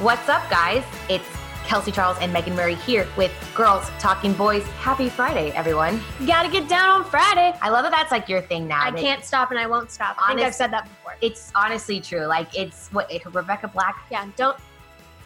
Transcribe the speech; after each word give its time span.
What's 0.00 0.28
up, 0.28 0.48
guys? 0.48 0.84
It's 1.08 1.26
Kelsey 1.64 1.90
Charles 1.90 2.16
and 2.20 2.32
Megan 2.32 2.54
Murray 2.54 2.76
here 2.76 3.06
with 3.16 3.32
Girls 3.54 3.90
Talking 3.98 4.32
Boys. 4.32 4.62
Happy 4.78 5.08
Friday, 5.08 5.50
everyone. 5.56 6.00
You 6.20 6.26
gotta 6.26 6.48
get 6.48 6.68
down 6.68 6.88
on 7.00 7.04
Friday. 7.04 7.52
I 7.60 7.68
love 7.68 7.82
that 7.82 7.90
that's 7.90 8.12
like 8.12 8.28
your 8.28 8.40
thing 8.40 8.68
now. 8.68 8.80
I 8.80 8.90
that- 8.92 9.00
can't 9.00 9.24
stop 9.24 9.50
and 9.50 9.58
I 9.58 9.66
won't 9.66 9.90
stop. 9.90 10.16
I 10.20 10.28
think 10.34 10.46
I've 10.46 10.54
said 10.54 10.70
that 10.72 10.84
before. 10.84 11.16
It's 11.20 11.50
honestly 11.56 12.00
true. 12.00 12.26
Like, 12.26 12.56
it's 12.56 12.88
what 12.92 13.10
it, 13.10 13.22
Rebecca 13.26 13.66
Black, 13.68 14.06
Yeah, 14.10 14.24
don't 14.36 14.56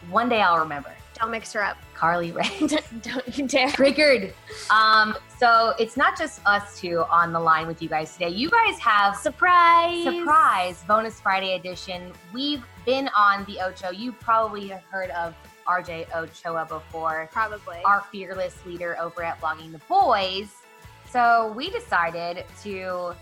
one 0.09 0.27
day 0.27 0.41
I'll 0.41 0.59
remember. 0.59 0.91
Don't 1.23 1.31
mix 1.31 1.53
her 1.53 1.63
up. 1.63 1.77
Carly 1.93 2.33
Rae. 2.33 2.43
don't 3.01 3.37
you 3.37 3.47
dare. 3.47 3.69
Triggered. 3.69 4.33
Um, 4.69 5.15
so 5.39 5.73
it's 5.79 5.95
not 5.95 6.17
just 6.17 6.41
us 6.45 6.77
two 6.79 7.05
on 7.09 7.31
the 7.31 7.39
line 7.39 7.65
with 7.65 7.81
you 7.81 7.87
guys 7.87 8.11
today. 8.13 8.29
You 8.29 8.49
guys 8.49 8.77
have 8.79 9.15
Surprise. 9.15 10.03
surprise 10.03 10.83
bonus 10.85 11.21
Friday 11.21 11.55
edition. 11.55 12.11
We've 12.33 12.63
been 12.85 13.09
on 13.17 13.45
the 13.45 13.61
Ocho. 13.61 13.91
You 13.91 14.11
probably 14.11 14.67
have 14.67 14.83
heard 14.83 15.11
of 15.11 15.33
RJ 15.65 16.13
Ochoa 16.13 16.65
before. 16.65 17.29
Probably. 17.31 17.77
our 17.85 18.01
fearless 18.11 18.57
leader 18.65 18.97
over 18.99 19.23
at 19.23 19.39
Blogging 19.39 19.71
the 19.71 19.81
Boys. 19.87 20.49
So 21.09 21.53
we 21.55 21.69
decided 21.69 22.43
to 22.63 23.13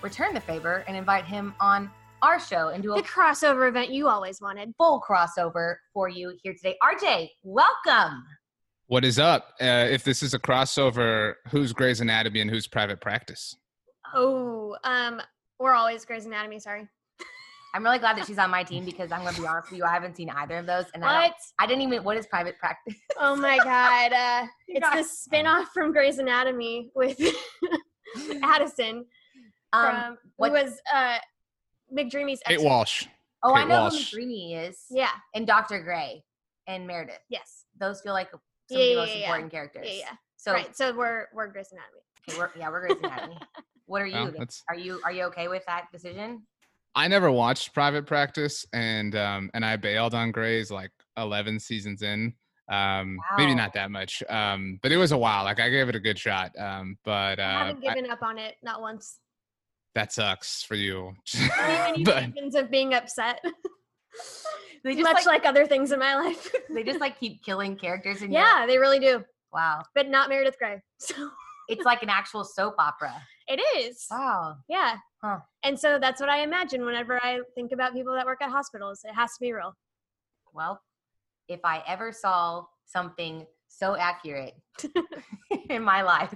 return 0.00 0.32
the 0.32 0.40
favor 0.40 0.84
and 0.86 0.96
invite 0.96 1.24
him 1.24 1.54
on 1.58 1.90
our 2.22 2.40
show 2.40 2.68
and 2.68 2.82
do 2.82 2.90
the 2.90 2.96
a 2.96 3.02
crossover 3.02 3.68
event 3.68 3.90
you 3.90 4.08
always 4.08 4.40
wanted. 4.40 4.74
full 4.76 5.00
crossover 5.08 5.76
for 5.92 6.08
you 6.08 6.32
here 6.42 6.52
today. 6.54 6.76
RJ, 6.82 7.30
welcome. 7.42 8.24
What 8.86 9.04
is 9.04 9.18
up? 9.18 9.48
Uh, 9.60 9.86
if 9.90 10.02
this 10.02 10.22
is 10.22 10.34
a 10.34 10.38
crossover, 10.38 11.34
who's 11.50 11.72
Grey's 11.72 12.00
Anatomy 12.00 12.40
and 12.40 12.50
who's 12.50 12.66
Private 12.66 13.00
Practice? 13.00 13.54
Oh, 14.14 14.76
um, 14.84 15.20
we're 15.60 15.74
always 15.74 16.04
Grey's 16.04 16.26
Anatomy. 16.26 16.58
Sorry. 16.58 16.88
I'm 17.74 17.84
really 17.84 17.98
glad 17.98 18.16
that 18.16 18.26
she's 18.26 18.38
on 18.38 18.50
my 18.50 18.62
team 18.64 18.84
because 18.84 19.12
I'm 19.12 19.22
going 19.22 19.34
to 19.34 19.40
be 19.42 19.46
honest 19.46 19.70
with 19.70 19.78
you, 19.78 19.84
I 19.84 19.92
haven't 19.92 20.16
seen 20.16 20.30
either 20.30 20.56
of 20.56 20.66
those, 20.66 20.86
and 20.94 21.04
I, 21.04 21.26
What? 21.26 21.34
I 21.58 21.66
didn't 21.66 21.82
even. 21.82 22.02
What 22.02 22.16
is 22.16 22.26
private 22.26 22.58
practice? 22.58 22.94
Oh 23.20 23.34
my 23.36 23.58
god. 23.58 24.12
Uh, 24.12 24.46
it's 24.68 24.80
guys- 24.88 25.04
the 25.04 25.08
spin-off 25.14 25.68
from 25.74 25.92
Grey's 25.92 26.18
Anatomy 26.18 26.90
with 26.94 27.20
Addison 28.42 29.04
Um, 29.72 29.90
from 29.94 30.18
what- 30.36 30.48
who 30.48 30.52
was 30.64 30.80
uh 30.92 31.18
McDreamy's 31.96 32.40
Kate 32.46 32.60
Walsh. 32.62 33.06
oh, 33.42 33.54
I 33.54 33.64
know 33.64 33.82
Walsh. 33.82 34.12
who 34.12 34.18
McDreamy 34.20 34.68
is, 34.68 34.84
Yeah. 34.90 35.10
and 35.34 35.46
Dr. 35.46 35.82
Grey 35.82 36.24
and 36.66 36.86
Meredith. 36.86 37.20
Yes. 37.28 37.64
Those 37.78 38.00
feel 38.00 38.12
like 38.12 38.30
some 38.30 38.40
Yeah, 38.70 38.78
of 38.78 38.82
the 38.84 38.90
yeah, 38.90 38.96
most 38.96 39.08
yeah, 39.10 39.14
yeah. 39.16 39.24
important 39.26 39.50
characters. 39.52 39.86
Yeah, 39.88 39.94
yeah. 39.98 40.12
So, 40.36 40.52
right. 40.52 40.76
So 40.76 40.94
we're 40.96 41.26
we're 41.34 41.48
Grey's 41.48 41.72
Anatomy. 41.72 42.00
okay, 42.28 42.38
we're, 42.38 42.50
yeah, 42.60 42.68
we're 42.70 42.86
Grey's 42.86 42.98
Anatomy. 43.02 43.38
What 43.86 44.02
are 44.02 44.06
you? 44.06 44.14
Well, 44.36 44.46
Are 44.68 44.74
you 44.76 45.00
are 45.02 45.12
you 45.12 45.24
okay 45.24 45.48
with 45.48 45.64
that 45.66 45.86
decision? 45.90 46.42
I 46.94 47.08
never 47.08 47.30
watched 47.32 47.72
Private 47.72 48.04
Practice, 48.06 48.66
and 48.74 49.16
um, 49.16 49.50
and 49.54 49.64
I 49.64 49.76
bailed 49.76 50.12
on 50.14 50.30
Grey's 50.30 50.70
like 50.70 50.90
11 51.16 51.58
seasons 51.58 52.02
in. 52.02 52.34
Um, 52.70 53.16
maybe 53.38 53.54
not 53.54 53.72
that 53.72 53.90
much, 53.90 54.22
um, 54.28 54.78
but 54.82 54.92
it 54.92 54.98
was 54.98 55.12
a 55.12 55.16
while. 55.16 55.44
Like 55.44 55.58
I 55.58 55.70
gave 55.70 55.88
it 55.88 55.94
a 55.94 56.00
good 56.00 56.18
shot, 56.18 56.50
um, 56.58 56.98
but 57.02 57.40
I 57.40 57.44
uh, 57.44 57.58
haven't 57.68 57.88
I- 57.88 57.94
given 57.94 58.10
up 58.10 58.22
on 58.22 58.36
it, 58.36 58.56
not 58.62 58.82
once. 58.82 59.20
That 59.98 60.12
sucks 60.12 60.62
for 60.62 60.76
you. 60.76 61.12
Any 61.60 62.04
but 62.04 62.24
reasons 62.26 62.54
of 62.54 62.70
being 62.70 62.94
upset. 62.94 63.44
They 64.84 64.92
just 64.94 65.02
Much 65.02 65.26
like, 65.26 65.42
like, 65.42 65.44
other 65.44 65.66
things 65.66 65.90
in 65.90 65.98
my 65.98 66.14
life. 66.14 66.54
they 66.70 66.84
just 66.84 67.00
like 67.00 67.18
keep 67.18 67.42
killing 67.42 67.76
characters 67.76 68.22
in 68.22 68.30
your- 68.30 68.40
yeah, 68.42 68.64
they 68.64 68.78
really 68.78 69.00
do. 69.00 69.24
wow. 69.52 69.82
But 69.94 70.08
not 70.08 70.28
Meredith 70.28 70.56
Grey. 70.56 70.80
So 71.00 71.14
It's 71.68 71.84
like 71.84 72.02
an 72.04 72.08
actual 72.08 72.44
soap 72.44 72.76
opera. 72.78 73.12
it 73.48 73.60
is. 73.76 74.06
Wow. 74.08 74.54
Yeah. 74.68 74.96
Huh. 75.22 75.38
And 75.64 75.78
so 75.78 75.98
that's 76.00 76.20
what 76.20 76.30
I 76.30 76.42
imagine 76.42 76.84
whenever 76.84 77.18
I 77.22 77.40
think 77.56 77.72
about 77.72 77.92
people 77.92 78.14
that 78.14 78.24
work 78.24 78.40
at 78.40 78.50
hospitals. 78.50 79.00
It 79.04 79.14
has 79.14 79.30
to 79.30 79.40
be 79.40 79.52
real. 79.52 79.74
Well, 80.54 80.80
if 81.48 81.60
I 81.64 81.82
ever 81.86 82.12
saw 82.12 82.64
something 82.86 83.46
so 83.66 83.96
accurate 83.96 84.54
in 85.70 85.82
my 85.82 86.02
life, 86.02 86.32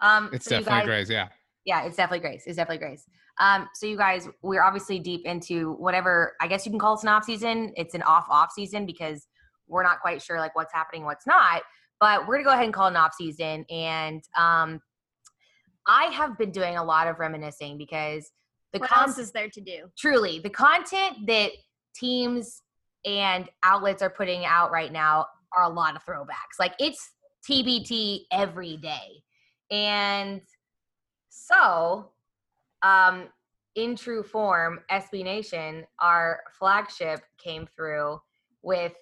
um, 0.00 0.30
it's 0.32 0.46
so 0.46 0.56
you 0.56 0.64
definitely 0.64 0.80
guys- 0.80 0.86
Grey's. 0.86 1.10
Yeah. 1.10 1.28
Yeah, 1.68 1.84
it's 1.84 1.96
definitely 1.96 2.26
Grey's. 2.26 2.44
It's 2.46 2.56
definitely 2.56 2.78
Grey's. 2.78 3.04
Um, 3.38 3.68
so 3.74 3.84
you 3.84 3.98
guys, 3.98 4.26
we're 4.40 4.62
obviously 4.62 4.98
deep 4.98 5.26
into 5.26 5.74
whatever 5.74 6.32
I 6.40 6.48
guess 6.48 6.64
you 6.64 6.72
can 6.72 6.78
call 6.78 6.94
it 6.94 7.02
an 7.02 7.10
off 7.10 7.24
season. 7.24 7.74
It's 7.76 7.94
an 7.94 8.00
off 8.04 8.24
off 8.30 8.52
season 8.52 8.86
because 8.86 9.28
we're 9.66 9.82
not 9.82 10.00
quite 10.00 10.22
sure 10.22 10.38
like 10.38 10.56
what's 10.56 10.72
happening, 10.72 11.04
what's 11.04 11.26
not. 11.26 11.60
But 12.00 12.26
we're 12.26 12.36
gonna 12.36 12.44
go 12.44 12.52
ahead 12.52 12.64
and 12.64 12.72
call 12.72 12.86
it 12.86 12.92
an 12.92 12.96
off 12.96 13.12
season. 13.12 13.66
And 13.68 14.22
um, 14.34 14.80
I 15.86 16.04
have 16.04 16.38
been 16.38 16.52
doing 16.52 16.78
a 16.78 16.82
lot 16.82 17.06
of 17.06 17.18
reminiscing 17.18 17.76
because 17.76 18.32
the 18.72 18.78
what 18.78 18.88
con- 18.88 19.10
else 19.10 19.18
is 19.18 19.30
there 19.32 19.50
to 19.50 19.60
do? 19.60 19.90
truly 19.98 20.38
the 20.38 20.48
content 20.48 21.26
that 21.26 21.50
teams 21.94 22.62
and 23.04 23.46
outlets 23.62 24.00
are 24.00 24.08
putting 24.08 24.46
out 24.46 24.70
right 24.70 24.90
now 24.90 25.26
are 25.54 25.64
a 25.64 25.68
lot 25.68 25.96
of 25.96 26.02
throwbacks. 26.02 26.58
Like 26.58 26.72
it's 26.78 27.10
TBT 27.46 28.20
every 28.32 28.78
day. 28.78 29.22
And 29.70 30.40
so, 31.46 32.10
um, 32.82 33.28
in 33.74 33.94
true 33.94 34.22
form, 34.22 34.80
SB 34.90 35.22
Nation, 35.22 35.86
our 36.00 36.40
flagship, 36.58 37.20
came 37.38 37.66
through 37.66 38.20
with 38.62 38.92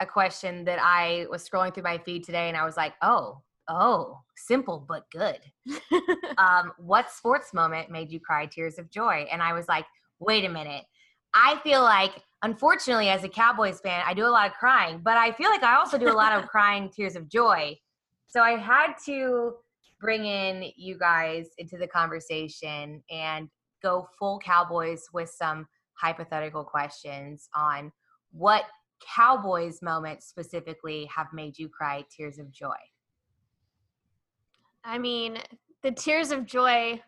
a 0.00 0.06
question 0.06 0.64
that 0.64 0.80
I 0.82 1.26
was 1.30 1.48
scrolling 1.48 1.72
through 1.72 1.84
my 1.84 1.98
feed 1.98 2.24
today 2.24 2.48
and 2.48 2.56
I 2.56 2.64
was 2.64 2.76
like, 2.76 2.94
oh, 3.02 3.42
oh, 3.68 4.18
simple 4.36 4.84
but 4.86 5.04
good 5.10 5.38
um, 6.38 6.72
what 6.76 7.10
sports 7.10 7.54
moment 7.54 7.90
made 7.90 8.10
you 8.10 8.20
cry 8.20 8.46
tears 8.46 8.78
of 8.78 8.90
joy? 8.90 9.26
And 9.30 9.40
I 9.42 9.52
was 9.52 9.68
like, 9.68 9.86
wait 10.18 10.44
a 10.44 10.48
minute. 10.48 10.84
I 11.32 11.58
feel 11.62 11.82
like, 11.82 12.22
unfortunately, 12.42 13.08
as 13.08 13.24
a 13.24 13.28
Cowboys 13.28 13.80
fan, 13.80 14.02
I 14.04 14.14
do 14.14 14.26
a 14.26 14.28
lot 14.28 14.46
of 14.46 14.54
crying, 14.54 15.00
but 15.02 15.16
I 15.16 15.32
feel 15.32 15.50
like 15.50 15.62
I 15.62 15.76
also 15.76 15.96
do 15.96 16.10
a 16.10 16.12
lot 16.12 16.32
of 16.32 16.48
crying 16.48 16.90
tears 16.90 17.16
of 17.16 17.28
joy. 17.28 17.76
So 18.26 18.40
I 18.40 18.56
had 18.56 18.94
to 19.06 19.54
bring 20.04 20.26
in 20.26 20.70
you 20.76 20.98
guys 20.98 21.46
into 21.56 21.78
the 21.78 21.86
conversation 21.86 23.02
and 23.10 23.48
go 23.82 24.06
full 24.18 24.38
Cowboys 24.38 25.04
with 25.14 25.30
some 25.30 25.66
hypothetical 25.94 26.62
questions 26.62 27.48
on 27.54 27.90
what 28.30 28.64
Cowboys 29.16 29.80
moments 29.80 30.26
specifically 30.26 31.06
have 31.06 31.28
made 31.32 31.58
you 31.58 31.70
cry 31.70 32.04
tears 32.14 32.38
of 32.38 32.52
joy. 32.52 32.76
I 34.84 34.98
mean, 34.98 35.38
the 35.82 35.90
tears 35.90 36.32
of 36.32 36.44
joy 36.44 37.00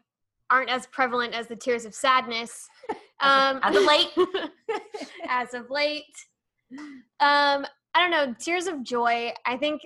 aren't 0.48 0.70
as 0.70 0.86
prevalent 0.86 1.34
as 1.34 1.48
the 1.48 1.56
tears 1.56 1.84
of 1.84 1.94
sadness. 1.94 2.68
Um, 3.18 3.60
As 3.62 3.74
of 3.74 3.84
late. 3.84 4.10
as 5.26 5.54
of 5.54 5.70
late. 5.70 6.04
Um, 7.18 7.64
I 7.94 7.96
don't 7.96 8.10
know. 8.10 8.34
Tears 8.38 8.66
of 8.66 8.82
joy. 8.82 9.32
I 9.46 9.56
think 9.56 9.80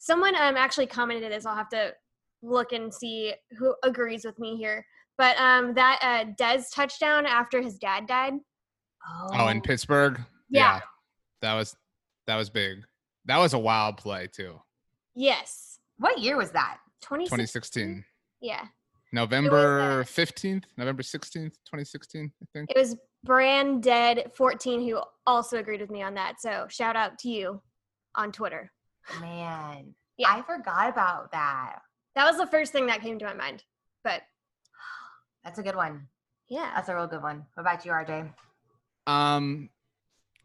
someone 0.00 0.34
um 0.34 0.56
actually 0.56 0.88
commented 0.88 1.30
this. 1.30 1.46
I'll 1.46 1.54
have 1.54 1.68
to 1.68 1.92
look 2.42 2.72
and 2.72 2.92
see 2.92 3.34
who 3.58 3.74
agrees 3.82 4.24
with 4.24 4.38
me 4.38 4.56
here. 4.56 4.84
But 5.18 5.36
um, 5.38 5.74
that 5.74 5.98
uh, 6.02 6.32
Dez 6.42 6.64
touchdown 6.74 7.26
after 7.26 7.60
his 7.60 7.78
dad 7.78 8.06
died. 8.06 8.34
Oh, 9.34 9.48
in 9.48 9.60
Pittsburgh. 9.60 10.20
Yeah. 10.48 10.80
that 11.42 11.54
was 11.54 11.76
that 12.26 12.36
was 12.36 12.50
big. 12.50 12.78
That 13.26 13.38
was 13.38 13.52
a 13.54 13.58
wild 13.58 13.96
play 13.98 14.28
too. 14.32 14.60
Yes. 15.14 15.78
What 15.98 16.18
year 16.18 16.36
was 16.36 16.50
that? 16.52 16.78
2016. 17.02 17.28
2016, 17.28 18.04
Yeah. 18.40 18.64
November 19.12 20.04
15th, 20.04 20.64
November 20.76 21.02
16th, 21.02 21.52
2016. 21.66 22.30
I 22.42 22.46
think. 22.54 22.70
It 22.70 22.78
was 22.78 22.96
Brand 23.24 23.82
Dead 23.82 24.30
14 24.36 24.88
who 24.88 25.00
also 25.26 25.58
agreed 25.58 25.80
with 25.80 25.90
me 25.90 26.02
on 26.02 26.14
that. 26.14 26.40
So 26.40 26.66
shout 26.70 26.96
out 26.96 27.18
to 27.20 27.28
you 27.28 27.60
on 28.14 28.32
Twitter. 28.32 28.70
Man, 29.20 29.94
Yeah. 30.16 30.28
I 30.32 30.42
forgot 30.42 30.88
about 30.90 31.32
that. 31.32 31.80
That 32.14 32.26
was 32.26 32.36
the 32.36 32.46
first 32.46 32.72
thing 32.72 32.86
that 32.86 33.00
came 33.02 33.18
to 33.18 33.24
my 33.24 33.34
mind. 33.34 33.64
But 34.04 34.22
That's 35.44 35.58
a 35.58 35.62
good 35.62 35.76
one. 35.76 36.08
yeah. 36.48 36.72
That's 36.74 36.88
a 36.88 36.94
real 36.94 37.06
good 37.06 37.22
one. 37.22 37.46
What 37.54 37.62
about 37.62 37.84
you, 37.84 37.92
RJ? 37.92 38.32
Um, 39.06 39.70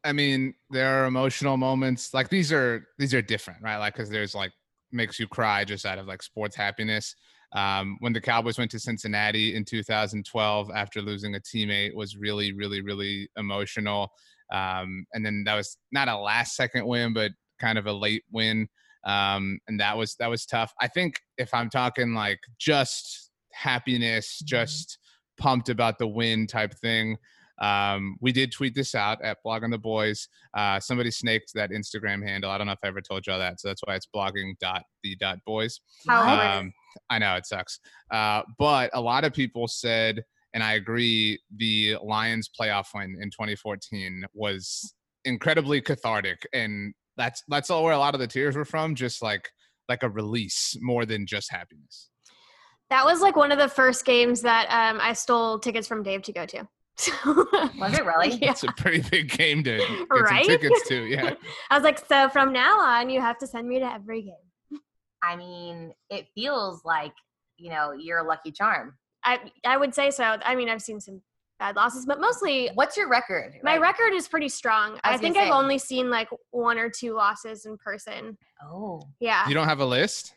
I 0.03 0.13
mean, 0.13 0.53
there 0.69 1.01
are 1.03 1.05
emotional 1.05 1.57
moments. 1.57 2.13
Like 2.13 2.29
these 2.29 2.51
are 2.53 2.87
these 2.97 3.13
are 3.13 3.21
different, 3.21 3.61
right? 3.61 3.77
Like 3.77 3.93
because 3.93 4.09
there's 4.09 4.35
like 4.35 4.51
makes 4.91 5.19
you 5.19 5.27
cry 5.27 5.65
just 5.65 5.85
out 5.85 5.97
of 5.97 6.07
like 6.07 6.21
sports 6.23 6.55
happiness. 6.55 7.15
Um, 7.53 7.97
when 7.99 8.13
the 8.13 8.21
Cowboys 8.21 8.57
went 8.57 8.71
to 8.71 8.79
Cincinnati 8.79 9.55
in 9.55 9.63
2012 9.63 10.71
after 10.75 11.01
losing 11.01 11.35
a 11.35 11.39
teammate 11.39 11.95
was 11.95 12.17
really, 12.17 12.53
really, 12.53 12.81
really 12.81 13.29
emotional. 13.37 14.11
Um, 14.51 15.05
and 15.13 15.25
then 15.25 15.43
that 15.45 15.55
was 15.55 15.77
not 15.91 16.07
a 16.07 16.17
last 16.17 16.55
second 16.55 16.85
win, 16.85 17.13
but 17.13 17.31
kind 17.59 17.77
of 17.77 17.87
a 17.87 17.93
late 17.93 18.23
win. 18.31 18.67
Um, 19.05 19.59
and 19.67 19.79
that 19.79 19.97
was 19.97 20.15
that 20.19 20.29
was 20.29 20.45
tough. 20.45 20.73
I 20.81 20.87
think 20.87 21.19
if 21.37 21.53
I'm 21.53 21.69
talking 21.69 22.13
like 22.13 22.39
just 22.59 23.31
happiness, 23.53 24.39
just 24.45 24.97
pumped 25.37 25.69
about 25.69 25.99
the 25.99 26.07
win 26.07 26.47
type 26.47 26.73
thing, 26.81 27.17
um, 27.61 28.17
we 28.19 28.31
did 28.31 28.51
tweet 28.51 28.75
this 28.75 28.95
out 28.95 29.23
at 29.23 29.37
blogging 29.45 29.71
the 29.71 29.77
Boys. 29.77 30.27
Uh, 30.55 30.79
somebody 30.79 31.11
snaked 31.11 31.51
that 31.55 31.71
Instagram 31.71 32.25
handle. 32.27 32.49
I 32.51 32.57
don't 32.57 32.67
know 32.67 32.73
if 32.73 32.79
I 32.83 32.87
ever 32.87 33.01
told 33.01 33.25
y'all 33.27 33.39
that, 33.39 33.59
so 33.59 33.67
that's 33.69 33.81
why 33.85 33.95
it's 33.95 34.07
blogging 34.13 34.57
dot 34.59 34.83
the 35.03 35.15
dot 35.15 35.39
boys. 35.45 35.79
How 36.07 36.25
What? 36.25 36.29
hilarious. 36.31 36.59
Um, 36.59 36.73
I 37.09 37.19
know 37.19 37.35
it 37.35 37.45
sucks, 37.45 37.79
uh, 38.11 38.41
but 38.57 38.89
a 38.93 39.01
lot 39.01 39.23
of 39.23 39.33
people 39.33 39.67
said, 39.67 40.23
and 40.53 40.63
I 40.63 40.73
agree, 40.73 41.39
the 41.57 41.97
Lions 42.01 42.49
playoff 42.49 42.87
win 42.93 43.17
in 43.21 43.29
2014 43.29 44.25
was 44.33 44.93
incredibly 45.25 45.81
cathartic, 45.81 46.47
and 46.53 46.93
that's 47.17 47.43
that's 47.47 47.69
all 47.69 47.83
where 47.83 47.93
a 47.93 47.97
lot 47.97 48.13
of 48.13 48.19
the 48.19 48.27
tears 48.27 48.55
were 48.55 48.65
from. 48.65 48.95
Just 48.95 49.21
like 49.21 49.49
like 49.89 50.03
a 50.03 50.09
release 50.09 50.75
more 50.81 51.05
than 51.05 51.25
just 51.25 51.51
happiness. 51.51 52.09
That 52.89 53.05
was 53.05 53.21
like 53.21 53.35
one 53.35 53.51
of 53.51 53.57
the 53.57 53.67
first 53.67 54.05
games 54.05 54.41
that 54.41 54.67
um, 54.69 54.99
I 55.01 55.13
stole 55.13 55.59
tickets 55.59 55.87
from 55.87 56.03
Dave 56.03 56.21
to 56.23 56.33
go 56.33 56.45
to. 56.45 56.67
Was 57.25 57.97
it 57.97 58.05
really? 58.05 58.29
Yeah. 58.35 58.51
It's 58.51 58.63
a 58.63 58.67
pretty 58.77 59.01
big 59.09 59.29
game 59.29 59.63
to 59.63 59.77
get 59.77 60.07
Right? 60.09 60.45
some 60.45 60.57
tickets 60.59 60.87
to. 60.89 61.05
Yeah. 61.09 61.33
I 61.69 61.75
was 61.75 61.83
like, 61.83 61.99
so 62.07 62.29
from 62.29 62.53
now 62.53 62.79
on, 62.79 63.09
you 63.09 63.19
have 63.21 63.37
to 63.39 63.47
send 63.47 63.67
me 63.67 63.79
to 63.79 63.91
every 63.91 64.21
game. 64.21 64.79
I 65.23 65.35
mean, 65.35 65.93
it 66.09 66.27
feels 66.35 66.85
like, 66.85 67.13
you 67.57 67.69
know, 67.71 67.91
you're 67.91 68.19
a 68.19 68.23
lucky 68.23 68.51
charm. 68.51 68.97
I 69.23 69.39
I 69.65 69.77
would 69.77 69.95
say 69.95 70.11
so. 70.11 70.23
I 70.23 70.55
mean, 70.55 70.69
I've 70.69 70.81
seen 70.81 70.99
some 71.01 71.21
bad 71.59 71.75
losses, 71.75 72.05
but 72.05 72.19
mostly 72.19 72.69
What's 72.75 72.97
your 72.97 73.09
record? 73.09 73.53
my 73.63 73.77
record 73.77 74.13
is 74.13 74.27
pretty 74.27 74.49
strong. 74.49 74.99
I 75.03 75.13
I, 75.13 75.17
think 75.17 75.37
I've 75.37 75.51
only 75.51 75.77
seen 75.77 76.09
like 76.09 76.29
one 76.51 76.77
or 76.77 76.89
two 76.89 77.13
losses 77.13 77.65
in 77.65 77.77
person. 77.77 78.37
Oh, 78.63 79.01
Yeah. 79.19 79.47
You 79.47 79.53
don't 79.53 79.67
have 79.67 79.79
a 79.79 79.85
list? 79.85 80.35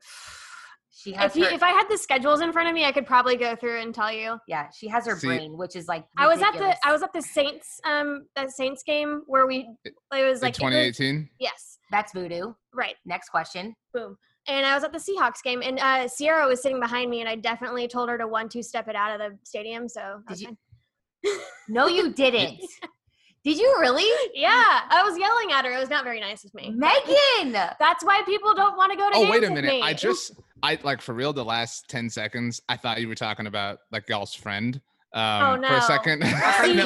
she 0.90 1.12
has 1.12 1.30
If 1.32 1.36
you, 1.36 1.44
her, 1.44 1.50
if 1.50 1.62
I 1.62 1.70
had 1.70 1.86
the 1.88 1.96
schedules 1.96 2.40
in 2.40 2.52
front 2.52 2.68
of 2.68 2.74
me, 2.74 2.84
I 2.84 2.92
could 2.92 3.06
probably 3.06 3.36
go 3.36 3.54
through 3.56 3.80
and 3.80 3.94
tell 3.94 4.12
you. 4.12 4.38
yeah, 4.48 4.68
she 4.76 4.88
has 4.88 5.06
her 5.06 5.16
See- 5.18 5.26
brain, 5.28 5.56
which 5.56 5.76
is 5.76 5.88
like 5.88 6.04
I 6.16 6.26
was 6.26 6.42
at 6.42 6.52
the 6.52 6.76
I 6.86 6.92
was 6.92 7.02
at 7.02 7.12
the 7.12 7.22
Saints 7.22 7.80
um 7.84 8.26
that 8.36 8.50
Saints 8.50 8.82
game 8.82 9.22
where 9.26 9.46
we 9.46 9.68
it 9.84 9.94
was 10.12 10.42
like 10.42 10.54
2018? 10.54 11.28
yes 11.38 11.78
That's 11.90 12.12
voodoo. 12.12 12.52
right 12.74 12.96
Next 13.04 13.28
question. 13.30 13.74
boom 13.94 14.16
and 14.50 14.66
I 14.66 14.74
was 14.74 14.84
at 14.84 14.92
the 14.92 14.98
Seahawks 14.98 15.42
game 15.42 15.62
and 15.62 15.78
uh, 15.78 16.08
Sierra 16.08 16.46
was 16.46 16.60
sitting 16.62 16.80
behind 16.80 17.10
me 17.10 17.20
and 17.20 17.28
I 17.28 17.36
definitely 17.36 17.88
told 17.88 18.08
her 18.08 18.18
to 18.18 18.26
one 18.26 18.48
two 18.48 18.62
step 18.62 18.88
it 18.88 18.94
out 18.96 19.18
of 19.18 19.18
the 19.32 19.38
stadium 19.44 19.88
so 19.88 20.22
that's 20.28 20.40
you- 20.42 20.56
No, 21.68 21.86
you 21.86 22.12
didn't. 22.12 22.58
Did 23.44 23.56
you 23.58 23.74
really, 23.80 24.04
yeah 24.34 24.82
I 24.90 25.02
was 25.02 25.16
yelling 25.18 25.50
at 25.52 25.64
her 25.64 25.70
it 25.72 25.78
was 25.80 25.88
not 25.88 26.04
very 26.04 26.20
nice 26.20 26.44
of 26.44 26.52
me 26.52 26.74
Megan? 26.76 27.52
that's 27.78 28.04
why 28.04 28.22
people 28.26 28.54
don't 28.54 28.76
want 28.76 28.92
to 28.92 28.98
go 28.98 29.08
to 29.10 29.16
Oh, 29.16 29.20
games 29.22 29.30
wait 29.30 29.44
a 29.44 29.50
minute. 29.50 29.80
I 29.82 29.94
just, 29.94 30.32
I 30.62 30.78
like 30.82 31.00
for 31.00 31.14
real, 31.14 31.32
the 31.32 31.44
last 31.44 31.88
10 31.88 32.10
seconds, 32.10 32.60
I 32.68 32.76
thought 32.76 33.00
you 33.00 33.08
were 33.08 33.14
talking 33.14 33.46
about 33.46 33.78
like 33.92 34.08
y'all's 34.08 34.34
friend 34.34 34.78
um, 35.14 35.62
Oh, 35.64 35.68
for 35.68 35.74
a 35.74 35.80
second. 35.80 36.22
and 36.22 36.32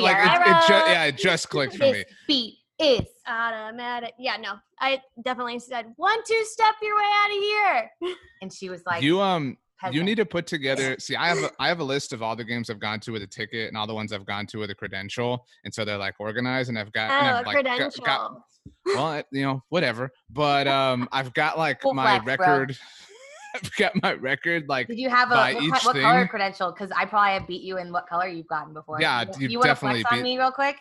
like, 0.03 0.17
it, 0.17 0.41
it 0.47 0.67
ju- 0.69 0.73
yeah, 0.93 1.05
it 1.05 1.17
just 1.19 1.49
clicked 1.51 1.77
for 1.77 1.85
me. 1.85 1.93
This 1.93 2.05
beat 2.29 2.55
is 2.81 3.07
automatic 3.29 4.13
yeah 4.19 4.37
no 4.37 4.55
I 4.81 5.01
definitely 5.23 5.59
said 5.61 5.93
one 5.97 6.19
two 6.27 6.43
step 6.45 6.75
your 6.83 6.97
way 6.97 7.03
out 7.23 7.31
of 7.31 7.43
here 7.43 7.91
and 8.43 8.53
she 8.53 8.69
was 8.69 8.83
like 8.85 9.03
you, 9.03 9.21
um, 9.21 9.57
you 9.93 10.03
need 10.03 10.17
to 10.17 10.25
put 10.25 10.47
together. 10.47 10.97
See, 10.99 11.15
I 11.17 11.29
have 11.29 11.39
a, 11.39 11.51
I 11.59 11.69
have 11.69 11.81
a 11.81 11.85
list 11.85 12.13
of 12.13 12.23
all 12.23 12.35
the 12.37 12.45
games 12.45 12.71
I've 12.71 12.81
gone 12.81 13.01
to 13.01 13.13
with 13.13 13.23
a 13.23 13.27
ticket 13.27 13.69
and 13.69 13.77
all 13.77 13.87
the 13.87 13.95
ones 13.95 14.13
I've 14.13 14.25
gone 14.25 14.47
to 14.47 14.59
with 14.59 14.71
a 14.71 14.75
credential, 14.75 15.45
and 15.65 15.75
so 15.75 15.85
they're 15.85 15.99
like 15.99 16.15
organized. 16.19 16.71
And 16.71 16.79
I've 16.79 16.93
got, 16.93 17.11
and 17.11 17.27
oh 17.27 17.39
I've, 17.39 17.45
a 17.45 17.47
like, 17.49 17.55
credential 17.55 18.05
got- 18.05 18.41
well, 18.87 19.23
you 19.31 19.43
know, 19.43 19.63
whatever. 19.69 20.11
But 20.31 20.67
um, 20.69 21.09
I've 21.13 21.35
got 21.35 21.59
like 21.59 21.83
Full 21.83 21.93
my 21.93 22.19
flex, 22.21 22.39
bro. 22.39 22.47
record. 22.47 22.79
I've 23.55 23.77
got 23.77 23.93
my 24.03 24.15
record 24.15 24.69
like 24.69 24.89
Did 24.89 24.99
you 24.99 25.11
have 25.11 25.31
a 25.31 25.35
what, 25.35 25.63
each 25.63 25.71
what 25.71 25.83
color 25.83 26.21
thing. 26.21 26.29
credential? 26.29 26.73
Because 26.73 26.91
I 26.97 27.05
probably 27.05 27.35
have 27.35 27.47
beat 27.47 27.63
you 27.63 27.79
in 27.79 27.93
what 27.93 28.09
color 28.09 28.27
you've 28.27 28.49
gotten 28.49 28.73
before. 28.73 29.01
Yeah, 29.01 29.25
you, 29.39 29.49
you've 29.49 29.59
want 29.61 29.63
to 29.63 29.69
definitely 29.69 30.01
flex 30.01 30.13
on 30.13 30.19
beat- 30.19 30.25
me 30.25 30.39
real 30.39 30.51
quick? 30.51 30.77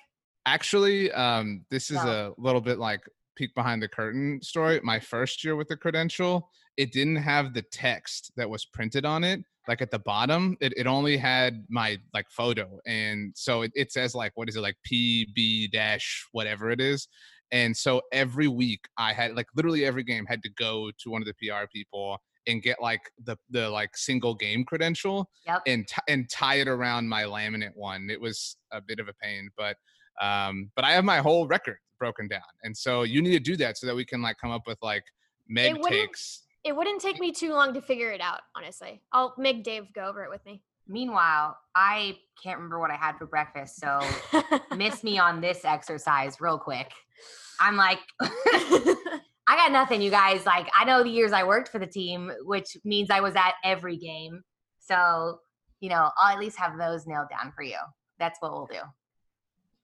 Actually, 0.45 1.11
um, 1.13 1.65
this 1.69 1.89
is 1.89 2.03
No. 2.03 2.33
a 2.37 2.41
little 2.41 2.61
bit 2.61 2.77
like 2.79 3.01
peek 3.35 3.53
behind 3.55 3.81
the 3.81 3.87
curtain 3.87 4.41
story. 4.41 4.79
My 4.83 4.99
first 4.99 5.43
year 5.43 5.55
with 5.55 5.67
the 5.69 5.77
credential, 5.77 6.49
it 6.77 6.91
didn't 6.91 7.15
have 7.17 7.53
the 7.53 7.61
text 7.61 8.31
that 8.35 8.49
was 8.49 8.65
printed 8.65 9.05
on 9.05 9.23
it. 9.23 9.39
Like 9.67 9.81
at 9.81 9.91
the 9.91 9.99
bottom, 9.99 10.57
it, 10.59 10.73
it 10.75 10.87
only 10.87 11.15
had 11.15 11.65
my 11.69 11.97
like 12.13 12.29
photo. 12.29 12.79
And 12.85 13.31
so 13.35 13.61
it, 13.61 13.71
it 13.75 13.91
says 13.93 14.13
like, 14.13 14.33
what 14.35 14.49
is 14.49 14.57
it, 14.57 14.61
like 14.61 14.75
PB 14.91 15.71
dash 15.71 16.27
whatever 16.33 16.69
it 16.69 16.81
is. 16.81 17.07
And 17.51 17.75
so 17.77 18.01
every 18.11 18.47
week 18.49 18.81
I 18.97 19.13
had 19.13 19.35
like 19.35 19.45
literally 19.55 19.85
every 19.85 20.03
game 20.03 20.25
had 20.25 20.43
to 20.43 20.49
go 20.57 20.91
to 20.99 21.09
one 21.09 21.21
of 21.21 21.27
the 21.27 21.33
PR 21.35 21.65
people 21.73 22.17
and 22.45 22.61
get 22.61 22.81
like 22.81 22.99
the 23.23 23.37
the 23.51 23.69
like 23.69 23.95
single 23.95 24.35
game 24.35 24.65
credential 24.65 25.29
Yep. 25.47 25.61
and 25.67 25.87
t- 25.87 25.95
and 26.09 26.29
tie 26.29 26.55
it 26.55 26.67
around 26.67 27.07
my 27.07 27.23
laminate 27.23 27.75
one. 27.75 28.09
It 28.09 28.19
was 28.19 28.57
a 28.73 28.81
bit 28.81 28.99
of 28.99 29.07
a 29.07 29.13
pain, 29.21 29.49
but 29.55 29.77
um, 30.21 30.69
but 30.75 30.85
I 30.85 30.91
have 30.91 31.03
my 31.05 31.19
whole 31.19 31.47
record 31.47 31.77
broken 31.99 32.27
down, 32.27 32.41
and 32.63 32.75
so 32.75 33.03
you 33.03 33.21
need 33.21 33.31
to 33.31 33.39
do 33.39 33.55
that 33.57 33.77
so 33.77 33.87
that 33.87 33.95
we 33.95 34.05
can 34.05 34.21
like 34.21 34.37
come 34.37 34.51
up 34.51 34.67
with 34.67 34.77
like 34.81 35.03
Meg 35.47 35.73
wouldn't- 35.73 35.91
takes. 35.91 36.43
it 36.63 36.75
wouldn't 36.75 37.01
take 37.01 37.19
me 37.19 37.31
too 37.31 37.53
long 37.53 37.73
to 37.73 37.81
figure 37.81 38.11
it 38.11 38.21
out 38.21 38.39
honestly 38.55 39.01
I'll 39.11 39.35
make 39.37 39.65
Dave 39.65 39.91
go 39.93 40.05
over 40.05 40.23
it 40.23 40.29
with 40.29 40.45
me 40.45 40.63
Meanwhile, 40.87 41.57
I 41.75 42.17
can't 42.41 42.57
remember 42.57 42.79
what 42.79 42.91
I 42.91 42.95
had 42.95 43.17
for 43.17 43.25
breakfast, 43.25 43.79
so 43.79 44.01
miss 44.75 45.03
me 45.03 45.17
on 45.17 45.39
this 45.39 45.63
exercise 45.63 46.41
real 46.41 46.57
quick. 46.57 46.91
I'm 47.59 47.77
like, 47.77 47.99
I 48.21 49.55
got 49.55 49.71
nothing, 49.71 50.01
you 50.01 50.11
guys. 50.11 50.45
Like, 50.45 50.67
I 50.77 50.83
know 50.83 51.03
the 51.03 51.09
years 51.09 51.31
I 51.31 51.43
worked 51.45 51.69
for 51.69 51.79
the 51.79 51.87
team, 51.87 52.31
which 52.43 52.75
means 52.83 53.09
I 53.09 53.21
was 53.21 53.35
at 53.35 53.53
every 53.63 53.97
game. 53.97 54.41
So, 54.79 55.39
you 55.79 55.89
know, 55.89 56.09
I'll 56.17 56.33
at 56.33 56.39
least 56.39 56.57
have 56.57 56.77
those 56.77 57.07
nailed 57.07 57.29
down 57.29 57.53
for 57.55 57.63
you. 57.63 57.77
That's 58.19 58.39
what 58.41 58.51
we'll 58.51 58.67
do. 58.67 58.79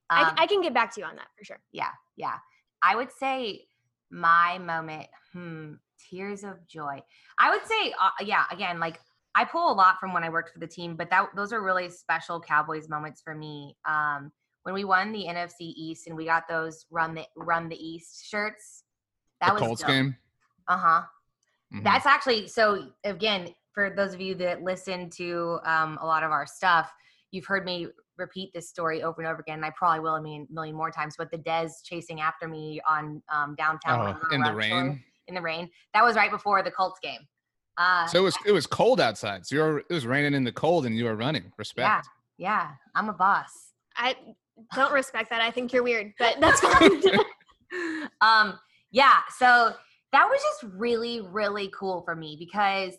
I, 0.10 0.30
Um, 0.30 0.36
I 0.38 0.48
can 0.48 0.62
get 0.62 0.74
back 0.74 0.94
to 0.96 1.02
you 1.02 1.06
on 1.06 1.16
that 1.16 1.28
for 1.38 1.44
sure 1.44 1.60
yeah, 1.72 1.92
yeah. 2.16 2.38
I 2.82 2.96
would 2.96 3.12
say 3.12 3.66
my 4.12 4.58
moment, 4.58 5.08
hmm, 5.34 5.74
tears 6.10 6.44
of 6.44 6.66
joy. 6.68 7.02
I 7.38 7.52
would 7.52 7.66
say, 7.66 7.94
uh, 8.00 8.10
yeah, 8.22 8.46
again, 8.52 8.80
like 8.80 9.00
I 9.36 9.46
pull 9.46 9.72
a 9.72 9.74
lot 9.74 10.00
from 10.00 10.14
when 10.14 10.24
I 10.24 10.30
worked 10.30 10.54
for 10.54 10.60
the 10.60 10.68
team, 10.68 10.96
but 10.96 11.10
that 11.10 11.30
those 11.36 11.54
are 11.54 11.62
really 11.62 11.90
special 11.90 12.40
Cowboys 12.40 12.90
moments 12.90 13.22
for 13.22 13.36
me. 13.36 13.78
Um, 13.88 14.32
when 14.64 14.74
we 14.74 14.84
won 14.84 15.12
the 15.12 15.26
NFC 15.26 15.74
East 15.76 16.08
and 16.08 16.16
we 16.16 16.26
got 16.26 16.48
those 16.48 16.86
run 16.90 17.14
the 17.14 17.26
run 17.36 17.70
the 17.70 17.76
East 17.76 18.28
shirts, 18.30 18.84
that 19.42 19.50
the 19.50 19.54
was 19.54 19.62
Colts 19.62 19.82
dope. 19.82 19.90
game. 19.90 20.18
Uh 20.68 20.78
huh. 20.78 21.02
Mhm. 21.74 21.84
That's 21.84 22.06
actually 22.06 22.48
so. 22.48 22.92
Again, 23.04 23.54
for 23.74 23.90
those 23.96 24.14
of 24.14 24.22
you 24.22 24.36
that 24.36 24.64
listen 24.64 25.10
to 25.12 25.60
um, 25.64 25.98
a 26.02 26.06
lot 26.06 26.24
of 26.24 26.32
our 26.32 26.46
stuff, 26.46 26.92
you've 27.32 27.46
heard 27.46 27.66
me 27.66 27.88
repeat 28.20 28.52
this 28.54 28.70
story 28.70 29.02
over 29.04 29.22
and 29.22 29.30
over 29.30 29.42
again. 29.42 29.56
And 29.60 29.66
I 29.66 29.72
probably 29.72 30.02
will 30.02 30.14
I 30.16 30.20
mean 30.20 30.48
a 30.50 30.54
million, 30.54 30.54
million 30.54 30.76
more 30.76 30.92
times. 30.92 31.16
But 31.18 31.32
the 31.32 31.38
Dez 31.38 31.72
chasing 31.84 32.22
after 32.22 32.48
me 32.48 32.80
on 32.88 33.22
um, 33.34 33.56
downtown 33.58 34.18
Oh, 34.22 34.36
in 34.36 34.42
the 34.42 34.54
Road 34.54 34.64
Shore- 34.64 34.82
rain. 34.84 35.04
in 35.28 35.36
the 35.36 35.42
rain. 35.42 35.70
That 35.94 36.04
was 36.04 36.16
right 36.16 36.32
before 36.32 36.62
the 36.64 36.72
Colts 36.72 37.00
game. 37.02 37.22
Uh, 37.78 38.06
So 38.08 38.20
it 38.20 38.24
was 38.24 38.38
it 38.46 38.52
was 38.52 38.68
cold 38.68 39.00
outside. 39.02 39.46
So 39.46 39.56
you 39.56 39.62
were 39.62 39.80
it 39.80 39.90
was 39.94 40.06
raining 40.06 40.34
in 40.34 40.44
the 40.44 40.52
cold, 40.52 40.86
and 40.86 40.96
you 40.98 41.06
were 41.06 41.16
running. 41.16 41.52
Respect. 41.58 42.08
yeah, 42.38 42.72
I'm 42.96 43.10
a 43.10 43.14
boss. 43.14 43.74
I 43.96 44.16
don't 44.76 44.92
respect 44.92 45.30
that 45.30 45.40
I 45.42 45.52
think 45.52 45.72
you're 45.72 45.84
weird 45.84 46.12
but 46.20 46.36
that's 46.42 46.60
fine 46.60 47.02
um, 48.22 48.60
yeah. 48.92 49.20
So 49.38 49.74
that 50.12 50.28
was 50.28 50.42
just 50.42 50.74
really, 50.76 51.22
really 51.22 51.72
cool 51.78 52.02
for 52.02 52.16
me 52.16 52.36
because 52.40 52.94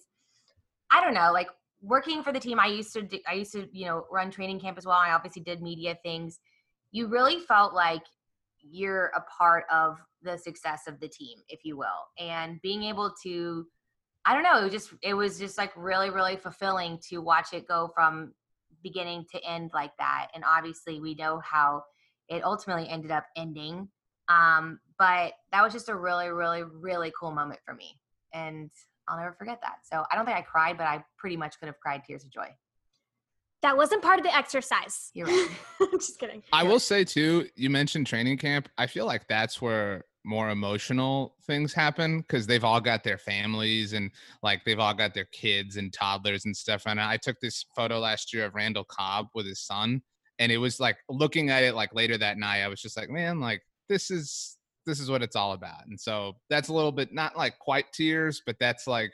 I 0.91 1.03
don't 1.03 1.15
know, 1.15 1.33
like 1.33 1.49
working 1.83 2.23
for 2.23 2.33
the 2.33 2.41
team, 2.41 2.61
I 2.61 2.67
used 2.67 2.93
to, 2.93 3.03
do, 3.03 3.19
I 3.29 3.35
used 3.35 3.53
to, 3.53 3.67
you 3.73 3.87
know, 3.87 4.05
run 4.11 4.31
training 4.31 4.61
camp 4.61 4.79
as 4.79 4.87
well. 4.87 4.99
I 4.99 5.13
obviously 5.13 5.43
did 5.43 5.63
media 5.63 5.97
things. 6.03 6.39
You 6.93 7.07
really 7.07 7.41
felt 7.41 7.75
like 7.75 8.03
you're 8.61 9.07
a 9.17 9.23
part 9.23 9.65
of 9.73 9.99
the 10.23 10.37
success 10.37 10.83
of 10.87 11.01
the 11.01 11.09
team, 11.09 11.39
if 11.49 11.61
you 11.65 11.77
will, 11.79 11.87
and 12.19 12.61
being 12.63 12.83
able 12.85 13.13
to, 13.23 13.67
I 14.27 14.35
don't 14.35 14.43
know, 14.43 14.61
it 14.61 14.65
was 14.65 14.73
just, 14.73 14.93
it 15.03 15.15
was 15.15 15.39
just 15.39 15.57
like 15.57 15.73
really, 15.77 16.11
really 16.11 16.37
fulfilling 16.37 16.99
to 17.09 17.19
watch 17.19 17.55
it 17.55 17.67
go 17.67 17.91
from 17.95 18.35
beginning 18.83 19.25
to 19.33 19.43
end 19.45 19.71
like 19.73 19.93
that. 19.99 20.29
And 20.35 20.45
obviously, 20.45 21.01
we 21.01 21.15
know 21.15 21.41
how 21.43 21.83
it 22.29 22.45
ultimately 22.45 22.89
ended 22.89 23.11
up 23.11 23.25
ending. 23.37 23.89
Um, 24.29 24.79
but 24.99 25.33
that 25.53 25.63
was 25.63 25.73
just 25.73 25.89
a 25.89 25.97
really, 25.97 26.29
really, 26.29 26.63
really 26.63 27.13
cool 27.19 27.33
moment 27.33 27.61
for 27.65 27.75
me. 27.75 27.99
And 28.33 28.71
I'll 29.11 29.19
never 29.19 29.35
forget 29.37 29.61
that. 29.63 29.79
So 29.83 30.05
I 30.11 30.17
don't 30.17 30.25
think 30.25 30.39
I 30.39 30.43
cried, 30.43 30.79
but 30.79 30.87
I 30.87 31.05
pretty 31.19 31.37
much 31.37 31.59
could 31.59 31.67
have 31.67 31.81
cried 31.81 32.03
tears 32.07 32.25
of 32.25 32.31
joy. 32.31 32.49
That 33.63 33.77
wasn't 33.77 34.03
part 34.03 34.19
of 34.19 34.25
the 34.25 34.35
exercise. 34.35 35.11
You're 35.13 35.27
right. 35.27 35.49
Just 35.93 36.19
kidding. 36.19 36.43
I 36.53 36.63
will 36.63 36.81
say 36.81 37.05
too, 37.05 37.49
you 37.57 37.69
mentioned 37.69 38.07
training 38.07 38.39
camp. 38.39 38.69
I 38.79 38.87
feel 38.87 39.05
like 39.05 39.27
that's 39.29 39.61
where 39.61 40.05
more 40.25 40.51
emotional 40.51 41.35
things 41.47 41.73
happen 41.73 42.21
because 42.21 42.47
they've 42.47 42.65
all 42.65 42.81
got 42.81 43.03
their 43.03 43.19
families 43.19 43.93
and 43.93 44.11
like 44.43 44.65
they've 44.65 44.79
all 44.79 44.95
got 44.95 45.15
their 45.15 45.27
kids 45.33 45.77
and 45.77 45.93
toddlers 45.93 46.45
and 46.45 46.57
stuff. 46.57 46.85
And 46.87 47.01
I 47.01 47.17
took 47.17 47.37
this 47.41 47.65
photo 47.77 47.99
last 47.99 48.33
year 48.33 48.47
of 48.47 48.55
Randall 48.55 48.85
Cobb 48.85 49.27
with 49.35 49.47
his 49.47 49.61
son, 49.61 50.03
and 50.39 50.53
it 50.53 50.59
was 50.59 50.81
like 50.81 50.97
looking 51.09 51.51
at 51.51 51.63
it 51.63 51.75
like 51.75 51.95
later 51.95 52.17
that 52.19 52.39
night, 52.39 52.63
I 52.63 52.69
was 52.69 52.81
just 52.81 52.97
like, 52.97 53.11
man, 53.11 53.41
like 53.41 53.63
this 53.89 54.11
is 54.11 54.57
this 54.87 55.01
is 55.01 55.11
what 55.11 55.23
it's 55.23 55.37
all 55.37 55.53
about. 55.53 55.87
And 55.87 55.99
so 56.01 56.37
that's 56.49 56.69
a 56.69 56.73
little 56.73 56.93
bit 56.93 57.13
not 57.13 57.37
like 57.37 57.59
quite 57.59 57.93
tears, 57.93 58.43
but 58.45 58.57
that's 58.59 58.87
like 58.87 59.13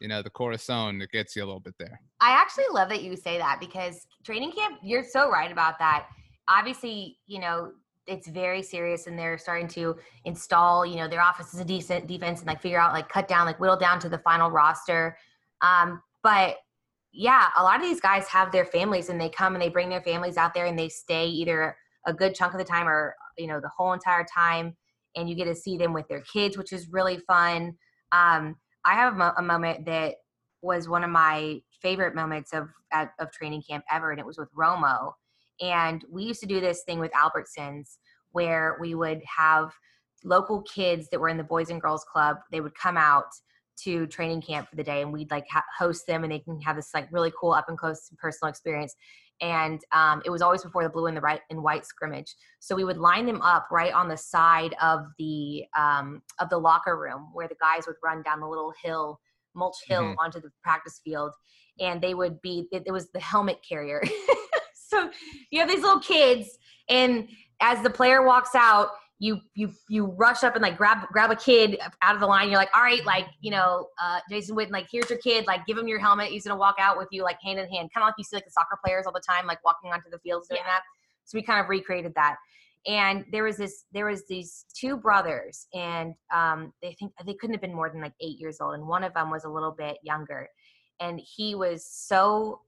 you 0.00 0.08
know 0.08 0.22
the 0.22 0.30
corazon 0.30 0.98
that 0.98 1.10
gets 1.10 1.34
you 1.34 1.42
a 1.42 1.46
little 1.46 1.60
bit 1.60 1.74
there. 1.78 2.00
I 2.20 2.30
actually 2.30 2.66
love 2.72 2.88
that 2.90 3.02
you 3.02 3.16
say 3.16 3.38
that 3.38 3.58
because 3.60 4.06
training 4.24 4.52
camp, 4.52 4.78
you're 4.82 5.04
so 5.04 5.30
right 5.30 5.50
about 5.50 5.78
that. 5.78 6.06
Obviously, 6.48 7.18
you 7.26 7.40
know, 7.40 7.72
it's 8.06 8.26
very 8.28 8.62
serious 8.62 9.06
and 9.06 9.18
they're 9.18 9.38
starting 9.38 9.68
to 9.68 9.96
install, 10.24 10.86
you 10.86 10.96
know, 10.96 11.06
their 11.08 11.20
office 11.20 11.52
is 11.52 11.60
a 11.60 11.64
decent 11.64 12.06
defense 12.06 12.40
and 12.40 12.48
like 12.48 12.62
figure 12.62 12.80
out 12.80 12.92
like 12.92 13.08
cut 13.08 13.28
down, 13.28 13.44
like 13.44 13.60
whittle 13.60 13.76
down 13.76 14.00
to 14.00 14.08
the 14.08 14.18
final 14.18 14.50
roster. 14.50 15.16
Um, 15.60 16.02
but 16.22 16.56
yeah, 17.12 17.48
a 17.56 17.62
lot 17.62 17.76
of 17.76 17.82
these 17.82 18.00
guys 18.00 18.26
have 18.28 18.50
their 18.50 18.64
families 18.64 19.08
and 19.08 19.20
they 19.20 19.28
come 19.28 19.54
and 19.54 19.62
they 19.62 19.68
bring 19.68 19.88
their 19.88 20.00
families 20.00 20.36
out 20.36 20.54
there 20.54 20.66
and 20.66 20.78
they 20.78 20.88
stay 20.88 21.26
either 21.26 21.76
a 22.06 22.12
good 22.12 22.34
chunk 22.34 22.54
of 22.54 22.58
the 22.58 22.64
time 22.64 22.88
or, 22.88 23.14
you 23.38 23.46
know, 23.46 23.60
the 23.60 23.70
whole 23.76 23.92
entire 23.92 24.24
time. 24.24 24.76
And 25.16 25.28
you 25.28 25.34
get 25.34 25.46
to 25.46 25.54
see 25.54 25.76
them 25.76 25.92
with 25.92 26.06
their 26.08 26.20
kids, 26.20 26.58
which 26.58 26.72
is 26.72 26.88
really 26.90 27.18
fun. 27.26 27.74
Um, 28.12 28.56
I 28.84 28.94
have 28.94 29.14
a, 29.14 29.16
mo- 29.16 29.32
a 29.36 29.42
moment 29.42 29.86
that 29.86 30.16
was 30.62 30.88
one 30.88 31.04
of 31.04 31.10
my 31.10 31.60
favorite 31.80 32.14
moments 32.14 32.52
of 32.52 32.68
of 32.92 33.30
training 33.32 33.62
camp 33.68 33.84
ever, 33.90 34.10
and 34.10 34.20
it 34.20 34.26
was 34.26 34.38
with 34.38 34.48
Romo. 34.54 35.12
And 35.60 36.04
we 36.10 36.24
used 36.24 36.40
to 36.40 36.46
do 36.46 36.60
this 36.60 36.82
thing 36.84 37.00
with 37.00 37.12
Albertsons 37.12 37.96
where 38.32 38.76
we 38.80 38.94
would 38.94 39.20
have 39.36 39.72
local 40.24 40.62
kids 40.62 41.08
that 41.10 41.20
were 41.20 41.28
in 41.28 41.36
the 41.36 41.44
Boys 41.44 41.70
and 41.70 41.80
Girls 41.80 42.04
Club. 42.10 42.36
They 42.50 42.60
would 42.60 42.74
come 42.74 42.96
out 42.96 43.26
to 43.84 44.06
training 44.06 44.42
camp 44.42 44.68
for 44.68 44.76
the 44.76 44.82
day, 44.82 45.02
and 45.02 45.12
we'd 45.12 45.30
like 45.30 45.46
ha- 45.50 45.64
host 45.78 46.06
them, 46.06 46.24
and 46.24 46.32
they 46.32 46.40
can 46.40 46.60
have 46.60 46.76
this 46.76 46.90
like 46.94 47.08
really 47.12 47.32
cool 47.38 47.52
up 47.52 47.68
and 47.68 47.78
close 47.78 48.10
personal 48.18 48.50
experience. 48.50 48.94
And 49.40 49.80
um, 49.92 50.22
it 50.24 50.30
was 50.30 50.42
always 50.42 50.62
before 50.64 50.82
the 50.82 50.88
blue 50.88 51.06
and 51.06 51.16
the 51.16 51.20
right 51.20 51.40
and 51.50 51.62
white 51.62 51.86
scrimmage. 51.86 52.34
So 52.60 52.74
we 52.74 52.84
would 52.84 52.98
line 52.98 53.26
them 53.26 53.40
up 53.42 53.68
right 53.70 53.92
on 53.92 54.08
the 54.08 54.16
side 54.16 54.74
of 54.82 55.06
the 55.18 55.64
um, 55.76 56.22
of 56.40 56.48
the 56.50 56.58
locker 56.58 56.98
room 56.98 57.30
where 57.32 57.48
the 57.48 57.56
guys 57.60 57.86
would 57.86 57.96
run 58.02 58.22
down 58.22 58.40
the 58.40 58.48
little 58.48 58.72
hill, 58.82 59.20
mulch 59.54 59.76
hill 59.86 60.02
Mhm. 60.02 60.16
onto 60.18 60.40
the 60.40 60.50
practice 60.62 61.00
field, 61.04 61.32
and 61.78 62.00
they 62.00 62.14
would 62.14 62.40
be. 62.42 62.66
It, 62.72 62.82
it 62.86 62.92
was 62.92 63.10
the 63.12 63.20
helmet 63.20 63.60
carrier. 63.66 64.02
so 64.74 65.10
you 65.50 65.60
have 65.60 65.68
these 65.68 65.82
little 65.82 66.00
kids, 66.00 66.58
and 66.88 67.28
as 67.60 67.82
the 67.82 67.90
player 67.90 68.24
walks 68.24 68.54
out, 68.54 68.88
you 69.20 69.40
you 69.54 69.72
you 69.88 70.06
rush 70.06 70.44
up 70.44 70.54
and 70.54 70.62
like 70.62 70.76
grab 70.76 71.06
grab 71.08 71.30
a 71.30 71.36
kid 71.36 71.78
out 72.02 72.14
of 72.14 72.20
the 72.20 72.26
line. 72.26 72.48
You're 72.48 72.58
like, 72.58 72.70
all 72.74 72.82
right, 72.82 73.04
like 73.04 73.26
you 73.40 73.50
know, 73.50 73.88
uh, 74.00 74.20
Jason 74.30 74.56
Witten, 74.56 74.70
like 74.70 74.86
here's 74.90 75.10
your 75.10 75.18
kid, 75.18 75.46
like 75.46 75.66
give 75.66 75.76
him 75.76 75.88
your 75.88 75.98
helmet. 75.98 76.28
He's 76.28 76.44
gonna 76.46 76.58
walk 76.58 76.76
out 76.78 76.96
with 76.96 77.08
you 77.10 77.22
like 77.24 77.38
hand 77.42 77.58
in 77.58 77.68
hand, 77.68 77.90
kind 77.92 78.04
of 78.04 78.08
like 78.08 78.14
you 78.18 78.24
see 78.24 78.36
like 78.36 78.44
the 78.44 78.50
soccer 78.50 78.78
players 78.84 79.06
all 79.06 79.12
the 79.12 79.20
time, 79.20 79.46
like 79.46 79.62
walking 79.64 79.92
onto 79.92 80.08
the 80.10 80.18
fields 80.20 80.48
doing 80.48 80.60
Yeah. 80.64 80.70
that. 80.72 80.82
So 81.24 81.36
we 81.36 81.42
kind 81.42 81.60
of 81.60 81.68
recreated 81.68 82.12
that. 82.14 82.36
And 82.86 83.24
there 83.32 83.42
was 83.42 83.56
this, 83.56 83.84
there 83.92 84.06
was 84.06 84.24
these 84.28 84.64
two 84.72 84.96
brothers, 84.96 85.66
and 85.74 86.14
um, 86.32 86.72
they 86.80 86.92
think 86.92 87.12
they 87.26 87.34
couldn't 87.34 87.52
have 87.54 87.60
been 87.60 87.74
more 87.74 87.90
than 87.90 88.00
like 88.00 88.14
eight 88.20 88.38
years 88.38 88.60
old, 88.60 88.74
and 88.74 88.86
one 88.86 89.02
of 89.02 89.12
them 89.14 89.30
was 89.30 89.44
a 89.44 89.48
little 89.48 89.72
bit 89.72 89.98
younger, 90.02 90.48
and 91.00 91.20
he 91.20 91.54
was 91.56 91.84
so 91.84 92.60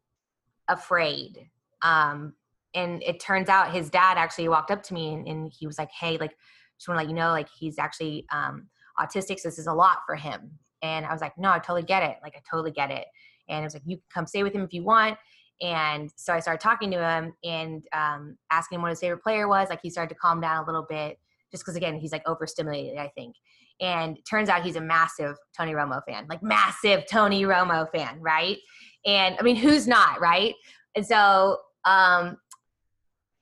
afraid 0.68 1.48
um, 1.82 2.34
and 2.74 3.02
it 3.02 3.20
turns 3.20 3.48
out 3.48 3.72
his 3.72 3.90
dad 3.90 4.16
actually 4.16 4.48
walked 4.48 4.70
up 4.70 4.82
to 4.84 4.94
me 4.94 5.14
and, 5.14 5.26
and 5.26 5.52
he 5.56 5.66
was 5.66 5.78
like, 5.78 5.90
"Hey, 5.90 6.18
like, 6.18 6.36
just 6.78 6.88
want 6.88 6.98
to 6.98 7.04
let 7.04 7.10
you 7.10 7.16
know, 7.16 7.30
like, 7.30 7.48
he's 7.48 7.78
actually 7.78 8.26
um, 8.32 8.68
autistic. 8.98 9.38
So 9.40 9.48
this 9.48 9.58
is 9.58 9.66
a 9.66 9.72
lot 9.72 9.98
for 10.06 10.14
him." 10.16 10.50
And 10.82 11.04
I 11.04 11.12
was 11.12 11.20
like, 11.20 11.36
"No, 11.36 11.50
I 11.50 11.58
totally 11.58 11.82
get 11.82 12.02
it. 12.02 12.16
Like, 12.22 12.34
I 12.36 12.40
totally 12.48 12.70
get 12.70 12.90
it." 12.90 13.06
And 13.48 13.60
it 13.60 13.64
was 13.64 13.74
like, 13.74 13.82
"You 13.86 13.96
can 13.96 14.04
come 14.12 14.26
stay 14.26 14.42
with 14.42 14.54
him 14.54 14.62
if 14.62 14.72
you 14.72 14.84
want." 14.84 15.18
And 15.62 16.10
so 16.16 16.32
I 16.32 16.40
started 16.40 16.60
talking 16.60 16.90
to 16.92 17.06
him 17.06 17.34
and 17.44 17.84
um, 17.92 18.38
asking 18.50 18.76
him 18.76 18.82
what 18.82 18.90
his 18.90 19.00
favorite 19.00 19.22
player 19.22 19.46
was. 19.46 19.68
Like, 19.68 19.80
he 19.82 19.90
started 19.90 20.14
to 20.14 20.18
calm 20.18 20.40
down 20.40 20.62
a 20.62 20.66
little 20.66 20.86
bit, 20.88 21.18
just 21.50 21.64
because 21.64 21.76
again, 21.76 21.96
he's 21.96 22.12
like 22.12 22.26
overstimulated, 22.26 22.98
I 22.98 23.08
think. 23.08 23.36
And 23.80 24.18
turns 24.28 24.48
out 24.48 24.62
he's 24.62 24.76
a 24.76 24.80
massive 24.80 25.36
Tony 25.56 25.72
Romo 25.72 26.02
fan, 26.06 26.26
like 26.28 26.42
massive 26.42 27.06
Tony 27.06 27.44
Romo 27.44 27.90
fan, 27.90 28.20
right? 28.20 28.58
And 29.06 29.36
I 29.38 29.42
mean, 29.42 29.56
who's 29.56 29.88
not, 29.88 30.20
right? 30.20 30.54
And 30.94 31.06
so 31.06 31.58
um, 31.84 32.36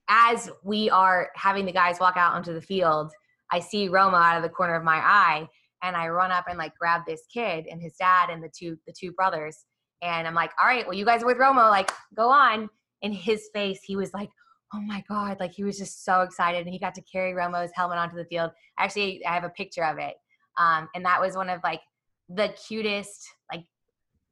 as 0.09 0.51
we 0.65 0.89
are 0.91 1.31
having 1.35 1.67
the 1.67 1.73
guys 1.73 2.01
walk 2.01 2.17
out 2.17 2.35
onto 2.35 2.55
the 2.55 2.63
field, 2.63 3.13
I 3.51 3.61
see 3.61 3.89
Romo 3.89 4.15
out 4.15 4.37
of 4.37 4.43
the 4.43 4.49
corner 4.49 4.75
of 4.75 4.85
my 4.85 4.97
eye, 4.97 5.49
and 5.83 5.97
I 5.97 6.09
run 6.09 6.31
up 6.31 6.47
and 6.49 6.59
like 6.59 6.75
grab 6.79 7.03
this 7.07 7.23
kid 7.33 7.67
and 7.71 7.81
his 7.81 7.95
dad 7.97 8.31
and 8.31 8.43
the 8.43 8.51
two 8.57 8.77
the 8.87 8.93
two 8.99 9.13
brothers, 9.13 9.65
and 10.03 10.27
I'm 10.27 10.35
like, 10.35 10.53
"All 10.61 10.67
right, 10.67 10.87
well, 10.87 10.97
you 10.97 11.05
guys 11.05 11.23
are 11.23 11.27
with 11.27 11.39
Romo, 11.39 11.71
like, 11.71 11.91
go 12.15 12.29
on." 12.31 12.69
In 13.03 13.13
his 13.13 13.49
face, 13.55 13.81
he 13.85 13.97
was 13.97 14.13
like, 14.13 14.29
"Oh 14.75 14.81
my 14.81 15.05
god!" 15.09 15.39
Like 15.41 15.53
he 15.53 15.65
was 15.65 15.79
just 15.79 16.05
so 16.05 16.23
excited, 16.23 16.65
and 16.65 16.73
he 16.73 16.79
got 16.79 16.95
to 16.97 17.03
carry 17.03 17.33
Romo's 17.33 17.71
helmet 17.75 17.99
onto 17.99 18.17
the 18.17 18.25
field. 18.25 18.51
Actually, 18.79 19.25
I 19.25 19.35
have 19.35 19.45
a 19.45 19.51
picture 19.51 19.85
of 19.85 19.99
it, 19.99 20.15
um, 20.59 20.89
and 20.95 21.05
that 21.05 21.21
was 21.21 21.37
one 21.37 21.49
of 21.49 21.61
like 21.63 21.81
the 22.29 22.55
cutest 22.67 23.29
like 23.53 23.65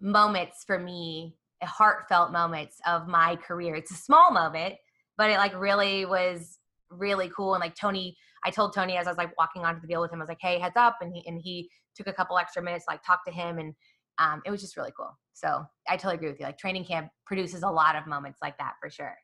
moments 0.00 0.64
for 0.66 0.78
me, 0.78 1.36
heartfelt 1.62 2.32
moments 2.32 2.78
of 2.86 3.06
my 3.06 3.36
career. 3.36 3.74
It's 3.76 3.92
a 3.92 3.94
small 3.94 4.30
moment, 4.32 4.74
but 5.16 5.30
it 5.30 5.38
like 5.38 5.58
really 5.58 6.04
was 6.04 6.58
really 6.90 7.30
cool. 7.34 7.54
And 7.54 7.60
like 7.60 7.74
Tony, 7.74 8.16
I 8.44 8.50
told 8.50 8.74
Tony 8.74 8.96
as 8.96 9.06
I 9.06 9.10
was 9.10 9.18
like 9.18 9.36
walking 9.38 9.64
onto 9.64 9.80
the 9.80 9.86
field 9.86 10.02
with 10.02 10.12
him, 10.12 10.20
I 10.20 10.22
was 10.22 10.28
like, 10.28 10.40
"Hey, 10.40 10.58
heads 10.58 10.76
up!" 10.76 10.98
And 11.00 11.12
he 11.12 11.26
and 11.26 11.40
he 11.40 11.70
took 11.94 12.06
a 12.06 12.12
couple 12.12 12.38
extra 12.38 12.62
minutes 12.62 12.84
like 12.88 13.02
talk 13.02 13.24
to 13.26 13.32
him, 13.32 13.58
and 13.58 13.74
um, 14.18 14.42
it 14.44 14.50
was 14.50 14.60
just 14.60 14.76
really 14.76 14.92
cool. 14.96 15.16
So 15.32 15.64
I 15.88 15.96
totally 15.96 16.14
agree 16.16 16.28
with 16.28 16.40
you. 16.40 16.46
Like 16.46 16.58
training 16.58 16.84
camp 16.84 17.10
produces 17.26 17.62
a 17.62 17.68
lot 17.68 17.96
of 17.96 18.06
moments 18.06 18.38
like 18.42 18.56
that 18.58 18.74
for 18.80 18.90
sure. 18.90 19.16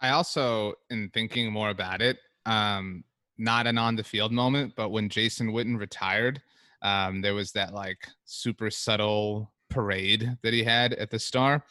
I 0.00 0.10
also, 0.10 0.74
in 0.90 1.10
thinking 1.14 1.50
more 1.50 1.70
about 1.70 2.02
it, 2.02 2.18
um, 2.44 3.04
not 3.38 3.66
an 3.66 3.78
on 3.78 3.96
the 3.96 4.04
field 4.04 4.32
moment, 4.32 4.74
but 4.76 4.90
when 4.90 5.08
Jason 5.08 5.52
Witten 5.52 5.78
retired, 5.78 6.42
um, 6.82 7.22
there 7.22 7.34
was 7.34 7.52
that 7.52 7.72
like 7.72 8.06
super 8.24 8.70
subtle 8.70 9.52
parade 9.70 10.36
that 10.42 10.52
he 10.52 10.62
had 10.62 10.92
at 10.94 11.10
the 11.10 11.18
Star, 11.18 11.64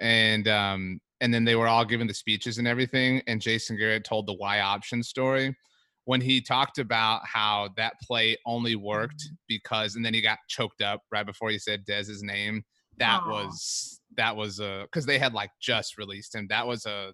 and 0.00 0.46
um, 0.46 1.00
and 1.20 1.32
then 1.32 1.44
they 1.44 1.56
were 1.56 1.68
all 1.68 1.84
giving 1.84 2.06
the 2.06 2.14
speeches 2.14 2.58
and 2.58 2.66
everything. 2.66 3.22
And 3.26 3.40
Jason 3.40 3.76
Garrett 3.76 4.04
told 4.04 4.26
the 4.26 4.34
Y 4.34 4.60
option 4.60 5.02
story 5.02 5.54
when 6.04 6.20
he 6.20 6.40
talked 6.40 6.78
about 6.78 7.20
how 7.24 7.68
that 7.76 7.94
play 8.02 8.36
only 8.46 8.76
worked 8.76 9.22
mm-hmm. 9.22 9.34
because, 9.48 9.96
and 9.96 10.04
then 10.04 10.14
he 10.14 10.20
got 10.20 10.38
choked 10.48 10.82
up 10.82 11.02
right 11.12 11.26
before 11.26 11.50
he 11.50 11.58
said 11.58 11.84
Dez's 11.84 12.22
name. 12.22 12.62
That 12.98 13.22
Aw. 13.22 13.30
was 13.30 14.00
that 14.16 14.36
was 14.36 14.60
a 14.60 14.86
because 14.90 15.06
they 15.06 15.18
had 15.18 15.32
like 15.32 15.50
just 15.60 15.96
released 15.96 16.34
him. 16.34 16.46
That 16.50 16.66
was 16.66 16.84
a 16.86 17.12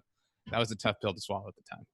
that 0.51 0.59
was 0.59 0.71
a 0.71 0.75
tough 0.75 0.95
pill 1.01 1.13
to 1.13 1.21
swallow 1.21 1.47
at 1.47 1.55
the 1.55 1.61
time. 1.69 1.85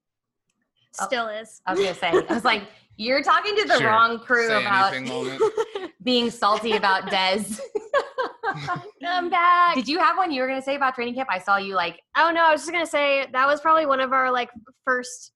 Oh. 0.99 1.05
Still 1.05 1.27
is. 1.27 1.61
I 1.65 1.73
was 1.73 1.81
gonna 1.81 1.95
say, 1.95 2.07
I 2.29 2.33
was 2.33 2.45
like, 2.45 2.63
you're 2.97 3.23
talking 3.23 3.55
to 3.55 3.67
the 3.67 3.79
Sure. 3.79 3.87
wrong 3.87 4.19
crew 4.19 4.47
Say 4.47 4.61
about 4.61 4.93
being 6.03 6.29
salty 6.29 6.73
about 6.73 7.07
Dez. 7.07 7.59
I'm 9.05 9.29
back. 9.29 9.75
Did 9.75 9.87
you 9.87 9.99
have 9.99 10.17
one 10.17 10.31
you 10.31 10.41
were 10.41 10.47
gonna 10.47 10.61
say 10.61 10.75
about 10.75 10.95
training 10.95 11.15
camp? 11.15 11.29
I 11.31 11.39
saw 11.39 11.57
you 11.57 11.75
like 11.75 11.99
Oh 12.17 12.31
no, 12.33 12.45
I 12.45 12.51
was 12.51 12.61
just 12.61 12.71
gonna 12.71 12.85
say 12.85 13.27
that 13.31 13.47
was 13.47 13.61
probably 13.61 13.85
one 13.85 13.99
of 13.99 14.13
our 14.13 14.31
like 14.31 14.49
first 14.85 15.31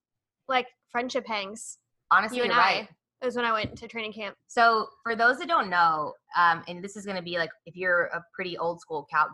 like 0.47 0.67
friendship 0.91 1.25
hangs. 1.27 1.77
honestly, 2.11 2.37
You 2.37 2.43
and 2.43 2.53
right. 2.53 2.83
I. 2.83 2.89
It 3.21 3.25
was 3.25 3.35
when 3.35 3.45
I 3.45 3.51
went 3.51 3.75
to 3.75 3.87
training 3.87 4.13
camp. 4.13 4.35
So 4.45 4.89
for 5.01 5.15
those 5.15 5.39
that 5.39 5.47
don't 5.47 5.71
know, 5.71 6.13
um, 6.37 6.63
and 6.67 6.83
this 6.83 6.95
is 6.95 7.03
going 7.03 7.17
to 7.17 7.23
be 7.23 7.39
like 7.39 7.49
if 7.65 7.75
you're 7.75 8.05
a 8.13 8.23
pretty 8.31 8.59
old 8.59 8.79
school 8.79 9.07
cow, 9.11 9.25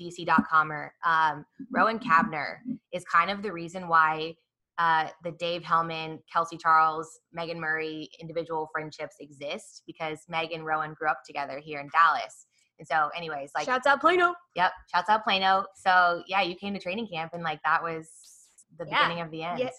DC.comer, 0.00 0.94
um, 1.04 1.44
Rowan 1.70 1.98
Kavner 1.98 2.58
is 2.92 3.04
kind 3.04 3.30
of 3.30 3.42
the 3.42 3.52
reason 3.52 3.88
why 3.88 4.34
uh, 4.78 5.08
the 5.24 5.32
Dave 5.32 5.62
Hellman, 5.62 6.18
Kelsey 6.32 6.56
Charles, 6.56 7.20
Megan 7.32 7.60
Murray 7.60 8.08
individual 8.20 8.68
friendships 8.72 9.16
exist 9.20 9.82
because 9.86 10.20
Meg 10.28 10.52
and 10.52 10.64
Rowan 10.64 10.94
grew 10.94 11.08
up 11.08 11.20
together 11.26 11.58
here 11.58 11.80
in 11.80 11.88
Dallas. 11.88 12.46
And 12.78 12.86
so, 12.86 13.08
anyways, 13.16 13.50
like, 13.54 13.64
Shouts 13.66 13.86
out 13.86 14.00
Plano. 14.00 14.34
yep, 14.54 14.72
shouts 14.94 15.08
out 15.08 15.24
Plano. 15.24 15.64
So, 15.74 16.22
yeah, 16.26 16.42
you 16.42 16.54
came 16.56 16.74
to 16.74 16.80
training 16.80 17.08
camp 17.12 17.32
and 17.34 17.42
like 17.42 17.60
that 17.64 17.82
was 17.82 18.08
the 18.78 18.84
Yeah. 18.88 19.02
beginning 19.04 19.22
of 19.24 19.30
the 19.30 19.42
end. 19.42 19.58
Yeah. 19.60 19.70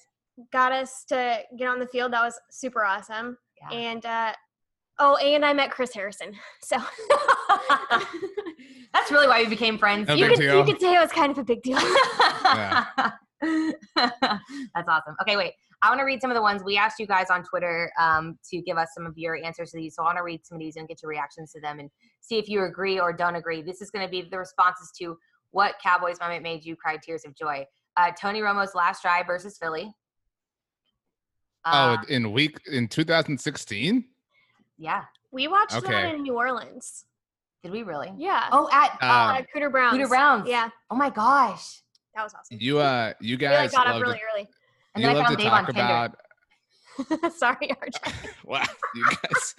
Got 0.52 0.72
us 0.72 1.04
to 1.10 1.40
get 1.58 1.68
on 1.68 1.80
the 1.80 1.88
field. 1.88 2.14
That 2.14 2.24
was 2.24 2.40
super 2.52 2.84
awesome. 2.86 3.38
Yeah. 3.72 3.78
And 3.78 4.06
uh, 4.06 4.34
oh, 5.00 5.16
and 5.18 5.44
I 5.46 5.54
met 5.54 5.72
Chris 5.72 5.94
Harrison. 5.94 6.34
So 6.64 6.78
That's 8.94 9.12
really 9.12 9.28
why 9.28 9.44
we 9.44 9.50
became 9.50 9.78
friends. 9.78 10.08
No 10.08 10.14
you 10.16 10.28
could 10.28 10.40
you 10.40 10.64
could 10.64 10.80
say 10.80 10.96
it 10.96 11.00
was 11.00 11.12
kind 11.12 11.32
of 11.32 11.38
a 11.40 11.44
big 11.44 11.62
deal. 11.64 11.78
That's 13.42 14.88
awesome. 14.88 15.16
Okay, 15.22 15.38
wait. 15.38 15.54
I 15.82 15.90
want 15.90 16.00
to 16.00 16.06
read 16.06 16.22
some 16.22 16.32
of 16.32 16.36
the 16.36 16.42
ones 16.42 16.64
we 16.64 16.76
asked 16.78 17.00
you 17.00 17.06
guys 17.06 17.28
on 17.30 17.44
Twitter 17.44 17.92
um, 18.00 18.38
to 18.50 18.62
give 18.62 18.78
us 18.78 18.90
some 18.96 19.06
of 19.06 19.16
your 19.18 19.36
answers 19.44 19.72
to 19.72 19.78
these. 19.78 19.96
So 19.96 20.02
I 20.02 20.06
want 20.06 20.18
to 20.18 20.24
read 20.24 20.46
some 20.46 20.56
of 20.56 20.60
these 20.60 20.76
and 20.76 20.88
get 20.88 21.02
your 21.04 21.10
reactions 21.10 21.52
to 21.52 21.62
them 21.62 21.80
and 21.80 21.90
see 22.22 22.38
if 22.40 22.50
you 22.50 22.64
agree 22.64 23.00
or 23.00 23.14
don't 23.14 23.36
agree. 23.36 23.62
This 23.62 23.82
is 23.82 23.92
going 23.92 24.04
to 24.06 24.10
be 24.10 24.28
the 24.30 24.40
responses 24.40 24.92
to 25.00 25.18
what 25.52 25.76
Cowboys 25.82 26.20
moment 26.20 26.42
made 26.42 26.66
you 26.66 26.76
cry 26.76 26.98
tears 26.98 27.26
of 27.26 27.36
joy. 27.36 27.66
Uh, 27.96 28.12
Tony 28.20 28.42
Romo's 28.42 28.74
last 28.74 29.04
drive 29.04 29.28
versus 29.28 29.58
Philly. 29.62 29.94
Uh, 31.64 31.98
oh, 32.00 32.06
in 32.14 32.32
week 32.32 32.58
in 32.72 32.88
2016. 32.88 34.06
yeah. 34.78 35.04
we 35.32 35.48
watched 35.48 35.80
that 35.84 36.16
in 36.16 36.24
New 36.24 36.36
Orleans. 36.38 37.06
Did 37.62 37.72
we 37.72 37.84
really? 37.84 38.14
Yeah. 38.18 38.48
Oh, 38.52 38.70
at 38.72 38.98
Uh, 39.02 39.06
uh, 39.06 39.42
Cooter 39.54 39.72
Browns. 39.72 39.98
Cooter 39.98 40.08
Browns. 40.08 40.48
Yeah, 40.48 40.70
Oh 40.90 40.96
my 40.96 41.10
gosh. 41.10 41.82
that 42.16 42.24
was 42.24 42.34
awesome. 42.34 42.58
You 42.60 42.80
uh, 42.80 43.14
you 43.20 43.38
We 43.38 43.46
like 43.48 43.58
guys 43.58 43.72
got 43.72 43.88
up 43.88 44.02
really 44.02 44.18
to, 44.18 44.24
early. 44.34 44.48
And 44.98 45.04
you 45.04 45.08
then 45.08 45.16
I 45.16 45.20
love 45.20 45.28
found 45.28 45.38
to 45.38 45.44
Dave 45.44 45.54
on 45.54 45.66
Tinder. 45.66 45.82
about. 45.82 47.32
Sorry, 47.36 47.68
RJ. 47.70 48.34
wow, 48.46 48.64
you 48.96 49.06
guys, 49.06 49.56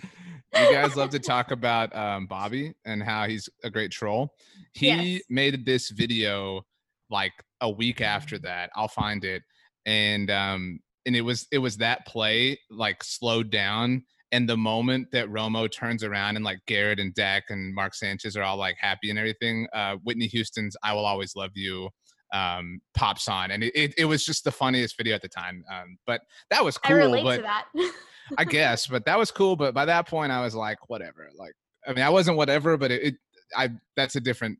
you 0.57 0.73
guys 0.75 0.97
love 0.97 1.11
to 1.11 1.21
talk 1.21 1.53
about 1.53 1.95
um, 1.95 2.27
Bobby 2.27 2.75
and 2.85 3.03
how 3.03 3.27
he's 3.29 3.49
a 3.63 3.71
great 3.71 3.93
troll. 3.93 4.35
He 4.73 4.87
Yes. 4.89 5.23
made 5.31 5.65
this 5.65 5.91
video 5.91 6.63
like 7.11 7.33
a 7.61 7.71
week 7.71 8.01
after 8.01 8.39
that. 8.41 8.71
I'll 8.75 8.89
find 8.89 9.25
it, 9.25 9.43
and 9.87 10.31
um, 10.31 10.81
and 11.07 11.15
it 11.15 11.21
was 11.21 11.47
it 11.53 11.59
was 11.59 11.77
that 11.77 12.07
play 12.07 12.59
like 12.71 13.05
slowed 13.05 13.51
down. 13.51 14.05
And 14.31 14.47
the 14.47 14.57
moment 14.59 15.11
that 15.13 15.29
Romo 15.29 15.71
turns 15.73 16.05
around 16.05 16.37
and 16.37 16.45
like 16.45 16.59
Garrett 16.67 16.99
and 17.01 17.15
Dak 17.15 17.45
and 17.49 17.75
Mark 17.75 17.95
Sanchez 17.95 18.37
are 18.37 18.43
all 18.43 18.59
like 18.59 18.77
happy 18.79 19.09
and 19.09 19.19
everything, 19.19 19.67
uh, 19.73 19.97
Whitney 20.03 20.27
Houston's 20.27 20.77
"I 20.83 20.93
Will 20.93 21.07
Always 21.07 21.35
Love 21.37 21.53
You" 21.55 21.89
um, 22.33 22.81
pops 22.95 23.29
on, 23.29 23.51
and 23.51 23.63
it, 23.65 23.73
it, 23.75 23.95
it 23.99 24.05
was 24.05 24.25
just 24.25 24.45
the 24.45 24.53
funniest 24.53 24.97
video 24.97 25.15
at 25.15 25.23
the 25.23 25.29
time. 25.29 25.65
Um, 25.73 25.99
but 26.07 26.23
that 26.51 26.65
was 26.65 26.79
cool. 26.79 26.97
I 26.97 27.01
cool. 27.01 27.13
relate 27.13 27.25
but 27.25 27.37
to 27.37 27.43
that. 27.43 27.93
I 28.37 28.45
guess, 28.47 28.87
but 28.87 29.05
that 29.07 29.19
was 29.19 29.31
cool. 29.31 29.57
But 29.57 29.75
by 29.75 29.85
that 29.85 30.07
point, 30.07 30.33
I 30.33 30.41
was 30.43 30.55
like, 30.55 30.79
whatever. 30.89 31.29
Like, 31.37 31.53
I 31.87 31.93
mean, 31.93 32.05
I 32.05 32.11
wasn't 32.11 32.37
whatever, 32.37 32.77
but 32.77 32.91
it, 32.91 33.03
it 33.03 33.15
I 33.57 33.71
that's 33.97 34.17
a 34.17 34.21
different 34.21 34.59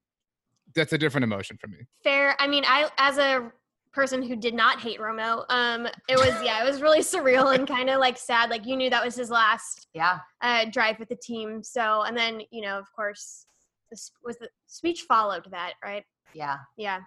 that's 0.75 0.93
a 0.93 0.99
different 0.99 1.25
emotion 1.25 1.57
for 1.61 1.69
me. 1.69 1.79
Fair. 2.03 2.37
I 2.39 2.47
mean, 2.47 2.65
I 2.67 2.89
as 2.99 3.19
a 3.19 3.53
person 3.93 4.23
who 4.23 4.37
did 4.37 4.55
not 4.55 4.81
hate 4.81 5.01
Romo, 5.01 5.45
um, 5.49 5.87
it 6.09 6.17
was 6.17 6.35
yeah, 6.43 6.63
it 6.63 6.69
was 6.69 6.81
really 6.81 7.01
surreal 7.01 7.55
and 7.55 7.67
kind 7.67 7.91
of 7.91 8.01
like 8.01 8.17
sad. 8.17 8.51
Like 8.51 8.67
you 8.67 8.77
knew 8.77 8.91
that 8.91 9.05
was 9.05 9.15
his 9.17 9.31
last 9.31 9.89
Yeah. 9.95 10.19
uh, 10.41 10.67
drive 10.71 10.99
with 10.99 11.09
the 11.09 11.17
team. 11.17 11.63
So 11.63 12.03
and 12.03 12.17
then 12.17 12.43
you 12.51 12.63
know, 12.63 12.79
of 12.79 12.87
course, 12.95 13.45
this 13.91 14.11
was 14.25 14.37
the 14.39 14.49
speech 14.67 15.03
followed 15.03 15.47
that, 15.51 15.75
right? 15.85 16.05
Yeah. 16.35 16.57
Yeah. 16.77 17.01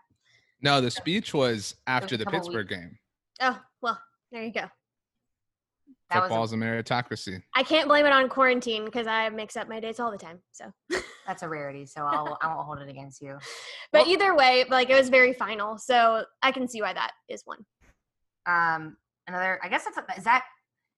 No, 0.62 0.82
the 0.82 0.92
speech 0.92 1.34
was 1.34 1.76
after 1.88 2.16
a 2.16 2.18
the 2.18 2.26
couple 2.26 2.40
Pittsburgh 2.40 2.68
game. 2.70 2.98
Oh 3.42 3.60
well, 3.82 4.00
there 4.32 4.44
you 4.44 4.54
go. 4.54 4.66
That 6.10 6.24
was 6.24 6.30
Football's 6.30 6.54
a 6.54 6.58
meritocracy. 6.58 7.42
I 7.56 7.64
can't 7.64 7.88
blame 7.88 8.06
it 8.06 8.12
on 8.12 8.28
quarantine 8.28 8.84
because 8.86 9.08
I 9.08 9.30
mix 9.30 9.56
up 9.56 9.70
my 9.70 9.80
dates 9.80 10.00
all 10.00 10.12
the 10.12 10.18
time. 10.18 10.40
So, 10.52 10.66
that's 11.26 11.42
a 11.42 11.48
rarity. 11.50 11.86
So 11.86 12.02
I'll 12.02 12.38
I 12.42 12.48
won't 12.54 12.66
hold 12.66 12.80
it 12.80 12.90
against 12.90 13.22
you. 13.22 13.38
but 13.92 14.02
Well- 14.02 14.10
either 14.10 14.36
way, 14.36 14.66
like 14.70 14.90
it 14.90 14.96
was 14.96 15.10
very 15.10 15.34
final. 15.34 15.78
So 15.78 16.26
I 16.44 16.52
can 16.52 16.68
see 16.68 16.82
why 16.82 16.94
that 16.94 17.12
is 17.30 17.44
one. 17.46 17.60
Um, 18.46 18.98
another. 19.28 19.60
I 19.64 19.70
guess 19.70 19.86
that's 19.86 20.18
is 20.18 20.24
that 20.26 20.44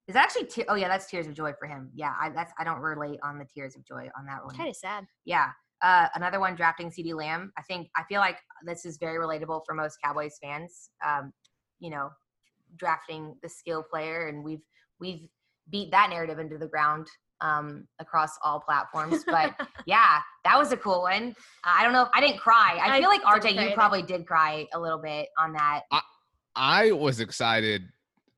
is 0.08 0.16
that 0.16 0.24
actually. 0.26 0.46
Te- 0.48 0.66
oh 0.68 0.76
yeah, 0.76 0.88
that's 0.88 1.06
tears 1.10 1.28
of 1.28 1.34
joy 1.36 1.54
for 1.60 1.68
him. 1.68 1.92
Yeah, 1.94 2.14
I 2.20 2.30
that's 2.32 2.52
I 2.58 2.64
don't 2.64 2.80
relate 2.80 3.20
on 3.24 3.38
the 3.38 3.46
tears 3.46 3.76
of 3.76 3.86
joy 3.86 4.10
on 4.18 4.26
that 4.26 4.44
one. 4.44 4.56
Kind 4.56 4.70
of 4.70 4.76
sad. 4.76 5.06
Yeah. 5.26 5.50
Uh, 5.84 6.08
another 6.16 6.40
one 6.40 6.56
drafting 6.56 6.90
CeeDee 6.90 7.14
Lamb. 7.14 7.52
I 7.58 7.62
think 7.62 7.90
I 7.96 8.04
feel 8.08 8.22
like 8.22 8.38
this 8.66 8.86
is 8.86 8.98
very 8.98 9.20
relatable 9.20 9.62
for 9.66 9.76
most 9.76 9.98
Cowboys 10.04 10.38
fans. 10.42 10.90
Um, 11.06 11.34
you 11.80 11.90
know, 11.90 12.10
drafting 12.78 13.36
the 13.44 13.50
skill 13.50 13.84
player, 13.84 14.28
and 14.28 14.44
we've 14.44 14.64
we've 15.00 15.28
beat 15.70 15.92
that 15.92 16.10
narrative 16.10 16.40
into 16.40 16.58
the 16.58 16.68
ground 16.68 17.08
um, 17.42 17.86
across 18.00 18.32
all 18.44 18.62
platforms. 18.62 19.26
But 19.34 19.56
yeah, 19.86 20.20
that 20.46 20.58
was 20.58 20.72
a 20.72 20.78
cool 20.78 21.02
one. 21.02 21.36
I 21.66 21.84
don't 21.84 21.94
know. 21.94 22.08
I 22.14 22.22
didn't 22.22 22.40
cry. 22.40 22.80
I 22.82 22.98
I 22.98 23.00
feel 23.00 23.10
like 23.10 23.22
RJ, 23.24 23.54
you 23.54 23.60
either. 23.60 23.76
probably 23.76 24.04
did 24.04 24.26
cry 24.26 24.66
a 24.74 24.80
little 24.80 25.00
bit 25.00 25.28
on 25.38 25.54
that. 25.54 25.82
I 26.56 26.92
was 26.92 27.20
excited, 27.20 27.84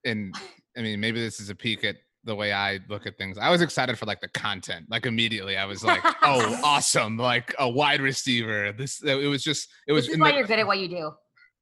and 0.03 0.33
I 0.75 0.81
mean, 0.81 0.99
maybe 0.99 1.21
this 1.21 1.39
is 1.39 1.49
a 1.49 1.55
peek 1.55 1.83
at 1.83 1.97
the 2.25 2.35
way 2.35 2.51
I 2.51 2.79
look 2.89 3.05
at 3.05 3.17
things. 3.17 3.37
I 3.37 3.49
was 3.49 3.61
excited 3.61 3.97
for 3.97 4.05
like 4.05 4.19
the 4.19 4.27
content. 4.29 4.87
Like 4.89 5.05
immediately, 5.05 5.57
I 5.57 5.65
was 5.65 5.83
like, 5.83 6.01
"Oh, 6.23 6.59
awesome! 6.63 7.17
Like 7.17 7.53
a 7.59 7.69
wide 7.69 8.01
receiver." 8.01 8.71
This 8.73 9.01
it 9.03 9.27
was 9.27 9.43
just 9.43 9.69
it 9.87 9.93
was 9.93 10.05
This 10.07 10.15
is 10.15 10.19
why 10.19 10.31
the- 10.31 10.37
you're 10.39 10.47
good 10.47 10.59
at 10.59 10.67
what 10.67 10.79
you 10.79 10.87
do. 10.89 11.11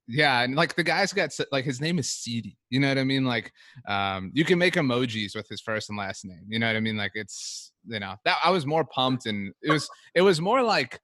Yeah, 0.07 0.41
and 0.41 0.55
like 0.55 0.75
the 0.75 0.83
guy's 0.83 1.13
got 1.13 1.29
like 1.51 1.63
his 1.63 1.79
name 1.79 1.97
is 1.97 2.07
CeeDee. 2.07 2.55
You 2.69 2.79
know 2.81 2.89
what 2.89 2.97
I 2.97 3.03
mean? 3.05 3.23
Like, 3.23 3.51
um, 3.87 4.31
you 4.33 4.43
can 4.43 4.57
make 4.59 4.73
emojis 4.73 5.33
with 5.35 5.47
his 5.47 5.61
first 5.61 5.89
and 5.89 5.97
last 5.97 6.25
name. 6.25 6.41
You 6.47 6.59
know 6.59 6.67
what 6.67 6.75
I 6.75 6.81
mean? 6.81 6.97
Like, 6.97 7.11
it's 7.15 7.71
you 7.85 7.99
know 7.99 8.15
that 8.25 8.37
I 8.43 8.49
was 8.49 8.65
more 8.65 8.83
pumped, 8.83 9.27
and 9.27 9.53
it 9.61 9.71
was 9.71 9.89
it 10.13 10.21
was 10.21 10.41
more 10.41 10.61
like 10.61 10.99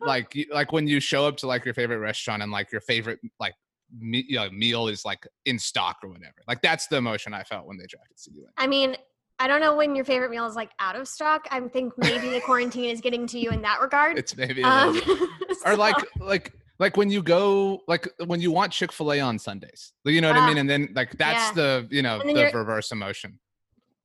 like 0.00 0.36
like 0.52 0.72
when 0.72 0.88
you 0.88 0.98
show 0.98 1.26
up 1.26 1.36
to 1.38 1.46
like 1.46 1.64
your 1.64 1.74
favorite 1.74 1.98
restaurant 1.98 2.42
and 2.42 2.50
like 2.50 2.72
your 2.72 2.80
favorite 2.80 3.20
like 3.38 3.54
me, 3.98 4.24
you 4.28 4.36
know, 4.36 4.50
meal 4.50 4.88
is 4.88 5.04
like 5.04 5.26
in 5.44 5.58
stock 5.58 5.98
or 6.02 6.10
whatever. 6.10 6.34
Like 6.48 6.62
that's 6.62 6.86
the 6.86 6.96
emotion 6.96 7.34
I 7.34 7.42
felt 7.42 7.66
when 7.66 7.76
they 7.78 7.86
drafted 7.86 8.16
CeeDee. 8.16 8.42
Lamb. 8.44 8.52
I 8.56 8.66
mean, 8.66 8.96
I 9.38 9.48
don't 9.48 9.60
know 9.60 9.74
when 9.74 9.96
your 9.96 10.04
favorite 10.04 10.30
meal 10.30 10.46
is 10.46 10.54
like 10.54 10.70
out 10.78 10.96
of 10.96 11.08
stock. 11.08 11.46
I 11.50 11.60
think 11.60 11.94
maybe 11.96 12.28
the 12.30 12.40
quarantine 12.40 12.90
is 12.90 13.00
getting 13.00 13.26
to 13.28 13.38
you 13.38 13.50
in 13.50 13.62
that 13.62 13.80
regard. 13.80 14.18
It's 14.18 14.36
maybe 14.36 14.62
Um, 14.62 14.92
bit. 14.94 15.18
or 15.66 15.76
like 15.76 15.96
like 16.18 16.52
like 16.78 16.96
when 16.96 17.10
you 17.10 17.22
go 17.22 17.80
like 17.88 18.06
when 18.26 18.40
you 18.40 18.50
want 18.50 18.72
Chick 18.72 18.92
Fil 18.92 19.12
A 19.14 19.20
on 19.20 19.38
Sundays. 19.38 19.92
You 20.04 20.20
know 20.20 20.28
what 20.28 20.36
I 20.36 20.40
Ah, 20.40 20.46
mean? 20.48 20.58
And 20.58 20.68
then 20.68 20.88
like 20.94 21.12
that's 21.16 21.48
yeah. 21.56 21.62
the 21.62 21.88
you 21.90 22.02
know 22.02 22.18
the 22.18 22.50
reverse 22.54 22.92
emotion. 22.92 23.38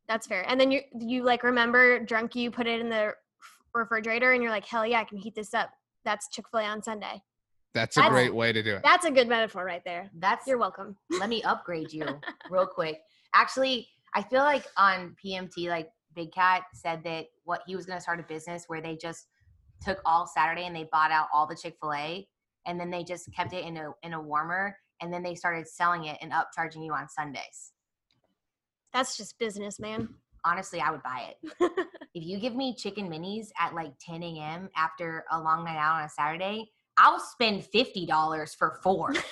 That's 0.07 0.27
fair. 0.27 0.45
And 0.49 0.59
then 0.59 0.71
you 0.71 0.81
you 0.99 1.23
like 1.23 1.43
remember 1.43 1.99
drunk 1.99 2.35
you 2.35 2.49
put 2.51 2.65
it 2.67 2.79
in 2.79 2.89
the 2.89 3.13
refrigerator 3.73 4.31
and 4.31 4.41
you're 4.41 4.51
like, 4.51 4.65
hell 4.65 4.85
yeah, 4.85 5.01
I 5.01 5.03
can 5.03 5.17
heat 5.17 5.35
this 5.35 5.53
up. 5.53 5.69
That's 6.05 6.29
Chick 6.29 6.45
Fil 6.49 6.61
A 6.61 6.63
on 6.63 6.81
Sunday. 6.81 7.21
That's 7.75 7.97
a 7.97 7.99
That's- 7.99 8.13
great 8.13 8.33
way 8.33 8.53
to 8.53 8.63
do 8.63 8.75
it. 8.77 8.83
That's 8.83 9.05
a 9.05 9.11
good 9.11 9.27
metaphor 9.27 9.65
right 9.65 9.83
there. 9.83 10.09
That's 10.17 10.47
You're 10.47 10.57
welcome. 10.57 10.95
let 11.19 11.27
me 11.29 11.43
upgrade 11.43 11.91
you 11.91 12.07
real 12.49 12.65
quick. 12.65 13.01
Actually, 13.35 13.89
I 14.15 14.23
feel 14.23 14.39
like 14.43 14.65
on 14.77 15.13
PMT, 15.23 15.67
like 15.67 15.89
Big 16.15 16.31
Cat 16.31 16.63
said 16.73 17.03
that 17.03 17.25
what 17.43 17.61
he 17.67 17.75
was 17.75 17.85
going 17.85 17.97
to 17.97 18.01
start 18.01 18.21
a 18.21 18.23
business 18.23 18.63
where 18.67 18.81
they 18.81 18.95
just 18.95 19.27
took 19.83 19.99
all 20.05 20.25
Saturday 20.25 20.65
and 20.65 20.73
they 20.73 20.87
bought 20.89 21.11
out 21.11 21.27
all 21.33 21.45
the 21.45 21.55
Chick 21.55 21.75
Fil 21.81 21.93
A, 21.93 22.25
and 22.65 22.79
then 22.79 22.89
they 22.89 23.03
just 23.03 23.29
kept 23.35 23.51
it 23.53 23.65
in 23.65 23.75
a 23.75 23.91
in 24.03 24.13
a 24.13 24.21
warmer, 24.21 24.77
and 25.01 25.13
then 25.13 25.21
they 25.21 25.35
started 25.35 25.67
selling 25.67 26.05
it 26.05 26.17
and 26.21 26.31
upcharging 26.31 26.83
you 26.83 26.93
on 26.93 27.09
Sundays. 27.09 27.73
That's 28.93 29.17
just 29.17 29.37
business, 29.37 29.81
man. 29.81 30.07
Honestly, 30.45 30.79
I 30.79 30.91
would 30.91 31.03
buy 31.03 31.31
it. 31.31 31.59
if 32.13 32.23
you 32.23 32.39
give 32.39 32.55
me 32.55 32.73
chicken 32.73 33.09
minis 33.09 33.47
at 33.59 33.75
like 33.75 33.91
10 33.99 34.23
a.m. 34.23 34.69
after 34.77 35.25
a 35.31 35.41
long 35.41 35.65
night 35.65 35.77
out 35.77 35.97
on 35.99 36.03
a 36.05 36.09
Saturday, 36.09 36.71
I'll 36.97 37.19
spend 37.19 37.63
fifty 37.65 38.05
dollars 38.05 38.53
for 38.53 38.79
four. 38.83 39.13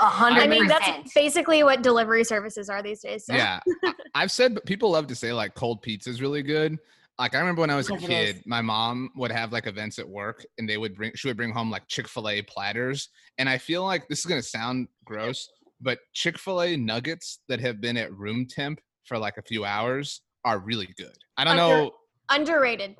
A 0.00 0.04
hundred 0.04 0.42
I 0.44 0.46
mean, 0.46 0.68
that's 0.68 1.12
basically 1.12 1.64
what 1.64 1.82
delivery 1.82 2.22
services 2.22 2.70
are 2.70 2.82
these 2.84 3.00
days. 3.00 3.26
So. 3.26 3.34
Yeah, 3.34 3.58
I- 3.84 3.94
I've 4.14 4.30
said 4.30 4.56
people 4.64 4.92
love 4.92 5.08
to 5.08 5.14
say 5.16 5.32
like 5.32 5.54
cold 5.54 5.82
pizza 5.82 6.08
is 6.10 6.22
really 6.22 6.42
good. 6.42 6.78
Like 7.18 7.34
I 7.34 7.40
remember 7.40 7.62
when 7.62 7.70
I 7.70 7.74
was 7.74 7.90
a 7.90 7.94
Because 7.94 8.08
it 8.08 8.12
is. 8.12 8.32
kid, 8.34 8.42
my 8.46 8.60
mom 8.60 9.10
would 9.16 9.32
have 9.32 9.52
like 9.52 9.66
events 9.66 9.98
at 9.98 10.08
work, 10.08 10.46
and 10.56 10.68
they 10.68 10.76
would 10.76 10.94
bring 10.94 11.10
she 11.16 11.26
would 11.26 11.36
bring 11.36 11.50
home 11.50 11.68
like 11.68 11.88
Chick 11.88 12.06
Fil 12.06 12.28
A 12.28 12.42
platters, 12.42 13.08
and 13.38 13.48
I 13.48 13.58
feel 13.58 13.82
like 13.84 14.06
this 14.06 14.20
is 14.20 14.26
gonna 14.26 14.40
sound 14.40 14.86
gross, 15.04 15.48
but 15.80 15.98
Chick 16.12 16.38
Fil 16.38 16.62
A 16.62 16.76
nuggets 16.76 17.40
that 17.48 17.58
have 17.58 17.80
been 17.80 17.96
at 17.96 18.12
room 18.16 18.46
temp 18.48 18.80
for 19.04 19.18
like 19.18 19.36
a 19.36 19.42
few 19.42 19.64
hours 19.64 20.20
are 20.44 20.60
really 20.60 20.94
good. 20.96 21.16
I 21.36 21.42
don't 21.42 21.58
Under- 21.58 21.84
know. 21.86 21.90
Underrated. 22.30 22.94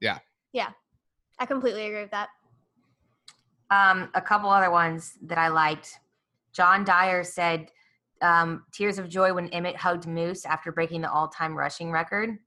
Yeah. 0.00 0.18
Yeah. 0.52 0.68
I 1.40 1.46
completely 1.46 1.86
agree 1.86 2.02
with 2.02 2.12
that. 2.12 2.28
Um, 3.70 4.10
a 4.14 4.22
couple 4.22 4.48
other 4.48 4.70
ones 4.70 5.14
that 5.22 5.38
I 5.38 5.48
liked. 5.48 5.98
John 6.52 6.84
Dyer 6.84 7.24
said, 7.24 7.70
um, 8.22 8.64
"Tears 8.72 8.98
of 8.98 9.08
joy 9.08 9.32
when 9.34 9.48
Emmitt 9.50 9.76
hugged 9.76 10.06
Moose 10.06 10.44
after 10.44 10.70
breaking 10.72 11.00
the 11.02 11.10
all-time 11.10 11.54
rushing 11.54 11.90
record." 11.90 12.38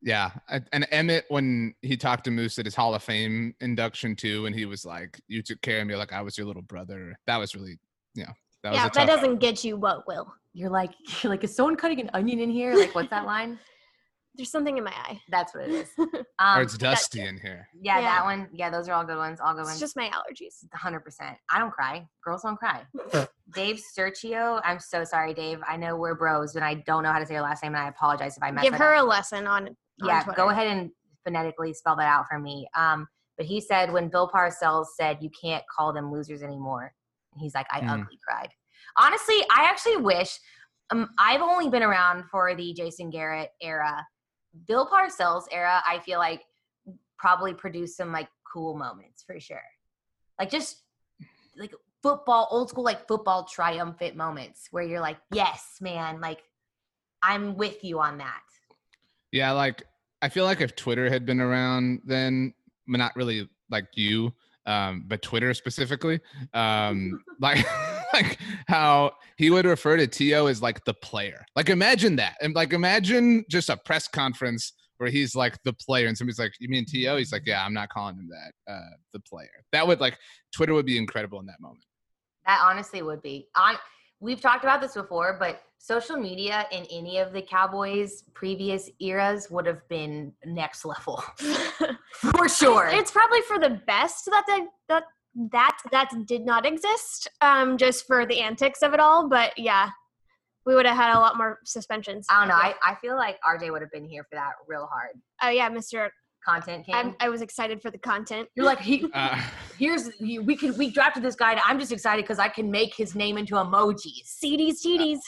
Yeah, 0.00 0.30
and 0.48 0.86
Emmitt 0.92 1.22
when 1.28 1.74
he 1.82 1.96
talked 1.96 2.24
to 2.24 2.30
Moose 2.30 2.58
at 2.58 2.64
his 2.64 2.74
Hall 2.74 2.94
of 2.94 3.02
Fame 3.02 3.54
induction 3.60 4.14
too, 4.16 4.46
and 4.46 4.54
he 4.54 4.64
was 4.64 4.84
like, 4.86 5.20
"You 5.28 5.42
took 5.42 5.60
care 5.60 5.80
of 5.80 5.86
me 5.86 5.96
like 5.96 6.12
I 6.12 6.22
was 6.22 6.38
your 6.38 6.46
little 6.46 6.62
brother." 6.62 7.16
That 7.26 7.36
was 7.38 7.54
really 7.54 7.78
That 8.16 8.26
was 8.70 8.76
yeah, 8.76 8.84
a 8.84 8.86
if 8.86 8.92
that 8.94 9.06
tough- 9.06 9.20
doesn't 9.20 9.38
get 9.38 9.62
you, 9.64 9.76
what 9.76 10.06
will? 10.08 10.32
You're 10.52 10.70
like, 10.70 10.92
you're 11.22 11.30
like, 11.30 11.44
is 11.44 11.54
someone 11.54 11.76
cutting 11.76 12.00
an 12.00 12.10
onion 12.14 12.40
in 12.40 12.50
here? 12.50 12.74
Like, 12.74 12.94
what's 12.94 13.10
that 13.10 13.26
line? 13.34 13.58
There's 14.38 14.50
something 14.52 14.78
in 14.78 14.84
my 14.84 14.92
eye. 14.92 15.20
That's 15.28 15.52
what 15.52 15.64
it 15.64 15.70
is. 15.72 15.88
or 15.98 16.06
Um, 16.38 16.62
it's 16.62 16.78
dusty 16.78 17.20
in 17.22 17.38
here. 17.38 17.68
yeah, 17.74 17.96
Yeah. 17.98 18.02
that 18.04 18.24
one. 18.24 18.48
Yeah, 18.52 18.70
those 18.70 18.88
are 18.88 18.92
all 18.94 19.04
good 19.04 19.16
ones. 19.18 19.40
All 19.40 19.52
good 19.52 19.64
ones. 19.64 19.70
It's 19.72 19.80
ones. 19.80 19.80
just 19.80 19.96
my 19.96 20.08
allergies. 20.10 20.64
hundred 20.72 21.00
percent. 21.00 21.36
I 21.50 21.58
don't 21.58 21.72
cry. 21.72 22.06
Girls 22.24 22.42
don't 22.42 22.56
cry. 22.56 22.82
Dave 23.52 23.82
Sergio. 23.98 24.60
I'm 24.64 24.78
so 24.78 25.02
sorry, 25.02 25.34
Dave. 25.34 25.60
I 25.66 25.76
know 25.76 25.96
we're 25.96 26.14
bros, 26.14 26.54
and 26.54 26.64
I 26.64 26.74
don't 26.86 27.02
know 27.02 27.12
how 27.12 27.18
to 27.18 27.26
say 27.26 27.34
your 27.34 27.42
last 27.42 27.64
name, 27.64 27.74
and 27.74 27.82
I 27.82 27.88
apologize 27.88 28.36
if 28.36 28.42
I 28.44 28.52
mess 28.52 28.62
Give 28.62 28.74
her 28.74 28.94
up. 28.94 29.04
a 29.04 29.06
lesson 29.06 29.46
on. 29.48 29.66
on 29.68 29.76
yeah, 30.06 30.22
Twitter. 30.22 30.36
go 30.36 30.50
ahead 30.50 30.68
and 30.68 30.90
phonetically 31.24 31.74
spell 31.74 31.96
that 31.96 32.06
out 32.06 32.26
for 32.30 32.38
me. 32.38 32.68
Um, 32.76 33.08
but 33.36 33.44
he 33.46 33.60
said 33.60 33.92
when 33.92 34.08
Bill 34.08 34.30
Parcells 34.32 34.86
said 34.96 35.18
you 35.20 35.30
can't 35.42 35.64
call 35.76 35.92
them 35.92 36.12
losers 36.12 36.42
anymore, 36.44 36.92
he's 37.38 37.54
like, 37.54 37.66
I 37.72 37.80
Mhm. 37.80 38.02
ugly 38.02 38.18
cried. 38.26 38.50
Honestly, 38.98 39.36
I 39.50 39.64
actually 39.64 39.96
wish. 39.96 40.38
Um, 40.90 41.10
I've 41.18 41.42
only 41.42 41.68
been 41.68 41.82
around 41.82 42.24
for 42.30 42.54
the 42.54 42.72
Jason 42.72 43.10
Garrett 43.10 43.50
era. 43.60 44.06
Bill 44.66 44.86
Parcells 44.86 45.44
era, 45.50 45.82
I 45.86 45.98
feel 46.00 46.18
like 46.18 46.42
probably 47.18 47.54
produced 47.54 47.96
some 47.96 48.12
like 48.12 48.28
cool 48.50 48.76
moments 48.76 49.22
for 49.22 49.38
sure. 49.40 49.60
Like 50.38 50.50
just 50.50 50.82
like 51.56 51.74
football, 52.02 52.48
old 52.50 52.70
school 52.70 52.84
like 52.84 53.06
football 53.06 53.44
triumphant 53.44 54.16
moments 54.16 54.68
where 54.70 54.84
you're 54.84 55.00
like, 55.00 55.18
yes, 55.32 55.78
man, 55.80 56.20
like 56.20 56.42
I'm 57.22 57.56
with 57.56 57.82
you 57.82 58.00
on 58.00 58.18
that. 58.18 58.42
Yeah, 59.32 59.52
like 59.52 59.82
I 60.22 60.28
feel 60.28 60.44
like 60.44 60.60
if 60.60 60.74
Twitter 60.76 61.10
had 61.10 61.26
been 61.26 61.40
around 61.40 62.00
then, 62.04 62.54
not 62.86 63.14
really 63.16 63.48
like 63.70 63.86
you, 63.94 64.32
um, 64.66 65.04
but 65.06 65.22
Twitter 65.22 65.52
specifically, 65.54 66.20
um, 66.54 67.22
like 67.40 67.66
like 68.22 68.38
how 68.68 69.12
he 69.36 69.50
would 69.50 69.64
refer 69.64 69.96
to 69.96 70.06
T.O. 70.06 70.46
as 70.46 70.62
like 70.62 70.84
the 70.84 70.94
player. 70.94 71.44
Like 71.56 71.68
imagine 71.68 72.16
that. 72.16 72.36
And 72.40 72.54
like 72.54 72.72
imagine 72.72 73.44
just 73.50 73.68
a 73.68 73.76
press 73.76 74.08
conference 74.08 74.72
where 74.98 75.10
he's 75.10 75.34
like 75.34 75.56
the 75.64 75.72
player 75.72 76.08
and 76.08 76.18
somebody's 76.18 76.38
like, 76.38 76.52
You 76.60 76.68
mean 76.68 76.84
T.O.? 76.84 77.16
He's 77.16 77.32
like, 77.32 77.42
Yeah, 77.46 77.64
I'm 77.64 77.74
not 77.74 77.88
calling 77.88 78.16
him 78.16 78.28
that. 78.30 78.72
Uh 78.72 78.96
the 79.12 79.20
player. 79.20 79.48
That 79.72 79.86
would 79.86 80.00
like 80.00 80.18
Twitter 80.54 80.74
would 80.74 80.86
be 80.86 80.98
incredible 80.98 81.40
in 81.40 81.46
that 81.46 81.60
moment. 81.60 81.84
That 82.46 82.60
honestly 82.62 83.02
would 83.02 83.22
be. 83.22 83.48
On 83.56 83.76
we've 84.20 84.40
talked 84.40 84.64
about 84.64 84.80
this 84.80 84.94
before, 84.94 85.36
but 85.38 85.62
social 85.78 86.16
media 86.16 86.66
in 86.72 86.84
any 86.90 87.18
of 87.18 87.32
the 87.32 87.42
Cowboys 87.42 88.24
previous 88.34 88.90
eras 89.00 89.48
would 89.50 89.66
have 89.66 89.86
been 89.88 90.32
next 90.44 90.84
level 90.84 91.22
for 92.12 92.48
sure. 92.48 92.88
It's 92.88 93.12
probably 93.12 93.40
for 93.42 93.58
the 93.58 93.80
best 93.86 94.26
that 94.26 94.44
the, 94.46 94.66
that 94.88 95.04
that 95.52 95.78
that 95.92 96.10
did 96.26 96.44
not 96.44 96.66
exist. 96.66 97.28
Um, 97.40 97.78
just 97.78 98.06
for 98.06 98.26
the 98.26 98.40
antics 98.40 98.82
of 98.82 98.94
it 98.94 99.00
all. 99.00 99.28
But 99.28 99.56
yeah, 99.58 99.90
we 100.66 100.74
would 100.74 100.86
have 100.86 100.96
had 100.96 101.16
a 101.16 101.20
lot 101.20 101.36
more 101.36 101.58
suspensions. 101.64 102.26
I 102.28 102.40
don't 102.40 102.48
know. 102.48 102.54
I. 102.54 102.74
I 102.84 102.94
feel 102.96 103.16
like 103.16 103.38
RJ 103.48 103.70
would 103.70 103.82
have 103.82 103.92
been 103.92 104.04
here 104.04 104.24
for 104.24 104.36
that 104.36 104.52
real 104.66 104.88
hard. 104.90 105.10
Oh 105.42 105.48
yeah, 105.50 105.70
Mr. 105.70 106.10
Content 106.44 106.86
king. 106.86 106.94
I'm, 106.94 107.14
I 107.20 107.28
was 107.28 107.42
excited 107.42 107.82
for 107.82 107.90
the 107.90 107.98
content. 107.98 108.48
You're 108.54 108.66
like 108.66 108.80
he. 108.80 109.06
Uh, 109.14 109.40
Here's 109.78 110.10
we 110.20 110.56
can 110.56 110.76
we 110.76 110.90
drafted 110.90 111.22
this 111.22 111.36
guy. 111.36 111.52
And 111.52 111.60
I'm 111.64 111.78
just 111.78 111.92
excited 111.92 112.24
because 112.24 112.38
I 112.38 112.48
can 112.48 112.70
make 112.70 112.94
his 112.94 113.14
name 113.14 113.38
into 113.38 113.54
emojis. 113.54 114.38
CDs, 114.42 114.84
TDs. 114.84 115.18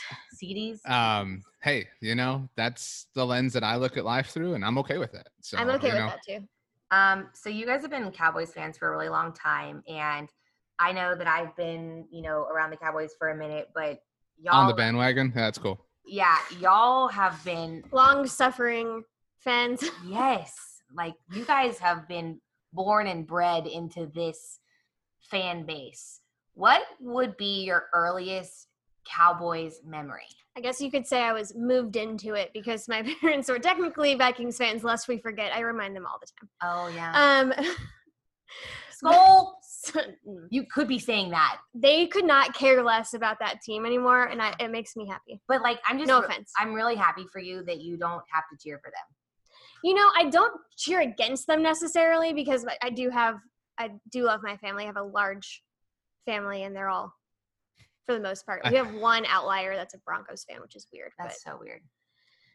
CDs. 0.43 0.91
um, 0.91 1.43
hey, 1.63 1.87
you 2.01 2.15
know, 2.15 2.49
that's 2.57 3.07
the 3.15 3.25
lens 3.25 3.53
that 3.53 3.63
I 3.63 3.77
look 3.77 3.97
at 3.97 4.05
life 4.05 4.29
through, 4.29 4.55
and 4.55 4.65
I'm 4.65 4.79
okay 4.79 4.99
with 4.99 5.15
it. 5.15 5.29
So 5.41 5.57
I'm 5.59 5.69
okay 5.71 5.89
you 5.89 5.95
with 5.95 6.03
know, 6.03 6.07
that 6.09 6.21
too. 6.27 6.49
Um, 6.91 7.29
so 7.33 7.49
you 7.49 7.67
guys 7.67 7.83
have 7.83 7.91
been 7.91 8.11
Cowboys 8.11 8.53
fans 8.53 8.77
for 8.77 8.89
a 8.89 8.91
really 8.91 9.09
long 9.09 9.33
time, 9.33 9.83
and 9.89 10.29
I 10.79 10.93
know 10.93 11.15
that 11.15 11.27
I've 11.27 11.55
been, 11.57 12.07
you 12.11 12.23
know, 12.23 12.47
around 12.53 12.71
the 12.71 12.77
Cowboys 12.77 13.13
for 13.19 13.31
a 13.31 13.37
minute, 13.37 13.69
but 13.75 14.03
y'all, 14.41 14.55
on 14.55 14.67
the 14.67 14.75
bandwagon. 14.75 15.33
That's 15.35 15.59
cool. 15.59 15.85
yeah, 16.05 16.37
y'all 16.59 17.09
have 17.09 17.43
been, 17.45 17.85
Long 17.93 18.27
suffering 18.27 19.05
fans. 19.39 19.85
yes, 20.07 20.57
like 20.95 21.15
you 21.33 21.45
guys 21.45 21.79
have 21.79 22.09
been 22.09 22.41
born 22.73 23.07
and 23.07 23.27
bred 23.27 23.67
into 23.67 24.07
this 24.15 24.59
fan 25.21 25.65
base. 25.65 26.21
What 26.55 26.83
would 27.01 27.37
be 27.37 27.65
your 27.65 27.85
earliest 27.95 28.67
Cowboys 29.05 29.81
memory? 29.85 30.23
I 30.61 30.63
guess 30.63 30.79
you 30.79 30.91
could 30.91 31.07
say 31.07 31.23
I 31.23 31.33
was 31.33 31.55
moved 31.55 31.97
into 31.97 32.35
it 32.35 32.51
because 32.53 32.87
my 32.87 33.03
parents 33.23 33.49
were 33.49 33.59
technically 33.59 34.15
Vikings 34.15 34.59
fans, 34.59 34.85
lest 34.85 35.09
we 35.09 35.17
forget. 35.17 35.55
I 35.55 35.61
remind 35.61 35.97
them 35.97 36.05
all 36.05 36.19
the 36.21 36.27
time. 36.39 36.51
Oh 36.63 36.89
yeah. 36.95 37.41
Um, 37.41 37.55
Skull. 38.91 39.57
You 40.51 40.67
could 40.71 40.87
be 40.87 40.99
saying 40.99 41.31
that, 41.31 41.57
they 41.75 42.07
could 42.07 42.27
not 42.27 42.53
care 42.53 42.83
less 42.83 43.15
about 43.15 43.39
that 43.39 43.63
team 43.63 43.87
anymore, 43.87 44.25
and 44.25 44.43
I, 44.43 44.55
it 44.61 44.71
makes 44.71 44.95
me 44.97 45.09
happy. 45.09 45.41
but 45.49 45.63
like 45.63 45.79
I'm 45.87 45.97
just, 45.97 46.09
No 46.09 46.21
re- 46.21 46.27
offense. 46.27 46.53
I'm 46.59 46.75
really 46.75 46.97
happy 46.97 47.25
for 47.33 47.41
you 47.41 47.65
that 47.65 47.81
you 47.81 47.97
don't 47.97 48.23
have 48.31 48.45
to 48.53 48.59
cheer 48.63 48.79
for 48.85 48.91
them. 48.91 49.17
You 49.83 49.95
know, 49.95 50.11
I 50.15 50.29
don't 50.29 50.53
cheer 50.77 51.01
against 51.01 51.47
them 51.47 51.63
necessarily 51.63 52.35
because 52.35 52.67
I 52.83 52.91
do 52.91 53.09
have, 53.09 53.37
I 53.79 53.93
do 54.13 54.25
love 54.25 54.41
my 54.43 54.59
family. 54.59 54.83
I 54.83 54.89
have 54.89 54.99
a 54.99 55.03
large 55.03 55.63
family, 56.27 56.65
and 56.65 56.77
they're 56.77 56.91
all, 56.91 57.15
for 58.07 58.15
the 58.15 58.21
most 58.21 58.45
part, 58.47 58.63
we 58.71 58.77
have 58.77 58.93
one 58.95 59.25
outlier 59.27 59.77
that's 59.77 59.95
a 59.95 59.99
Broncos 59.99 60.45
fan, 60.45 60.61
which 60.61 60.77
is 60.77 60.87
weird. 60.93 61.13
But, 61.19 61.25
That's 61.25 61.43
so 61.43 61.59
weird. 61.61 61.83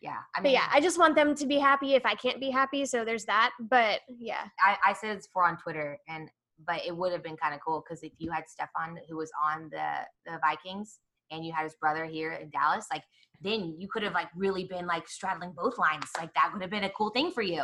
Yeah, 0.02 0.18
I 0.36 0.40
but 0.40 0.44
mean, 0.44 0.54
yeah, 0.54 0.68
I 0.72 0.82
just 0.82 1.00
want 1.00 1.16
them 1.16 1.34
to 1.36 1.46
be 1.48 1.58
happy 1.58 1.96
if 1.96 2.06
I 2.06 2.14
can't 2.16 2.40
be 2.40 2.50
happy. 2.52 2.86
So 2.86 3.06
there's 3.06 3.26
that. 3.26 3.52
But 3.60 4.02
yeah, 4.20 4.44
I, 4.60 4.78
I 4.88 4.94
said 4.94 5.16
it's 5.16 5.28
for 5.34 5.44
on 5.46 5.58
Twitter, 5.58 5.98
and 6.08 6.30
but 6.68 6.86
it 6.86 6.96
would 6.96 7.12
have 7.12 7.24
been 7.24 7.38
kind 7.38 7.54
of 7.56 7.60
cool 7.66 7.84
because 7.86 8.04
if 8.04 8.12
you 8.18 8.30
had 8.32 8.44
Stefon 8.44 8.98
who 9.10 9.18
was 9.18 9.32
on 9.44 9.70
the 9.72 9.90
the 10.26 10.38
Vikings 10.46 11.00
and 11.32 11.44
you 11.46 11.52
had 11.54 11.64
his 11.64 11.76
brother 11.76 12.06
here 12.06 12.34
in 12.34 12.50
Dallas, 12.50 12.86
like 12.92 13.04
then 13.42 13.76
you 13.80 13.88
could 13.88 14.04
have 14.04 14.14
like 14.14 14.28
really 14.36 14.66
been 14.66 14.86
like 14.86 15.08
straddling 15.08 15.54
both 15.56 15.78
lines. 15.78 16.06
Like 16.18 16.34
that 16.36 16.52
would 16.54 16.62
have 16.62 16.72
been 16.72 16.84
a 16.84 16.90
cool 16.92 17.10
thing 17.10 17.32
for 17.32 17.42
you. 17.42 17.64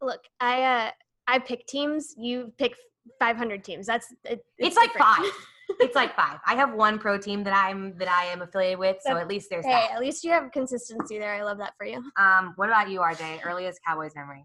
look, 0.00 0.20
I 0.40 0.62
uh, 0.62 0.90
I 1.26 1.38
pick 1.40 1.66
teams. 1.66 2.14
You 2.16 2.52
pick 2.58 2.74
500 3.18 3.64
teams. 3.64 3.86
That's 3.86 4.06
it, 4.24 4.44
It's, 4.58 4.76
like 4.76 4.92
different. 4.92 5.16
five. 5.16 5.32
it's 5.80 5.94
like 5.94 6.14
five. 6.16 6.38
I 6.46 6.54
have 6.56 6.72
one 6.74 6.98
pro 6.98 7.18
team 7.18 7.44
that 7.44 7.54
I'm 7.54 7.96
that 7.98 8.08
I 8.08 8.24
am 8.26 8.42
affiliated 8.42 8.78
with, 8.78 8.96
so 9.00 9.16
at 9.16 9.28
least 9.28 9.48
there's 9.50 9.64
Hey, 9.64 9.72
that. 9.72 9.92
at 9.92 10.00
least 10.00 10.24
you 10.24 10.30
have 10.32 10.50
consistency 10.52 11.18
there. 11.18 11.34
I 11.34 11.42
love 11.42 11.58
that 11.58 11.74
for 11.76 11.86
you. 11.86 12.02
Um, 12.16 12.52
what 12.56 12.68
about 12.68 12.88
you, 12.90 13.00
RJ? 13.00 13.44
Earliest 13.44 13.80
Cowboys 13.86 14.12
memory? 14.16 14.44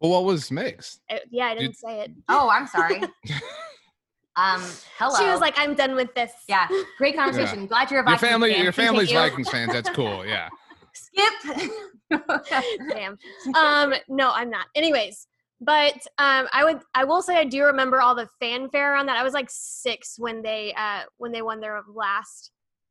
Well, 0.00 0.10
what 0.10 0.24
was 0.24 0.50
mix? 0.50 1.00
Uh, 1.10 1.16
yeah, 1.30 1.46
I 1.46 1.54
Did- 1.54 1.60
didn't 1.60 1.76
say 1.76 2.00
it. 2.00 2.10
Oh, 2.28 2.48
I'm 2.50 2.66
sorry. 2.66 3.00
um, 4.36 4.62
hello. 4.98 5.16
She 5.18 5.24
was 5.30 5.40
like, 5.40 5.54
"I'm 5.58 5.74
done 5.74 5.94
with 5.94 6.14
this." 6.14 6.32
yeah, 6.48 6.68
great 6.98 7.16
conversation. 7.16 7.66
Glad 7.66 7.90
you're 7.90 8.00
a 8.00 8.02
Your 8.02 8.16
Vikings 8.16 8.30
family, 8.30 8.52
fan. 8.54 8.62
your 8.64 8.72
family's 8.72 9.08
Continue. 9.08 9.30
Vikings 9.30 9.48
fans. 9.50 9.72
That's 9.72 9.90
cool. 9.90 10.24
Yeah. 10.26 10.48
Skip. 10.92 11.70
Damn. 12.90 13.18
Um, 13.54 13.94
no, 14.08 14.30
I'm 14.32 14.48
not. 14.48 14.66
Anyways, 14.74 15.26
but 15.60 15.94
um, 16.18 16.46
I 16.52 16.64
would, 16.64 16.80
I 16.94 17.04
will 17.04 17.22
say, 17.22 17.36
I 17.36 17.44
do 17.44 17.64
remember 17.64 18.00
all 18.00 18.14
the 18.14 18.28
fanfare 18.40 18.92
around 18.92 19.06
that. 19.06 19.16
I 19.16 19.22
was 19.22 19.32
like 19.32 19.48
six 19.48 20.16
when 20.18 20.42
they, 20.42 20.74
uh, 20.74 21.02
when 21.16 21.32
they 21.32 21.42
won 21.42 21.60
their 21.60 21.80
last 21.92 22.50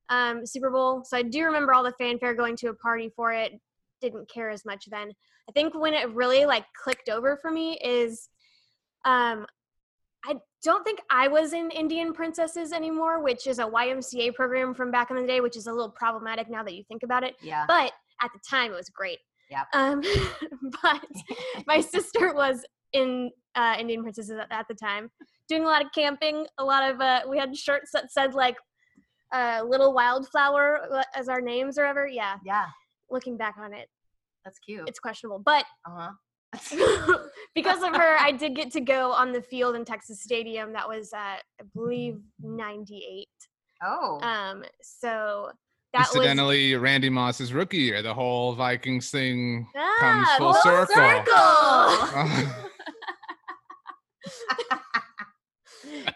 um, 0.09 0.45
Super 0.45 0.69
Bowl, 0.69 1.03
so 1.03 1.17
I 1.17 1.23
do 1.23 1.45
remember 1.45 1.73
all 1.73 1.83
the 1.83 1.93
fanfare. 1.99 2.33
Going 2.33 2.55
to 2.57 2.67
a 2.67 2.73
party 2.73 3.11
for 3.15 3.33
it, 3.33 3.53
didn't 4.01 4.29
care 4.29 4.49
as 4.49 4.65
much 4.65 4.85
then. 4.89 5.11
I 5.47 5.51
think 5.51 5.79
when 5.79 5.93
it 5.93 6.09
really 6.11 6.45
like 6.45 6.65
clicked 6.83 7.09
over 7.09 7.37
for 7.39 7.51
me 7.51 7.77
is, 7.83 8.29
um, 9.05 9.45
I 10.25 10.35
don't 10.63 10.83
think 10.83 10.99
I 11.11 11.27
was 11.27 11.53
in 11.53 11.69
Indian 11.69 12.13
Princesses 12.13 12.73
anymore, 12.73 13.21
which 13.21 13.45
is 13.45 13.59
a 13.59 13.63
YMCA 13.65 14.33
program 14.33 14.73
from 14.73 14.89
back 14.89 15.11
in 15.11 15.17
the 15.17 15.27
day, 15.27 15.39
which 15.39 15.55
is 15.55 15.67
a 15.67 15.71
little 15.71 15.91
problematic 15.91 16.49
now 16.49 16.63
that 16.63 16.73
you 16.73 16.83
think 16.87 17.03
about 17.03 17.23
it 17.23 17.35
yeah. 17.41 17.65
but 17.67 17.91
at 18.21 18.31
the 18.33 18.39
time 18.47 18.71
it 18.71 18.75
was 18.75 18.89
great. 18.89 19.19
Yep. 19.51 19.67
Um, 19.73 20.01
but 20.83 21.05
my 21.67 21.79
sister 21.81 22.33
was 22.33 22.65
in 22.93 23.31
uh, 23.55 23.75
Indian 23.79 24.01
Princesses 24.01 24.37
at, 24.39 24.47
at 24.51 24.67
the 24.67 24.75
time, 24.75 25.09
doing 25.47 25.63
a 25.63 25.67
lot 25.67 25.83
of 25.83 25.91
camping. 25.93 26.45
A 26.57 26.63
lot 26.63 26.89
of 26.89 26.99
uh, 27.01 27.21
we 27.29 27.37
had 27.37 27.55
shirts 27.55 27.91
that 27.93 28.11
said 28.11 28.33
like 28.33 28.55
uh, 29.33 29.61
"Little 29.67 29.93
Wildflower" 29.93 30.87
uh, 30.93 31.03
as 31.15 31.29
our 31.29 31.41
names 31.41 31.77
or 31.77 31.85
ever. 31.85 32.07
Yeah, 32.07 32.37
Yeah, 32.45 32.65
looking 33.09 33.37
back 33.37 33.55
on 33.59 33.73
it, 33.73 33.87
that's 34.43 34.59
cute. 34.59 34.87
it's 34.87 34.99
questionable. 34.99 35.39
But 35.39 35.65
Uh 35.85 35.91
huh. 35.97 36.11
because 37.55 37.83
of 37.83 37.93
her, 37.95 38.17
I 38.17 38.31
did 38.37 38.55
get 38.55 38.71
to 38.73 38.81
go 38.81 39.11
on 39.11 39.31
the 39.33 39.41
field 39.41 39.75
in 39.75 39.83
Texas 39.85 40.21
Stadium. 40.21 40.71
That 40.73 40.87
was, 40.87 41.11
uh, 41.13 41.17
I 41.17 41.63
believe, 41.73 42.19
'98. 42.41 43.27
Oh. 43.83 44.19
Um, 44.21 44.63
so 44.81 45.51
that 45.99 46.07
was 46.09 46.15
Incidentally, 46.15 46.75
Randy 46.75 47.09
Moss's 47.09 47.53
rookie 47.53 47.77
year, 47.77 48.01
the 48.01 48.13
whole 48.13 48.53
Vikings 48.53 49.09
thing 49.11 49.67
comes 49.99 50.27
Ah, 50.29 50.35
full 50.37 50.53
full 50.53 50.61
circle. 50.61 50.95
circle. 50.95 52.51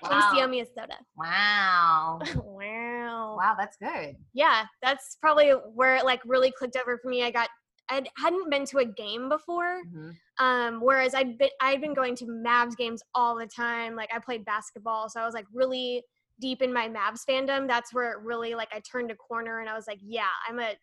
Wow. 0.01 0.09
Tasty 0.21 0.37
yummy 0.37 0.65
soda. 0.75 0.97
wow. 1.15 2.19
wow. 2.43 3.35
Wow, 3.37 3.55
that's 3.57 3.77
good. 3.77 4.15
Yeah, 4.33 4.63
that's 4.81 5.17
probably 5.21 5.49
where 5.51 5.95
it 5.97 6.05
like 6.05 6.21
really 6.25 6.51
clicked 6.51 6.75
over 6.75 6.97
for 6.97 7.07
me. 7.09 7.23
I 7.23 7.31
got 7.31 7.49
I 7.89 8.03
hadn't 8.17 8.49
been 8.49 8.65
to 8.65 8.79
a 8.79 8.85
game 8.85 9.29
before. 9.29 9.81
Mhm. 9.93 10.13
Um, 10.39 10.79
whereas 10.81 11.13
I'd 11.13 11.37
been 11.37 11.49
I'd 11.61 11.81
been 11.81 11.93
going 11.93 12.15
to 12.15 12.25
Mavs 12.25 12.75
games 12.77 13.01
all 13.13 13.35
the 13.37 13.47
time. 13.47 13.95
Like 13.95 14.09
I 14.13 14.19
played 14.19 14.43
basketball, 14.45 15.09
so 15.09 15.19
I 15.21 15.25
was 15.25 15.33
like 15.33 15.45
really 15.53 16.03
deep 16.39 16.62
in 16.62 16.73
my 16.73 16.88
Mavs 16.88 17.25
fandom, 17.30 17.67
that's 17.67 17.93
where 17.93 18.12
it 18.12 18.19
really 18.23 18.56
like 18.56 18.69
I 18.73 18.80
turned 18.80 19.12
a 19.12 19.15
corner 19.15 19.60
and 19.60 19.69
I 19.69 19.75
was 19.75 19.88
like, 19.88 19.99
yeah, 20.02 20.28
I'm 20.47 20.60
a 20.60 20.73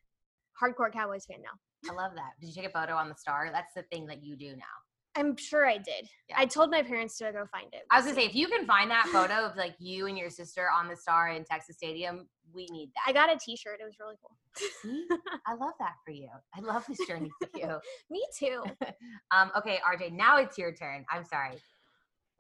hardcore 0.61 0.93
Cowboys 0.93 1.27
fan 1.27 1.39
now. 1.43 1.91
I 1.91 1.95
love 1.95 2.13
that. 2.15 2.33
Did 2.41 2.49
you 2.49 2.55
take 2.55 2.71
a 2.71 2.73
photo 2.73 2.95
on 2.95 3.09
the 3.09 3.15
star? 3.15 3.51
That's 3.53 3.75
the 3.75 3.83
thing 3.83 4.07
that 4.07 4.23
you 4.23 4.37
do 4.37 4.57
now. 4.57 4.65
I'm 5.17 5.35
sure 5.37 5.67
I 5.67 5.79
did. 5.79 6.09
Yeah. 6.29 6.37
I 6.39 6.45
told 6.45 6.71
my 6.71 6.83
parents 6.83 7.17
to 7.19 7.33
go 7.33 7.47
find 7.51 7.73
it. 7.73 7.85
I 7.91 7.97
was 7.97 8.05
gonna 8.05 8.17
say, 8.17 8.27
if 8.27 8.35
you 8.35 8.49
can 8.49 8.67
find 8.67 8.91
that 8.91 9.07
photo 9.07 9.47
of 9.47 9.57
like 9.57 9.75
you 9.79 10.07
and 10.07 10.19
your 10.19 10.29
sister 10.29 10.69
on 10.71 10.89
the 10.89 10.97
star 10.97 11.31
in 11.31 11.43
Texas 11.45 11.77
Stadium, 11.77 12.27
we 12.53 12.67
need 12.71 12.91
that. 12.95 13.03
I 13.07 13.13
got 13.13 13.35
a 13.35 13.39
T-shirt. 13.39 13.79
It 13.81 13.85
was 13.85 13.95
really 13.99 14.17
cool. 14.21 14.37
See? 14.83 15.07
I 15.47 15.55
love 15.55 15.73
that 15.79 15.95
for 16.05 16.13
you. 16.13 16.29
I 16.55 16.61
love 16.61 16.85
this 16.87 16.99
journey 17.07 17.31
for 17.41 17.59
you. 17.59 17.79
Me 18.11 18.23
too. 18.39 18.63
Um, 19.33 19.51
okay, 19.57 19.81
RJ, 19.85 20.13
now 20.13 20.39
it's 20.39 20.57
your 20.57 20.73
turn. 20.73 21.05
I'm 21.11 21.25
sorry. 21.25 21.57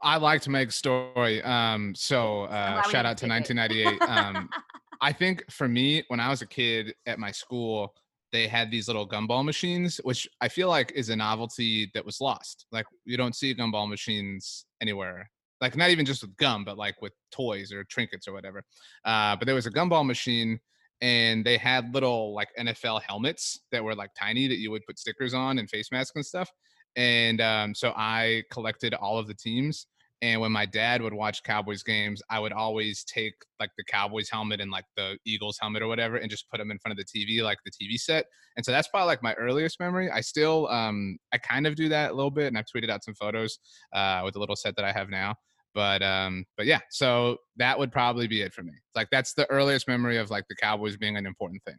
I 0.03 0.17
liked 0.19 0.49
make 0.49 0.73
story. 0.73 1.43
Um, 1.43 1.95
so 1.95 2.45
uh, 2.45 2.83
shout 2.83 3.07
out 3.07 3.17
to 3.19 3.27
1998. 3.27 4.03
Um, 4.03 4.49
I 5.01 5.13
think 5.13 5.45
for 5.51 5.69
me, 5.69 6.05
when 6.09 6.21
I 6.21 6.29
was 6.29 6.43
a 6.43 6.47
kid 6.47 6.95
at 7.07 7.19
my 7.19 7.31
school, 7.31 7.95
they 8.33 8.47
had 8.49 8.71
these 8.71 8.89
little 8.89 9.09
gumball 9.09 9.45
machines, 9.45 9.99
which 10.05 10.29
I 10.41 10.49
feel 10.49 10.69
like 10.69 10.93
is 10.93 11.09
a 11.09 11.17
novelty 11.17 11.91
that 11.95 12.05
was 12.05 12.21
lost. 12.21 12.67
Like 12.73 12.87
you 13.05 13.17
don't 13.17 13.35
see 13.35 13.55
gumball 13.55 13.89
machines 13.89 14.67
anywhere. 14.81 15.31
Like 15.61 15.77
not 15.77 15.91
even 15.91 16.05
just 16.05 16.23
with 16.23 16.37
gum, 16.37 16.65
but 16.65 16.77
like 16.77 17.01
with 17.01 17.13
toys 17.31 17.73
or 17.73 17.85
trinkets 17.85 18.29
or 18.29 18.33
whatever. 18.33 18.63
Uh, 19.05 19.37
but 19.37 19.47
there 19.47 19.55
was 19.55 19.67
a 19.67 19.71
gumball 19.71 20.07
machine, 20.07 20.59
and 21.01 21.45
they 21.45 21.57
had 21.57 21.95
little 21.95 22.35
like 22.35 22.49
NFL 22.59 23.03
helmets 23.03 23.61
that 23.73 23.83
were 23.83 23.95
like 23.95 24.11
tiny 24.19 24.49
that 24.49 24.59
you 24.59 24.71
would 24.71 24.85
put 24.87 24.99
stickers 24.99 25.35
on 25.35 25.59
and 25.59 25.71
face 25.71 25.91
masks 25.93 26.13
and 26.15 26.27
stuff. 26.27 26.51
And 26.97 27.41
um, 27.41 27.75
so 27.75 27.93
I 27.97 28.43
collected 28.51 28.95
all 28.95 29.19
of 29.19 29.27
the 29.27 29.35
teams. 29.35 29.87
And 30.23 30.41
when 30.41 30.51
my 30.51 30.65
dad 30.65 31.03
would 31.03 31.13
watch 31.13 31.43
Cowboys 31.43 31.83
games, 31.83 32.23
I 32.31 32.41
would 32.41 32.53
always 32.53 33.05
take 33.05 33.35
like 33.61 33.71
the 33.77 33.85
Cowboys 33.85 34.31
helmet 34.31 34.63
and 34.63 34.71
like 34.71 34.87
the 34.97 35.19
Eagles 35.27 35.59
helmet 35.61 35.83
or 35.83 35.89
whatever 35.89 36.17
and 36.17 36.31
just 36.31 36.49
put 36.51 36.57
them 36.57 36.71
in 36.71 36.79
front 36.79 36.99
of 36.99 37.05
the 37.05 37.27
TV, 37.27 37.43
like 37.43 37.59
the 37.67 37.71
TV 37.71 37.99
set. 37.99 38.25
And 38.57 38.65
so 38.65 38.73
that's 38.73 38.89
probably 38.89 39.09
like 39.09 39.23
my 39.23 39.35
earliest 39.35 39.79
memory. 39.79 40.11
I 40.11 40.23
still, 40.23 40.69
um, 40.69 41.19
I 41.35 41.39
kind 41.39 41.67
of 41.67 41.75
do 41.75 41.91
that 41.91 42.13
a 42.13 42.15
little 42.15 42.31
bit 42.31 42.47
and 42.47 42.57
I've 42.57 42.65
tweeted 42.75 42.89
out 42.89 43.05
some 43.05 43.15
photos 43.15 43.59
uh, 43.93 44.23
with 44.25 44.33
the 44.35 44.41
little 44.41 44.57
set 44.57 44.75
that 44.77 44.87
I 44.87 44.93
have 44.93 45.11
now. 45.11 45.35
But, 45.75 46.03
um, 46.03 46.47
but 46.57 46.65
yeah, 46.65 46.81
so 46.91 47.37
that 47.57 47.79
would 47.79 47.93
probably 47.93 48.27
be 48.27 48.41
it 48.41 48.55
for 48.55 48.63
me. 48.63 48.73
Like 48.95 49.09
that's 49.13 49.35
the 49.35 49.49
earliest 49.51 49.87
memory 49.87 50.17
of 50.17 50.31
like 50.31 50.45
the 50.49 50.57
Cowboys 50.57 50.97
being 50.97 51.19
an 51.19 51.27
important 51.27 51.63
thing. 51.67 51.77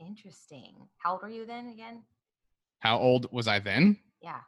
Interesting. 0.00 0.72
How 0.96 1.12
old 1.12 1.22
were 1.22 1.28
you 1.28 1.44
then 1.44 1.68
again? 1.68 2.02
How 2.80 2.98
old 2.98 3.26
was 3.32 3.48
I 3.48 3.58
then? 3.58 3.98
Yeah. 4.22 4.40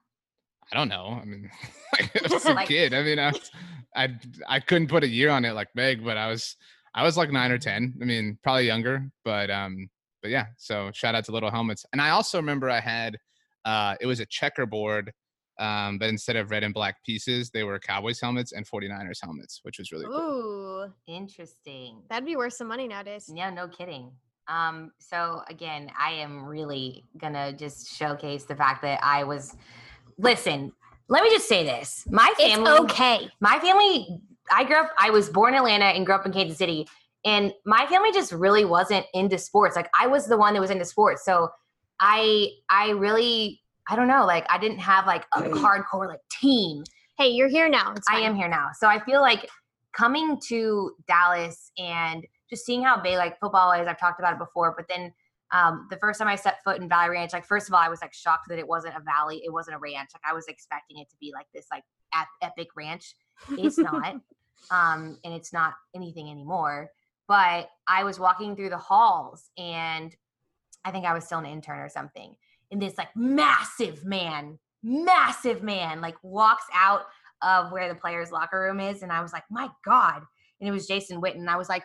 I 0.72 0.76
don't 0.76 0.88
know. 0.88 1.18
I 1.20 1.24
mean, 1.24 1.50
I 1.94 2.08
was 2.30 2.44
a 2.44 2.52
Like- 2.52 2.68
kid. 2.68 2.92
I 2.94 3.02
mean, 3.02 3.18
I, 3.18 3.32
I 3.96 4.08
I 4.48 4.60
couldn't 4.60 4.88
put 4.88 5.02
a 5.04 5.08
year 5.08 5.30
on 5.30 5.44
it 5.44 5.52
like 5.52 5.68
Meg, 5.74 6.04
but 6.04 6.16
I 6.16 6.28
was 6.28 6.56
I 6.94 7.02
was 7.02 7.16
like 7.16 7.30
nine 7.32 7.50
or 7.50 7.58
ten. 7.58 7.94
I 8.00 8.04
mean, 8.04 8.38
probably 8.42 8.66
younger, 8.66 9.10
but 9.24 9.50
um, 9.50 9.88
but 10.22 10.30
yeah. 10.30 10.46
So 10.58 10.90
shout 10.92 11.14
out 11.14 11.24
to 11.26 11.32
Little 11.32 11.50
Helmets. 11.50 11.86
And 11.92 12.02
I 12.02 12.10
also 12.10 12.38
remember 12.38 12.68
I 12.70 12.80
had 12.80 13.16
uh, 13.64 13.94
it 14.00 14.06
was 14.06 14.20
a 14.20 14.26
checkerboard, 14.26 15.12
um, 15.58 15.98
but 15.98 16.08
instead 16.10 16.36
of 16.36 16.50
red 16.50 16.64
and 16.64 16.74
black 16.74 16.96
pieces, 17.04 17.50
they 17.50 17.64
were 17.64 17.78
Cowboys 17.78 18.20
helmets 18.20 18.52
and 18.52 18.66
49ers 18.68 19.18
helmets, 19.22 19.60
which 19.62 19.78
was 19.78 19.90
really 19.90 20.04
cool. 20.06 20.84
Ooh, 20.86 20.92
Interesting. 21.06 22.02
that'd 22.10 22.24
be 22.26 22.36
worth 22.36 22.52
some 22.54 22.68
money 22.68 22.88
nowadays. 22.88 23.30
Yeah, 23.34 23.50
no 23.50 23.68
kidding. 23.68 24.12
Um, 24.48 24.92
so 24.98 25.42
again, 25.48 25.90
I 25.98 26.12
am 26.12 26.44
really 26.44 27.04
gonna 27.18 27.52
just 27.52 27.94
showcase 27.94 28.44
the 28.44 28.56
fact 28.56 28.82
that 28.82 29.00
I 29.02 29.24
was 29.24 29.54
listen, 30.18 30.72
let 31.08 31.22
me 31.22 31.30
just 31.30 31.48
say 31.48 31.64
this. 31.64 32.04
My 32.10 32.32
family 32.38 32.70
It's 32.70 32.80
okay. 32.80 33.28
my 33.40 33.58
family 33.60 34.20
i 34.50 34.64
grew 34.64 34.76
up 34.76 34.90
i 34.98 35.10
was 35.10 35.28
born 35.28 35.52
in 35.54 35.58
atlanta 35.58 35.84
and 35.86 36.06
grew 36.06 36.14
up 36.14 36.24
in 36.26 36.32
kansas 36.32 36.58
city 36.58 36.86
and 37.24 37.52
my 37.66 37.86
family 37.86 38.10
just 38.12 38.32
really 38.32 38.64
wasn't 38.64 39.04
into 39.14 39.38
sports 39.38 39.76
like 39.76 39.88
i 39.98 40.06
was 40.06 40.26
the 40.26 40.36
one 40.36 40.54
that 40.54 40.60
was 40.60 40.70
into 40.70 40.84
sports 40.84 41.24
so 41.24 41.48
i 42.00 42.48
i 42.70 42.90
really 42.90 43.60
i 43.88 43.96
don't 43.96 44.08
know 44.08 44.24
like 44.24 44.46
i 44.50 44.58
didn't 44.58 44.78
have 44.78 45.06
like 45.06 45.24
a 45.34 45.42
hardcore 45.42 46.08
like 46.08 46.20
team 46.30 46.82
Hey, 47.18 47.30
you're 47.30 47.48
here 47.48 47.68
now. 47.68 47.94
I 48.08 48.20
am 48.20 48.36
here 48.36 48.48
now 48.48 48.68
so 48.78 48.86
i 48.86 48.98
feel 49.00 49.20
like 49.20 49.48
coming 49.92 50.38
to 50.48 50.92
dallas 51.06 51.72
and 51.78 52.24
just 52.48 52.64
seeing 52.64 52.82
how 52.82 53.00
big 53.00 53.16
like 53.16 53.38
football 53.38 53.72
is 53.72 53.86
i've 53.86 53.98
talked 53.98 54.20
about 54.20 54.32
it 54.32 54.38
before 54.38 54.74
but 54.76 54.86
then 54.88 55.12
um, 55.50 55.86
the 55.90 55.96
first 55.96 56.18
time 56.18 56.28
I 56.28 56.36
set 56.36 56.62
foot 56.62 56.80
in 56.80 56.88
Valley 56.88 57.10
Ranch, 57.10 57.32
like 57.32 57.46
first 57.46 57.68
of 57.68 57.74
all, 57.74 57.80
I 57.80 57.88
was 57.88 58.02
like 58.02 58.12
shocked 58.12 58.48
that 58.48 58.58
it 58.58 58.68
wasn't 58.68 58.96
a 58.96 59.00
valley, 59.00 59.40
it 59.44 59.52
wasn't 59.52 59.76
a 59.76 59.78
ranch. 59.78 60.10
Like 60.12 60.22
I 60.28 60.34
was 60.34 60.46
expecting 60.46 60.98
it 60.98 61.08
to 61.10 61.16
be 61.20 61.32
like 61.34 61.46
this 61.54 61.66
like 61.70 61.84
ep- 62.14 62.28
epic 62.42 62.68
ranch. 62.76 63.14
It's 63.52 63.78
not, 63.78 64.16
um, 64.70 65.18
and 65.24 65.32
it's 65.32 65.52
not 65.52 65.74
anything 65.94 66.30
anymore. 66.30 66.90
But 67.26 67.70
I 67.86 68.04
was 68.04 68.18
walking 68.18 68.56
through 68.56 68.70
the 68.70 68.78
halls, 68.78 69.50
and 69.56 70.14
I 70.84 70.90
think 70.90 71.06
I 71.06 71.14
was 71.14 71.24
still 71.24 71.38
an 71.38 71.46
intern 71.46 71.78
or 71.78 71.88
something, 71.88 72.34
and 72.70 72.80
this 72.80 72.96
like 72.98 73.14
massive 73.14 74.04
man, 74.04 74.58
massive 74.82 75.62
man, 75.62 76.00
like 76.00 76.16
walks 76.22 76.64
out 76.74 77.02
of 77.42 77.70
where 77.70 77.88
the 77.88 77.94
players' 77.94 78.32
locker 78.32 78.60
room 78.60 78.80
is, 78.80 79.02
and 79.02 79.12
I 79.12 79.22
was 79.22 79.32
like, 79.32 79.44
my 79.50 79.68
god! 79.84 80.22
And 80.60 80.68
it 80.68 80.72
was 80.72 80.86
Jason 80.86 81.20
Witten, 81.20 81.48
I 81.48 81.56
was 81.56 81.68
like, 81.68 81.84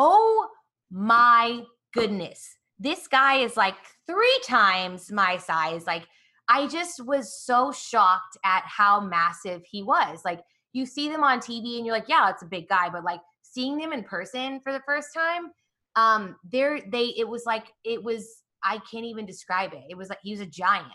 oh 0.00 0.48
my 0.90 1.62
goodness 1.92 2.56
this 2.80 3.06
guy 3.06 3.36
is 3.36 3.56
like 3.56 3.74
three 4.06 4.40
times 4.44 5.12
my 5.12 5.36
size. 5.36 5.86
Like, 5.86 6.06
I 6.48 6.66
just 6.66 7.04
was 7.04 7.38
so 7.44 7.70
shocked 7.70 8.38
at 8.44 8.64
how 8.64 9.00
massive 9.00 9.62
he 9.70 9.82
was. 9.82 10.22
Like, 10.24 10.40
you 10.72 10.86
see 10.86 11.08
them 11.08 11.22
on 11.22 11.38
TV 11.38 11.76
and 11.76 11.86
you're 11.86 11.94
like, 11.94 12.08
yeah, 12.08 12.30
it's 12.30 12.42
a 12.42 12.46
big 12.46 12.68
guy, 12.68 12.88
but 12.88 13.04
like 13.04 13.20
seeing 13.42 13.76
them 13.76 13.92
in 13.92 14.02
person 14.02 14.60
for 14.60 14.72
the 14.72 14.80
first 14.86 15.08
time, 15.14 15.50
um, 15.96 16.36
there 16.50 16.80
they 16.90 17.12
it 17.18 17.28
was 17.28 17.44
like 17.44 17.66
it 17.84 18.02
was 18.02 18.42
I 18.64 18.78
can't 18.90 19.04
even 19.04 19.26
describe 19.26 19.72
it. 19.74 19.82
It 19.90 19.96
was 19.96 20.08
like 20.08 20.18
he 20.22 20.30
was 20.30 20.40
a 20.40 20.46
giant. 20.46 20.86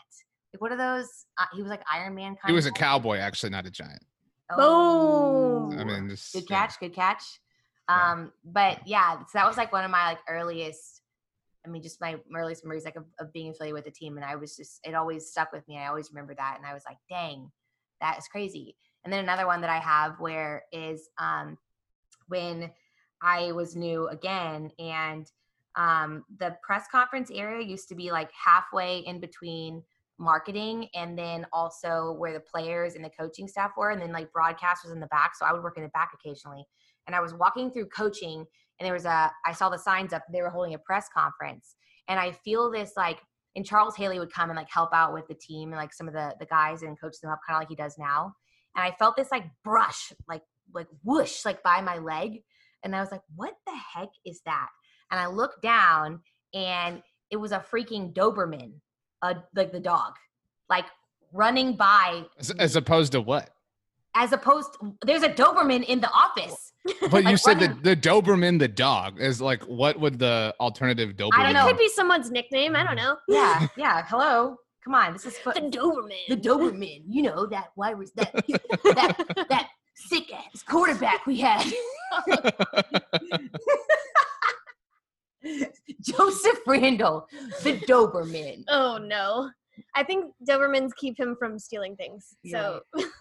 Like, 0.54 0.62
what 0.62 0.72
are 0.72 0.78
those? 0.78 1.10
Uh, 1.38 1.46
he 1.54 1.62
was 1.62 1.70
like 1.70 1.82
Iron 1.91 2.15
Man 2.15 2.30
kind 2.30 2.48
He 2.48 2.54
was 2.54 2.65
a 2.65 2.70
of. 2.70 2.76
cowboy, 2.76 3.18
actually, 3.18 3.50
not 3.50 3.68
a 3.68 3.72
giant. 3.72 4.04
Boom. 4.56 5.78
I 5.78 5.84
mean, 5.84 6.10
just 6.10 6.34
good 6.34 6.46
yeah. 6.50 6.65
catch, 6.65 6.80
good 6.80 6.94
catch. 6.94 7.24
Um, 7.88 8.32
but 8.43 8.88
yeah, 8.88 9.19
so 9.19 9.26
that 9.36 9.48
was 9.48 9.58
like 9.58 9.71
one 9.71 9.86
of 9.86 9.91
my 9.91 10.10
like 10.10 10.19
earliest. 10.28 11.02
I 11.65 11.69
mean, 11.69 11.82
just 11.82 12.02
my 12.02 12.17
earliest 12.36 12.63
memories 12.63 12.86
like 12.86 12.95
of, 12.95 13.06
of 13.19 13.34
being 13.34 13.50
affiliated 13.50 13.74
with 13.74 13.86
the 13.86 13.91
team, 13.91 14.17
and 14.17 14.26
I 14.26 14.36
was 14.36 14.56
just 14.56 14.80
it 14.84 14.93
always 14.93 15.30
stuck 15.30 15.52
with 15.52 15.67
me. 15.67 15.78
I 15.78 15.88
always 15.88 16.12
remember 16.12 16.36
that, 16.36 16.56
and 16.58 16.65
I 16.65 16.74
was 16.74 16.84
like, 16.88 16.98
dang, 17.10 17.52
that 18.02 18.17
is 18.17 18.28
crazy. 18.28 18.76
And 19.04 19.13
then 19.13 19.24
another 19.24 19.45
one 19.45 19.62
that 19.62 19.69
I 19.69 19.80
have 19.80 20.19
where 20.19 20.63
is 20.71 21.10
um 21.19 21.58
when 22.28 22.71
I 23.21 23.52
was 23.52 23.76
new 23.76 24.08
again, 24.08 24.71
and 24.80 25.30
um 25.76 26.24
the 26.39 26.56
press 26.63 26.86
conference 26.91 27.30
area 27.32 27.65
used 27.65 27.89
to 27.89 27.95
be 27.95 28.12
like 28.12 28.32
halfway 28.32 29.00
in 29.00 29.19
between 29.19 29.84
marketing 30.17 30.88
and 30.95 31.17
then 31.17 31.45
also 31.52 32.15
where 32.17 32.34
the 32.34 32.39
players 32.39 32.95
and 32.95 33.04
the 33.04 33.10
coaching 33.10 33.48
staff 33.48 33.71
were 33.76 33.89
and 33.89 34.02
then 34.02 34.13
like 34.13 34.32
broadcast 34.32 34.84
was 34.86 34.93
in 34.93 35.00
the 35.02 35.08
back 35.08 35.36
so 35.36 35.45
i 35.45 35.52
would 35.52 35.62
work 35.62 35.76
in 35.76 35.84
the 35.84 35.89
back 35.89 36.12
occasionally 36.13 36.65
and 37.08 37.15
i 37.15 37.20
was 37.20 37.34
walking 37.34 37.72
through 37.72 37.86
coaching 37.88 38.46
and 38.80 38.86
there 38.86 38.94
was 38.94 39.06
a 39.06 39.32
i 39.46 39.52
saw 39.52 39.70
the 39.70 39.78
signs 39.78 40.13
up 40.13 40.24
they 40.32 40.41
were 40.41 40.50
holding 40.50 40.74
a 40.74 40.80
press 40.80 41.08
conference 41.15 41.76
and 42.08 42.20
i 42.20 42.32
feel 42.32 42.72
this 42.72 42.94
like 42.98 43.20
and 43.56 43.65
charles 43.65 43.96
haley 43.96 44.20
would 44.20 44.32
come 44.32 44.50
and 44.50 44.58
like 44.58 44.70
help 44.70 44.94
out 44.94 45.13
with 45.13 45.28
the 45.28 45.36
team 45.36 45.70
and 45.70 45.78
like 45.78 45.94
some 45.94 46.08
of 46.08 46.13
the 46.13 46.34
the 46.39 46.46
guys 46.46 46.82
and 46.82 47.00
coach 47.00 47.15
them 47.22 47.32
up 47.32 47.39
kind 47.48 47.58
of 47.58 47.62
like 47.62 47.70
he 47.70 47.76
does 47.76 47.98
now 47.98 48.34
and 48.76 48.84
i 48.86 48.91
felt 48.98 49.15
this 49.15 49.32
like 49.32 49.46
brush 49.63 50.12
like 50.28 50.44
like 50.74 50.88
whoosh 51.04 51.46
like 51.46 51.62
by 51.63 51.82
my 51.82 51.98
leg 51.98 52.44
and 52.84 52.96
i 52.96 53.00
was 53.00 53.12
like 53.12 53.22
what 53.36 53.54
the 53.65 53.74
heck 53.94 54.10
is 54.26 54.41
that 54.46 54.70
and 55.12 55.20
i 55.20 55.28
looked 55.28 55.62
down 55.62 56.20
and 56.54 57.02
it 57.32 57.38
was 57.38 57.52
a 57.52 57.60
freaking 57.60 58.13
doberman 58.13 58.72
uh, 59.26 59.34
like 59.56 59.72
the 59.72 59.80
dog, 59.80 60.13
like 60.70 60.86
running 61.34 61.76
by, 61.76 62.24
As, 62.38 62.52
as 62.52 62.76
opposed 62.76 63.13
to 63.13 63.22
what? 63.22 63.50
as 64.18 64.32
opposed 64.32 64.74
to, 64.80 64.96
there's 65.06 65.24
a 65.24 65.30
Doberman 65.30 65.84
in 65.84 66.00
the 66.00 66.10
office. 66.12 66.72
But 67.10 67.24
you 67.24 67.30
Like 67.32 67.38
said 67.39 67.60
the, 67.60 67.78
the 67.82 67.95
Doberman, 67.95 68.60
the 68.60 68.67
dog, 68.67 69.19
is 69.19 69.41
like 69.41 69.63
what 69.63 70.00
would 70.00 70.19
the 70.19 70.54
alternative 70.60 71.15
Doberman? 71.15 71.30
I 71.34 71.43
don't 71.43 71.52
It 71.52 71.54
know. 71.54 71.67
could 71.67 71.78
be 71.78 71.89
someone's 71.89 72.30
nickname. 72.32 72.76
I 72.76 72.84
don't 72.84 72.95
know. 72.95 73.17
Yeah, 73.28 73.67
yeah. 73.78 74.06
Hello, 74.08 74.58
come 74.84 74.93
on. 74.95 75.13
This 75.13 75.26
is 75.26 75.38
foot, 75.38 75.56
The 75.56 75.62
Doberman. 75.62 76.28
the 76.30 76.38
Doberman. 76.38 77.04
You 77.08 77.24
know 77.24 77.45
that 77.48 77.67
why 77.76 77.93
was 77.93 78.12
that 78.13 78.34
that 78.84 79.45
that 79.50 79.69
sick 79.95 80.32
ass 80.34 80.62
quarterback 80.63 81.26
we 81.26 81.39
had, 81.39 81.65
Joseph 86.02 86.60
Randall, 86.65 87.28
the 87.63 87.78
Doberman. 87.80 88.63
Oh 88.67 88.98
no. 88.98 89.50
I 89.93 90.04
think 90.04 90.34
Dobermans 90.48 90.91
keep 90.95 91.19
him 91.19 91.36
from 91.38 91.60
stealing 91.60 91.95
things. 91.98 92.36
So 92.50 92.80
Da-dun. 92.95 93.12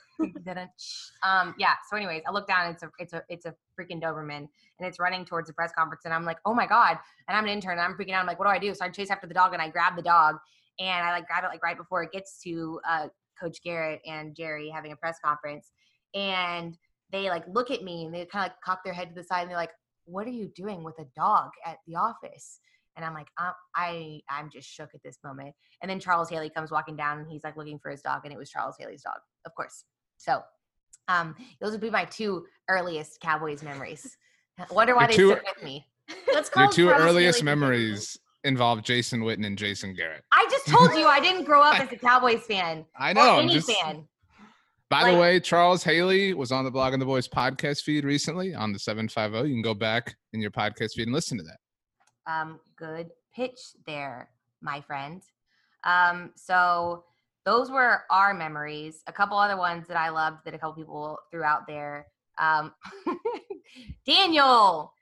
Um 1.23 1.55
yeah 1.59 1.75
so 1.89 1.97
anyways 1.97 2.23
i 2.29 2.33
look 2.33 2.47
down 2.47 2.71
it's 2.71 2.83
a 2.83 2.91
it's 2.99 3.13
a 3.13 3.23
it's 3.29 3.47
a 3.47 3.55
freaking 3.79 4.03
doberman 4.03 4.47
and 4.79 4.89
it's 4.89 4.99
running 4.99 5.25
towards 5.25 5.49
the 5.49 5.55
press 5.55 5.73
conference 5.77 6.03
and 6.05 6.15
i'm 6.15 6.25
like 6.25 6.39
oh 6.45 6.55
my 6.55 6.67
god 6.67 6.99
and 7.29 7.37
i'm 7.37 7.45
an 7.45 7.51
intern 7.51 7.73
and 7.73 7.81
i'm 7.81 7.95
freaking 7.95 8.13
out 8.13 8.21
i'm 8.21 8.27
like 8.27 8.39
what 8.39 8.47
do 8.47 8.51
i 8.51 8.59
do 8.59 8.75
so 8.75 8.85
i 8.85 8.89
chase 8.89 9.11
after 9.11 9.27
the 9.27 9.35
dog 9.35 9.53
and 9.53 9.63
i 9.63 9.69
grab 9.69 9.97
the 9.97 10.03
dog 10.03 10.37
and 10.79 11.07
i 11.07 11.11
like 11.13 11.27
grab 11.27 11.45
it 11.45 11.49
like 11.49 11.63
right 11.63 11.77
before 11.77 12.03
it 12.03 12.13
gets 12.13 12.41
to 12.41 12.81
uh 12.89 13.09
coach 13.41 13.59
garrett 13.63 14.01
and 14.07 14.35
jerry 14.35 14.71
having 14.71 14.93
a 14.93 14.97
press 14.97 15.19
conference 15.25 15.73
and 16.15 16.79
they 17.15 17.29
like 17.29 17.45
look 17.49 17.71
at 17.71 17.83
me 17.83 18.05
and 18.05 18.15
they 18.15 18.27
kind 18.27 18.45
of 18.45 18.51
like 18.51 18.61
cock 18.61 18.81
their 18.85 18.93
head 18.93 19.09
to 19.09 19.15
the 19.15 19.23
side 19.23 19.43
and 19.43 19.51
they're 19.51 19.57
like, 19.57 19.73
"What 20.05 20.27
are 20.27 20.31
you 20.31 20.51
doing 20.55 20.83
with 20.83 20.99
a 20.99 21.07
dog 21.17 21.51
at 21.65 21.79
the 21.87 21.95
office?" 21.97 22.61
And 22.97 23.05
I'm 23.05 23.15
like, 23.15 23.29
um, 23.39 23.53
I 23.75 24.21
I'm 24.29 24.51
just 24.51 24.69
shook 24.69 24.91
at 24.95 25.03
this 25.05 25.19
moment. 25.25 25.55
And 25.83 25.91
then 25.91 26.01
Charles 26.01 26.31
Haley 26.31 26.51
comes 26.51 26.71
walking 26.71 26.97
down 26.97 27.19
and 27.19 27.29
he's 27.29 27.45
like 27.45 27.57
looking 27.57 27.79
for 27.79 27.91
his 27.91 28.03
dog, 28.03 28.23
and 28.25 28.33
it 28.33 28.39
was 28.39 28.51
Charles 28.51 28.77
Haley's 28.79 29.03
dog, 29.03 29.19
of 29.47 29.55
course. 29.55 29.85
So, 30.17 30.43
um, 31.09 31.35
those 31.61 31.73
would 31.73 31.81
be 31.81 31.91
my 31.91 32.05
two 32.07 32.47
earliest 32.69 33.21
Cowboys 33.21 33.63
memories. 33.63 34.17
Wonder 34.71 34.95
why 34.95 35.03
Your 35.03 35.09
they 35.09 35.17
two- 35.17 35.31
stick 35.33 35.45
with 35.57 35.65
me. 35.65 35.87
Let's 36.33 36.51
Your 36.57 36.71
two 36.71 36.89
earliest 36.91 37.39
Haley 37.41 37.45
memories 37.47 38.17
involve 38.45 38.83
Jason 38.83 39.21
Witten 39.23 39.47
and 39.47 39.57
Jason 39.57 39.95
Garrett. 39.95 40.23
I 40.33 40.47
just 40.51 40.67
told 40.67 40.93
you 40.95 41.07
I 41.07 41.19
didn't 41.21 41.45
grow 41.45 41.63
up 41.63 41.81
as 41.81 41.91
a 41.93 41.97
Cowboys 41.97 42.43
fan. 42.45 42.85
I 42.99 43.13
know. 43.13 43.39
I'm 43.39 43.45
any 43.45 43.55
just- 43.55 43.71
fan. 43.71 44.07
By 44.91 45.03
Like- 45.03 45.15
the 45.15 45.19
way, 45.19 45.41
Charles 45.41 45.83
Haley 45.83 46.35
was 46.35 46.53
on 46.53 46.65
the 46.65 46.71
Blogging 46.71 46.99
the 47.01 47.07
Boys 47.07 47.27
podcast 47.27 47.83
feed 47.83 48.05
recently 48.05 48.55
on 48.55 48.73
the 48.73 48.79
750. 48.79 49.49
You 49.49 49.55
can 49.55 49.63
go 49.63 49.73
back 49.75 50.15
in 50.35 50.41
your 50.41 50.51
podcast 50.51 50.93
feed 50.95 51.05
and 51.09 51.13
listen 51.13 51.39
to 51.39 51.45
that. 51.45 51.57
um, 52.33 52.61
good 52.77 53.11
pitch 53.35 53.59
there, 53.87 54.29
my 54.63 54.81
friend. 54.83 55.23
Um, 55.85 56.31
so 56.37 57.05
those 57.45 57.71
were 57.71 58.03
our 58.11 58.35
memories. 58.35 59.03
A 59.07 59.13
couple 59.13 59.39
other 59.39 59.57
ones 59.57 59.87
that 59.89 59.97
I 59.97 60.09
loved 60.09 60.39
that 60.45 60.55
a 60.55 60.59
couple 60.59 60.75
people 60.75 61.19
threw 61.31 61.43
out 61.43 61.67
there. 61.67 62.07
Um, 62.39 62.73
Daniel, 64.07 64.93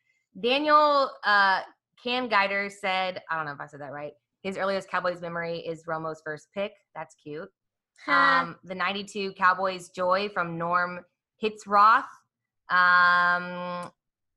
Daniel, 0.41 1.11
uh, 1.25 1.61
Cam 2.03 2.29
Guider 2.29 2.69
said, 2.69 3.23
I 3.31 3.37
don't 3.37 3.47
know 3.47 3.53
if 3.53 3.61
I 3.61 3.67
said 3.67 3.81
that 3.81 3.93
right. 3.93 4.13
His 4.43 4.57
earliest 4.57 4.91
Cowboys 4.91 5.21
memory 5.21 5.59
is 5.59 5.85
Romo's 5.87 6.21
first 6.25 6.49
pick. 6.53 6.73
That's 6.97 7.15
cute. 7.15 7.49
Um, 8.09 8.57
the 8.65 8.75
92 8.75 9.35
Cowboys 9.35 9.91
Joy 9.91 10.29
from 10.29 10.59
Norm 10.59 11.01
Hitzroth. 11.41 12.05
Um, 12.69 13.91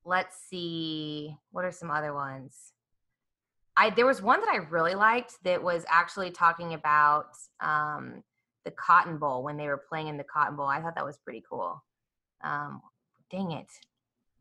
let's 0.04 0.38
see. 0.48 1.36
What 1.52 1.66
are 1.66 1.72
some 1.72 1.90
other 1.90 2.14
ones? 2.14 2.75
I 3.78 3.90
there 3.90 4.06
was 4.06 4.22
one 4.22 4.40
that 4.42 4.50
I 4.50 4.58
really 4.58 4.96
liked 4.96 5.34
that 5.44 5.62
was 5.62 5.86
actually 5.90 6.32
talking 6.32 6.74
about 6.74 7.28
um, 7.60 8.24
the 8.64 8.72
Cotton 8.72 9.18
Bowl 9.18 9.44
when 9.44 9.58
they 9.58 9.68
were 9.68 9.82
playing 9.90 10.08
in 10.08 10.18
the 10.18 10.24
Cotton 10.24 10.56
Bowl. 10.56 10.68
I 10.68 10.82
thought 10.82 10.96
that 10.96 11.06
was 11.06 11.18
pretty 11.18 11.44
cool. 11.50 11.84
Um, 12.44 12.82
dang 13.32 13.52
it, 13.52 13.68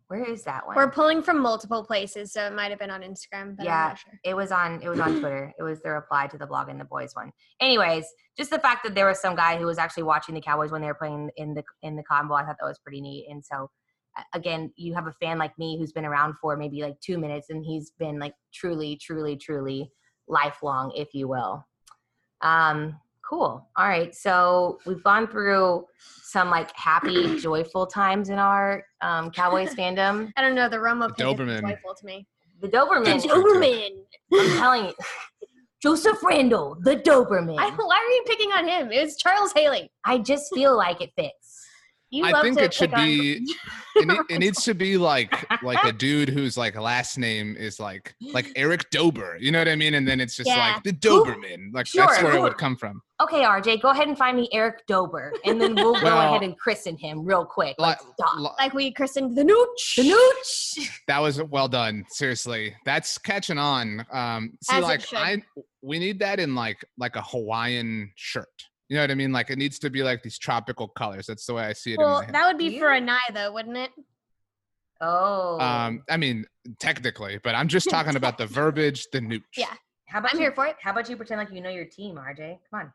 where 0.09 0.25
is 0.25 0.45
that 0.45 0.67
one? 0.67 0.77
We're 0.77 0.91
pulling 0.91 1.23
from 1.23 1.39
multiple 1.41 1.83
places, 1.85 2.33
so 2.33 2.45
it 2.47 2.53
might 2.53 2.71
have 2.71 2.79
been 2.79 2.91
on 2.91 3.01
Instagram, 3.03 3.57
but 3.57 3.65
Yeah. 3.65 3.83
I'm 3.83 3.89
not 3.89 3.99
sure. 3.99 4.13
it 4.25 4.35
was 4.35 4.53
on 4.53 4.83
it 4.83 4.89
was 4.89 5.01
on 5.01 5.19
Twitter. 5.21 5.53
It 5.59 5.63
was 5.63 5.81
the 5.81 5.91
reply 5.91 6.27
to 6.29 6.39
the 6.39 6.47
Blogging 6.47 6.79
the 6.79 6.85
Boys 6.85 7.15
one. 7.15 7.33
Anyways, 7.61 8.07
just 8.37 8.51
the 8.51 8.59
fact 8.59 8.85
that 8.85 8.95
there 8.95 9.07
was 9.07 9.21
some 9.21 9.35
guy 9.35 9.57
who 9.59 9.67
was 9.67 9.79
actually 9.79 10.03
watching 10.05 10.35
the 10.35 10.41
Cowboys 10.41 10.71
when 10.71 10.81
they 10.83 10.87
were 10.89 10.95
playing 10.95 11.31
in 11.37 11.55
the 11.55 11.65
in 11.83 11.97
the 11.97 12.03
Cotton 12.03 12.29
Bowl, 12.29 12.37
I 12.37 12.45
thought 12.45 12.57
that 12.61 12.67
was 12.67 12.79
pretty 12.79 13.01
neat. 13.01 13.27
And 13.31 13.45
so 13.45 13.71
again, 14.35 14.73
you 14.77 14.95
have 14.95 15.07
a 15.07 15.13
fan 15.13 15.39
like 15.39 15.57
me 15.59 15.79
who's 15.79 15.93
been 15.93 16.05
around 16.05 16.35
for 16.41 16.57
maybe 16.57 16.83
like 16.83 16.99
two 17.01 17.19
minutes 17.19 17.51
and 17.51 17.65
he's 17.65 17.91
been 17.99 18.19
like 18.19 18.35
truly, 18.53 18.97
truly, 18.97 19.37
truly 19.37 19.91
lifelong, 20.29 20.93
if 20.95 21.09
you 21.15 21.29
will. 21.29 21.67
Um, 22.43 22.99
cool. 23.29 23.69
All 23.77 23.89
right. 23.89 24.15
So 24.15 24.79
we've 24.87 25.03
gone 25.03 25.27
through 25.29 25.87
some 26.23 26.51
like 26.51 26.71
happy, 26.77 27.39
joyful 27.41 27.87
times 27.87 28.29
in 28.31 28.39
our 28.39 28.85
um 29.01 29.31
Cowboys 29.31 29.75
fandom. 29.79 30.31
I 30.37 30.43
don't 30.43 30.55
know. 30.55 30.69
The 30.69 30.77
Romo 30.77 31.09
The 31.09 31.15
pick 31.15 31.27
is 31.27 31.41
Doberman. 31.41 31.61
joyful 31.63 31.95
to 31.95 32.07
me. 32.07 32.27
The 32.61 32.69
Doberman. 32.69 33.05
That's 33.05 33.25
true, 33.27 33.35
too. 33.35 33.49
Doberman. 33.61 33.89
I'm 34.33 34.59
telling 34.59 34.85
you. 34.87 34.93
Joseph 35.83 36.23
Randle, 36.23 36.79
the 36.81 36.97
Doberman. 36.97 37.59
I, 37.59 37.67
I, 37.67 37.71
why 37.71 37.97
are 37.97 38.11
you 38.11 38.25
picking 38.27 38.51
on 38.53 38.67
him? 38.67 38.91
It 38.91 39.03
was 39.03 39.19
Charles 39.19 39.53
Haley. 39.55 39.91
I 40.07 40.17
just 40.17 40.55
feel 40.55 40.75
like 40.75 41.03
it 41.03 41.11
fits. 41.15 41.54
You 42.15 42.25
I 42.25 42.43
think 42.43 42.59
it 42.61 42.73
should 42.73 42.93
be. 42.93 43.47
It, 43.97 44.09
ne- 44.09 44.19
it 44.29 44.39
needs 44.41 44.65
to 44.65 44.75
be 44.75 44.97
like 44.97 45.47
like 45.63 45.79
a 45.85 45.93
dude 45.93 46.29
whose 46.29 46.57
like 46.57 46.75
last 46.77 47.17
name 47.17 47.55
is 47.57 47.79
like 47.79 48.13
like 48.33 48.51
Eric 48.57 48.91
Dober. 48.91 49.37
You 49.39 49.53
know 49.53 49.61
what 49.61 49.69
I 49.69 49.77
mean? 49.77 49.95
And 49.95 50.05
then 50.07 50.21
it's 50.21 50.37
just 50.37 50.49
Yeah. 50.51 50.73
like 50.75 50.83
the 50.83 50.93
Doberman. 50.93 51.73
Like 51.73 51.87
that's 51.95 52.17
Sure, 52.19 52.25
where 52.25 52.35
it 52.37 52.41
would 52.41 52.59
come 52.59 52.75
from. 52.77 53.01
Okay, 53.23 53.43
RJ, 53.45 53.81
go 53.83 53.91
ahead 53.91 54.09
and 54.09 54.19
find 54.19 54.37
me 54.37 54.49
Eric 54.53 54.85
Dober, 54.89 55.33
and 55.45 55.61
then 55.61 55.77
we'll 55.77 55.95
go 55.95 56.03
Well, 56.07 56.29
ahead 56.29 56.43
and 56.43 56.59
christen 56.59 56.97
him 56.97 57.25
real 57.25 57.45
quick. 57.45 57.77
Like, 57.79 58.01
Li- 58.05 58.11
stop. 58.19 58.37
li- 58.37 58.49
like 58.59 58.75
we 58.75 58.93
christened 58.93 59.37
the 59.39 59.45
Nooch. 59.45 59.95
The 59.95 60.11
Nooch. 60.11 60.91
that 61.07 61.21
was 61.21 61.41
well 61.45 61.69
done. 61.69 62.05
Seriously, 62.09 62.75
that's 62.85 63.17
catching 63.17 63.59
on. 63.59 64.05
Um, 64.13 64.59
see, 64.61 64.75
As 64.75 64.83
like. 64.83 65.05
I, 65.15 65.41
we 65.83 66.01
need 66.01 66.19
that 66.19 66.41
in 66.41 66.57
like 66.57 66.85
like 66.99 67.15
a 67.15 67.23
Hawaiian 67.23 68.11
shirt. 68.17 68.49
You 68.89 68.97
know 68.97 69.03
what 69.03 69.11
I 69.11 69.15
mean? 69.15 69.33
Like 69.33 69.51
it 69.51 69.59
needs 69.59 69.79
to 69.81 69.91
be 69.91 70.03
like 70.03 70.23
these 70.23 70.39
tropical 70.39 70.89
colors. 70.89 71.27
That's 71.27 71.47
the 71.47 71.55
way 71.55 71.65
I 71.65 71.73
see 71.73 71.93
it. 71.93 71.95
in 71.95 72.01
Well, 72.05 72.19
my 72.19 72.25
head. 72.27 72.35
that 72.35 72.47
would 72.47 72.59
be 72.59 72.79
for 72.79 72.91
You- 72.93 72.99
a 72.99 73.01
Nye 73.01 73.19
though, 73.33 73.53
wouldn't 73.53 73.77
it? 73.77 73.91
Oh. 75.01 75.59
Um, 75.61 76.03
I 76.09 76.17
mean, 76.17 76.47
technically, 76.79 77.39
but 77.43 77.55
I'm 77.55 77.69
just 77.69 77.91
talking 77.91 78.17
about 78.17 78.39
the 78.39 78.47
verbiage, 78.47 79.07
the 79.13 79.21
nooch. 79.21 79.43
Yeah. 79.57 79.67
how 80.07 80.21
about 80.21 80.33
I'm 80.33 80.39
you, 80.39 80.45
here 80.47 80.53
for 80.53 80.67
it. 80.67 80.77
How 80.81 80.93
about 80.93 81.09
you 81.09 81.17
pretend 81.17 81.41
like 81.41 81.51
you 81.53 81.61
know 81.61 81.71
your 81.71 81.85
team, 81.85 82.17
RJ? 82.17 82.59
Come 82.71 82.81
on. 82.81 82.93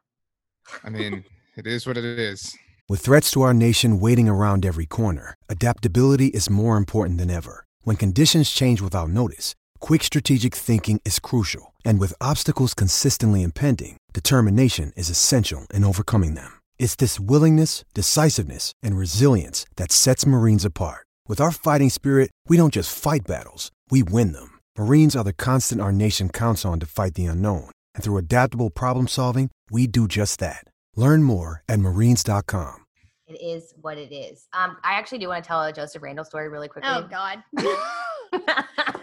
I 0.83 0.89
mean, 0.89 1.23
it 1.57 1.67
is 1.67 1.85
what 1.87 1.97
it 1.97 2.05
is. 2.05 2.55
With 2.87 3.01
threats 3.01 3.29
to 3.31 3.41
our 3.41 3.53
nation 3.53 3.99
waiting 3.99 4.27
around 4.27 4.65
every 4.65 4.85
corner, 4.85 5.35
adaptability 5.49 6.27
is 6.27 6.49
more 6.49 6.77
important 6.77 7.17
than 7.19 7.29
ever. 7.29 7.65
When 7.83 7.95
conditions 7.95 8.49
change 8.51 8.81
without 8.81 9.09
notice, 9.09 9.55
quick 9.79 10.03
strategic 10.03 10.55
thinking 10.55 10.99
is 11.05 11.19
crucial. 11.19 11.68
And 11.85 11.99
with 11.99 12.13
obstacles 12.19 12.73
consistently 12.73 13.43
impending, 13.43 13.97
determination 14.13 14.91
is 14.95 15.09
essential 15.09 15.67
in 15.71 15.83
overcoming 15.83 16.33
them. 16.33 16.59
It's 16.79 16.95
this 16.95 17.19
willingness, 17.19 17.85
decisiveness, 17.93 18.71
and 18.81 18.97
resilience 18.97 19.67
that 19.75 19.91
sets 19.91 20.25
Marines 20.25 20.65
apart. 20.65 21.05
With 21.27 21.39
our 21.39 21.51
fighting 21.51 21.91
spirit, 21.91 22.31
we 22.47 22.57
don't 22.57 22.73
just 22.73 22.97
fight 22.97 23.27
battles, 23.27 23.71
we 23.91 24.01
win 24.01 24.31
them. 24.33 24.59
Marines 24.77 25.15
are 25.15 25.23
the 25.23 25.33
constant 25.33 25.79
our 25.79 25.91
nation 25.91 26.29
counts 26.29 26.65
on 26.65 26.79
to 26.79 26.87
fight 26.87 27.13
the 27.13 27.25
unknown. 27.25 27.69
And 27.93 28.03
through 28.03 28.17
adaptable 28.17 28.71
problem 28.71 29.07
solving, 29.07 29.51
we 29.69 29.85
do 29.85 30.07
just 30.07 30.39
that. 30.39 30.63
Learn 30.95 31.21
more 31.21 31.61
at 31.69 31.79
marines.com. 31.79 32.85
It 33.27 33.39
is 33.39 33.75
what 33.79 33.99
it 33.99 34.11
is. 34.11 34.47
Um, 34.53 34.77
I 34.83 34.93
actually 34.93 35.19
do 35.19 35.27
want 35.27 35.43
to 35.43 35.47
tell 35.47 35.63
a 35.63 35.71
Joseph 35.71 36.01
Randle 36.01 36.25
story 36.25 36.49
really 36.49 36.67
quickly. 36.67 36.89
Oh 36.91 37.07
God. 37.07 37.43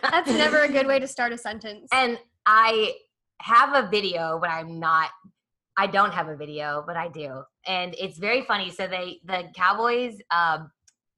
That's 0.03 0.29
never 0.29 0.63
a 0.63 0.69
good 0.69 0.87
way 0.89 0.99
to 0.99 1.07
start 1.07 1.33
a 1.33 1.39
sentence. 1.39 1.89
And 1.93 2.19
I 2.47 2.95
have 3.41 3.75
a 3.75 3.89
video, 3.89 4.39
but 4.41 4.51
I'm 4.51 4.79
not. 4.79 5.11
I 5.77 5.87
don't 5.87 6.15
have 6.15 6.29
a 6.29 6.37
video, 6.37 6.83
but 6.87 6.97
I 6.97 7.09
do, 7.09 7.43
and 7.67 7.95
it's 7.99 8.19
very 8.19 8.43
funny. 8.43 8.71
So 8.71 8.87
they, 8.87 9.21
the 9.27 9.45
Cowboys 9.55 10.19
um, 10.31 10.71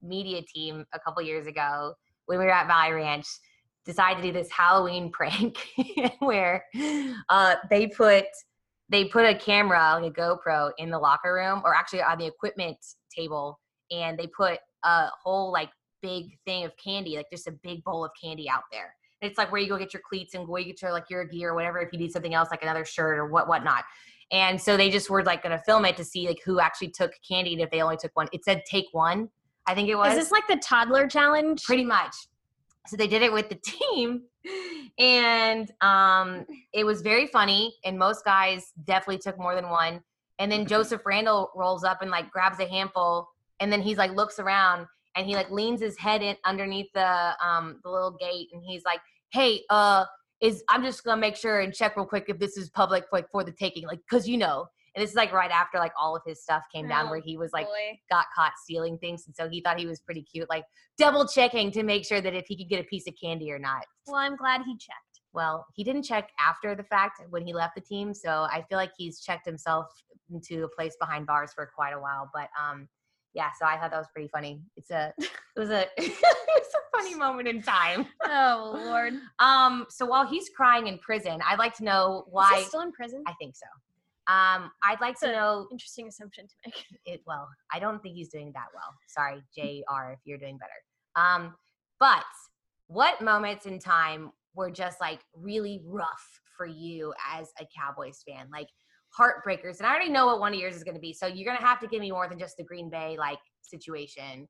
media 0.03 0.43
team, 0.43 0.85
a 0.93 0.99
couple 0.99 1.23
years 1.23 1.47
ago, 1.47 1.95
when 2.27 2.39
we 2.39 2.45
were 2.45 2.51
at 2.51 2.67
Valley 2.67 2.93
Ranch, 2.93 3.27
decided 3.85 4.23
to 4.23 4.29
do 4.29 4.33
this 4.33 4.51
Halloween 4.51 5.13
prank 5.13 5.59
where 6.19 6.65
uh, 7.29 7.57
they 7.71 7.87
put 7.87 8.25
they 8.89 9.05
put 9.05 9.27
a 9.27 9.35
camera, 9.35 9.99
like 10.01 10.17
a 10.17 10.21
GoPro, 10.21 10.73
in 10.79 10.91
the 10.91 10.99
locker 10.99 11.35
room, 11.35 11.61
or 11.65 11.75
actually 11.75 12.03
on 12.03 12.19
the 12.19 12.27
equipment 12.27 12.79
table, 13.15 13.61
and 13.91 14.19
they 14.19 14.27
put 14.27 14.59
a 14.85 15.09
whole 15.23 15.53
like 15.53 15.71
big 16.01 16.39
thing 16.47 16.65
of 16.65 16.73
candy, 16.83 17.17
like 17.17 17.27
just 17.31 17.49
a 17.49 17.53
big 17.63 17.85
bowl 17.85 18.05
of 18.05 18.11
candy 18.21 18.49
out 18.49 18.63
there. 18.73 18.95
It's 19.21 19.39
like 19.39 19.51
where 19.51 19.61
you 19.61 19.69
go 19.69 19.79
get 19.79 19.93
your 19.93 20.03
cleats 20.09 20.35
and 20.35 20.47
where 20.47 20.61
you 20.61 20.67
get 20.69 20.83
your 20.83 20.93
like 20.93 21.11
your 21.11 21.25
gear 21.25 21.51
or 21.51 21.55
whatever 21.55 21.79
if 21.79 21.93
you 21.93 21.99
need 21.99 22.13
something 22.13 22.35
else 22.35 22.51
like 22.51 22.63
another 22.63 22.85
shirt 22.85 23.19
or 23.19 23.27
what 23.27 23.49
whatnot. 23.49 23.85
And 24.31 24.61
so 24.61 24.77
they 24.77 24.91
just 24.91 25.09
were 25.11 25.25
like 25.25 25.43
gonna 25.43 25.61
film 25.65 25.85
it 25.85 25.97
to 25.97 26.05
see 26.05 26.27
like 26.29 26.41
who 26.45 26.61
actually 26.61 26.91
took 26.91 27.13
candy 27.27 27.55
and 27.55 27.63
if 27.63 27.71
they 27.71 27.83
only 27.83 27.97
took 27.97 28.15
one. 28.15 28.29
It 28.33 28.45
said 28.45 28.63
take 28.71 28.87
one, 28.93 29.29
I 29.69 29.75
think 29.75 29.89
it 29.91 29.97
was 29.97 30.13
Is 30.13 30.19
this 30.19 30.31
like 30.31 30.49
the 30.49 30.57
toddler 30.57 31.07
challenge? 31.07 31.63
pretty 31.65 31.85
much. 31.85 32.15
So 32.87 32.97
they 32.97 33.07
did 33.07 33.21
it 33.23 33.31
with 33.31 33.51
the 33.51 33.55
team, 33.63 34.23
and 34.99 35.71
um, 35.83 36.47
it 36.73 36.85
was 36.85 37.03
very 37.03 37.27
funny. 37.27 37.75
And 37.85 37.99
most 37.99 38.25
guys 38.25 38.73
definitely 38.85 39.19
took 39.19 39.39
more 39.39 39.55
than 39.55 39.69
one. 39.69 40.01
And 40.39 40.51
then 40.51 40.67
Joseph 40.69 41.03
Randle 41.05 41.51
rolls 41.55 41.85
up 41.85 42.01
and 42.01 42.11
like 42.11 42.31
grabs 42.31 42.61
a 42.61 42.67
handful, 42.67 43.29
and 43.61 43.71
then 43.71 43.83
he's 43.83 43.99
like 43.99 44.13
looks 44.13 44.39
around 44.39 44.87
and 45.19 45.27
he 45.27 45.35
like 45.35 45.51
leans 45.51 45.81
his 45.81 45.99
head 45.99 46.23
in 46.23 46.37
underneath 46.47 46.87
the 46.95 47.35
um 47.45 47.81
the 47.83 47.91
little 47.91 48.17
gate, 48.19 48.49
and 48.53 48.63
he's 48.65 48.85
like, 48.85 49.01
"Hey, 49.33 49.63
uh, 49.69 50.05
is 50.41 50.63
I'm 50.71 50.83
just 50.85 51.05
gonna 51.05 51.21
make 51.21 51.37
sure 51.37 51.61
and 51.61 51.75
check 51.75 51.97
real 51.97 52.07
quick 52.07 52.27
if 52.29 52.39
this 52.39 52.57
is 52.57 52.71
public 52.71 53.05
like 53.13 53.29
for 53.31 53.43
the 53.45 53.53
taking, 53.53 53.87
like 53.87 54.01
because 54.09 54.29
you 54.29 54.39
know." 54.39 54.67
And 54.95 55.03
this 55.03 55.11
is 55.11 55.17
like 55.17 55.33
right 55.33 55.51
after 55.51 55.79
like 55.79 55.93
all 56.01 56.17
of 56.17 56.23
his 56.27 56.43
stuff 56.43 56.63
came 56.75 56.89
down, 56.89 57.07
Oh, 57.07 57.11
where 57.11 57.21
he 57.21 57.37
was 57.37 57.53
like 57.53 57.67
Boy. 57.67 58.01
got 58.11 58.25
caught 58.35 58.53
stealing 58.63 58.99
things, 58.99 59.25
and 59.27 59.37
so 59.37 59.49
he 59.49 59.61
thought 59.61 59.79
he 59.79 59.87
was 59.87 60.01
pretty 60.01 60.23
cute, 60.23 60.49
like 60.49 60.65
double 60.97 61.27
checking 61.29 61.71
to 61.73 61.83
make 61.83 62.05
sure 62.05 62.21
that 62.21 62.35
if 62.35 62.47
he 62.49 62.57
could 62.57 62.69
get 62.69 62.81
a 62.81 62.85
piece 62.85 63.07
of 63.07 63.15
candy 63.23 63.53
or 63.53 63.59
not. 63.59 63.85
Well, 64.07 64.17
I'm 64.17 64.35
glad 64.37 64.63
he 64.63 64.73
checked. 64.73 65.21
Well, 65.33 65.67
he 65.75 65.85
didn't 65.85 66.05
check 66.05 66.31
after 66.41 66.75
the 66.75 66.83
fact 66.85 67.21
when 67.29 67.47
he 67.47 67.53
left 67.53 67.75
the 67.75 67.81
team, 67.81 68.15
so 68.15 68.47
I 68.51 68.65
feel 68.69 68.79
like 68.79 68.93
he's 68.97 69.21
checked 69.21 69.47
himself 69.47 69.87
into 70.33 70.65
a 70.65 70.69
place 70.69 70.97
behind 70.99 71.27
bars 71.27 71.53
for 71.55 71.71
quite 71.75 71.93
a 71.93 72.01
while. 72.01 72.31
But 72.33 72.49
um, 72.61 72.89
yeah, 73.35 73.51
so 73.59 73.67
I 73.67 73.77
thought 73.79 73.91
that 73.91 73.99
was 73.99 74.09
pretty 74.13 74.29
funny. 74.29 74.61
It's 74.77 74.91
a, 74.91 75.13
it 75.19 75.31
was 75.57 75.71
a, 75.71 75.87
it 75.97 76.11
was 76.19 76.75
a 76.75 76.97
funny 76.97 77.15
moment 77.15 77.49
in 77.49 77.63
time. 77.63 78.07
Oh 78.31 78.79
Lord. 78.85 79.15
Um, 79.39 79.87
so 79.89 80.05
while 80.05 80.27
he's 80.27 80.51
crying 80.51 80.87
in 80.87 80.99
prison, 80.99 81.41
I'd 81.49 81.59
like 81.59 81.75
to 81.77 81.85
know 81.85 82.25
Is 82.27 82.33
why. 82.33 82.59
he 82.59 82.65
still 82.65 82.81
in 82.83 82.93
prison? 82.93 83.23
I 83.27 83.33
think 83.41 83.55
so. 83.57 83.67
Um, 84.33 84.71
I'd 84.83 85.01
like 85.01 85.19
to 85.21 85.29
know 85.33 85.67
Interesting 85.73 86.09
assumption 86.09 86.47
to 86.47 86.55
make. 86.67 86.85
it. 87.07 87.23
Well, 87.27 87.49
I 87.73 87.79
don't 87.79 88.03
think 88.03 88.17
he's 88.17 88.29
doing 88.29 88.53
that 88.55 88.67
well. 88.75 88.95
Sorry, 89.07 89.43
Jr. 89.57 90.13
If 90.13 90.19
you're 90.25 90.37
doing 90.39 90.59
better. 90.59 90.71
Um, 91.17 91.55
but 91.99 92.25
what 92.89 93.23
moments 93.23 93.65
in 93.65 93.79
time 93.79 94.31
were 94.55 94.71
just 94.71 95.01
like 95.01 95.21
really 95.35 95.81
rough 95.87 96.41
for 96.57 96.67
you 96.67 97.15
as 97.33 97.49
a 97.59 97.67
Cowboys 97.75 98.23
fan? 98.29 98.49
Like 98.53 98.69
heartbreakers. 99.17 99.79
And 99.79 99.87
I 99.87 99.91
already 99.91 100.11
know 100.11 100.27
what 100.27 100.41
one 100.41 100.53
of 100.55 100.59
yours 100.61 100.75
is 100.77 100.85
going 100.85 100.95
to 100.95 101.01
be. 101.01 101.13
So 101.13 101.27
you're 101.27 101.45
going 101.47 101.59
to 101.59 101.65
have 101.65 101.81
to 101.81 101.87
give 101.87 102.01
me 102.01 102.11
more 102.11 102.29
than 102.29 102.39
just 102.39 102.57
the 102.57 102.65
Green 102.65 102.89
Bay 102.91 103.17
like 103.19 103.39
situation. 103.63 104.49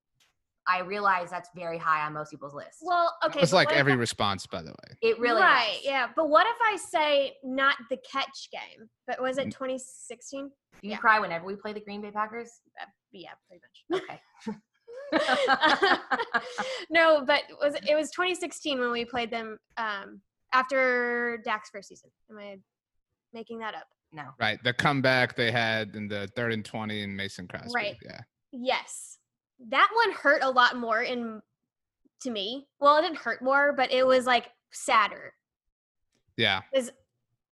I 0.71 0.81
realize 0.81 1.31
that's 1.31 1.49
very 1.57 1.79
high 1.79 2.05
on 2.05 2.13
most 2.13 2.31
people's 2.31 2.53
list. 2.53 2.81
Well, 2.83 3.15
okay. 3.25 3.41
It's 3.41 3.55
like 3.55 3.73
every 3.73 3.93
I- 3.93 3.97
response, 3.97 4.47
by 4.47 4.61
the 4.61 4.69
way. 4.71 4.97
it 5.01 5.19
really 5.19 5.41
right, 5.41 5.77
is. 5.79 5.85
yeah. 5.87 6.09
But 6.15 6.29
what 6.29 6.47
if 6.47 6.57
I 6.63 6.77
say 6.77 7.37
not 7.43 7.77
the 7.89 7.97
catch 8.11 8.51
game, 8.53 8.89
but 9.07 9.21
was 9.23 9.39
it 9.39 9.47
Mm. 9.47 9.53
2016? 9.53 10.49
Do 10.49 10.53
you 10.83 10.91
Yeah. 10.91 10.99
cry 10.99 11.19
whenever 11.21 11.47
we 11.47 11.57
play 11.57 11.73
the 11.73 11.81
Green 11.81 12.03
Bay 12.03 12.11
Packers? 12.11 12.61
Yeah, 13.13 13.31
pretty 13.49 13.63
much. 13.63 14.03
Okay. 14.03 14.21
no, 16.91 17.25
but 17.27 17.43
was 17.61 17.75
it 17.89 17.95
was 17.95 18.11
2016 18.11 18.79
when 18.79 18.93
we 18.93 19.07
played 19.07 19.31
them 19.31 19.59
um, 19.79 20.21
after 20.53 21.41
Dak's 21.47 21.71
first 21.71 21.89
season. 21.89 22.11
Am 22.31 22.39
I 22.39 22.57
making 23.33 23.61
that 23.61 23.75
up? 23.75 23.87
No. 24.13 24.25
Right. 24.39 24.63
The 24.63 24.73
comeback 24.73 25.37
they 25.37 25.51
had 25.51 25.95
in 25.95 26.09
the 26.09 26.29
third 26.35 26.53
and 26.53 26.65
20 26.65 27.03
in 27.03 27.15
Mason 27.15 27.47
Crosby. 27.47 27.73
Right. 27.75 27.97
Yeah. 28.05 28.21
Yes, 28.53 29.19
that 29.69 29.89
one 29.95 30.13
hurt 30.13 30.43
a 30.43 30.51
lot 30.51 30.77
more 30.77 31.03
in 31.03 31.43
to 32.23 32.31
me. 32.31 32.67
Well, 32.81 32.97
it 32.97 33.03
didn't 33.03 33.19
hurt 33.19 33.43
more, 33.43 33.73
but 33.73 33.93
it 33.93 34.07
was 34.07 34.27
like 34.27 34.47
sadder. 34.73 35.33
Yeah. 36.37 36.63
Because 36.73 36.91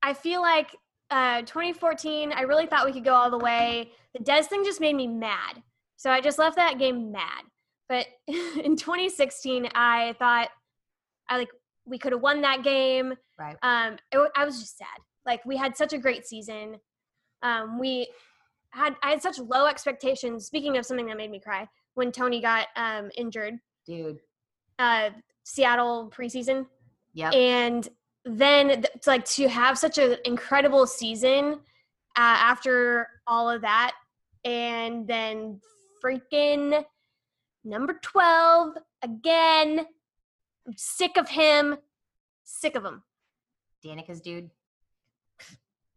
I 0.01 0.13
feel 0.13 0.41
like 0.41 0.75
uh, 1.11 1.41
2014, 1.41 2.31
I 2.31 2.41
really 2.41 2.67
thought 2.67 2.85
we 2.85 2.93
could 2.93 3.03
go 3.03 3.13
all 3.13 3.29
the 3.29 3.37
way. 3.37 3.91
The 4.13 4.23
Dez 4.23 4.45
thing 4.45 4.63
just 4.63 4.79
made 4.79 4.95
me 4.95 5.07
mad. 5.07 5.61
So 5.97 6.09
I 6.11 6.21
just 6.21 6.39
left 6.39 6.55
that 6.55 6.79
game 6.79 7.11
mad. 7.11 7.43
But 7.89 8.07
in 8.27 8.75
2016, 8.75 9.69
I 9.73 10.15
thought 10.19 10.49
I 11.29 11.37
like 11.37 11.49
we 11.85 11.97
could 11.97 12.13
have 12.13 12.21
won 12.21 12.41
that 12.41 12.63
game. 12.63 13.13
Right. 13.37 13.57
Um, 13.61 13.97
it, 14.11 14.31
I 14.35 14.45
was 14.45 14.59
just 14.59 14.77
sad. 14.77 14.87
Like 15.25 15.45
we 15.45 15.57
had 15.57 15.75
such 15.75 15.93
a 15.93 15.97
great 15.97 16.25
season. 16.25 16.77
Um, 17.41 17.79
we 17.79 18.07
had 18.71 18.95
I 19.03 19.11
had 19.11 19.21
such 19.21 19.39
low 19.39 19.65
expectations. 19.65 20.45
Speaking 20.45 20.77
of 20.77 20.85
something 20.85 21.07
that 21.07 21.17
made 21.17 21.31
me 21.31 21.39
cry, 21.39 21.67
when 21.95 22.11
Tony 22.11 22.41
got 22.41 22.67
um, 22.75 23.09
injured, 23.17 23.55
Dude. 23.85 24.19
uh, 24.79 25.09
Seattle 25.43 26.11
preseason, 26.15 26.65
Yeah, 27.13 27.29
and 27.29 27.87
then 28.25 28.67
th- 28.69 28.87
like 29.05 29.25
to 29.25 29.47
have 29.47 29.77
such 29.77 29.97
an 29.97 30.17
incredible 30.25 30.87
season 30.87 31.59
uh, 32.17 32.37
after 32.39 33.07
all 33.27 33.49
of 33.49 33.61
that 33.61 33.93
and 34.43 35.07
then 35.07 35.59
freaking 36.03 36.83
number 37.63 37.99
12 38.01 38.77
again 39.03 39.85
i'm 40.67 40.73
sick 40.77 41.17
of 41.17 41.29
him 41.29 41.77
sick 42.43 42.75
of 42.75 42.83
him 42.85 43.03
Danica's 43.83 44.19
dude. 44.19 44.49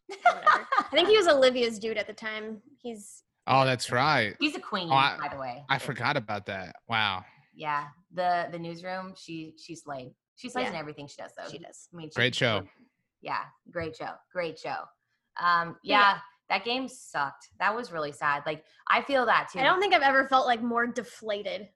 Whatever. 0.09 0.67
i 0.79 0.85
think 0.93 1.09
he 1.09 1.17
was 1.17 1.29
olivia's 1.29 1.79
dude 1.79 1.97
at 1.99 2.07
the 2.07 2.13
time 2.13 2.61
he's 2.79 3.23
Oh, 3.51 3.65
that's 3.65 3.91
right. 3.91 4.35
She's 4.43 4.55
a 4.57 4.61
queen, 4.61 4.91
Oh, 4.91 4.95
I- 4.95 5.17
by 5.19 5.29
the 5.35 5.41
way. 5.41 5.65
I 5.71 5.79
forgot 5.79 6.19
about 6.19 6.45
that. 6.47 6.77
Wow. 6.87 7.25
Yeah. 7.55 7.87
The 8.13 8.47
the 8.53 8.59
newsroom, 8.59 9.15
she 9.17 9.55
she 9.59 9.75
slayed. 9.75 10.11
She 10.37 10.51
slays 10.51 10.65
Yeah. 10.65 10.71
in 10.73 10.77
everything 10.77 11.07
she 11.09 11.17
does 11.17 11.33
though. 11.35 11.51
she 11.51 11.59
does 11.59 11.89
I 11.91 11.97
mean, 11.97 12.11
Great 12.15 12.35
she's- 12.35 12.37
show. 12.63 12.69
Yeah, 13.23 13.41
great 13.71 13.97
show. 13.97 14.11
Great 14.35 14.59
show. 14.59 14.77
Um, 15.43 15.77
yeah. 15.83 15.99
yeah, 16.01 16.19
that 16.51 16.65
game 16.67 16.89
sucked. 16.89 17.49
That 17.59 17.75
was 17.75 17.91
really 17.91 18.13
sad. 18.13 18.43
Like 18.45 18.65
I 18.87 19.01
feel 19.01 19.25
that 19.25 19.49
too. 19.51 19.61
i 19.61 19.63
don't 19.65 19.81
think 19.81 19.95
i've 19.95 20.03
ever 20.03 20.29
felt 20.29 20.47
like 20.47 20.63
more 20.63 20.87
deflated 20.87 21.69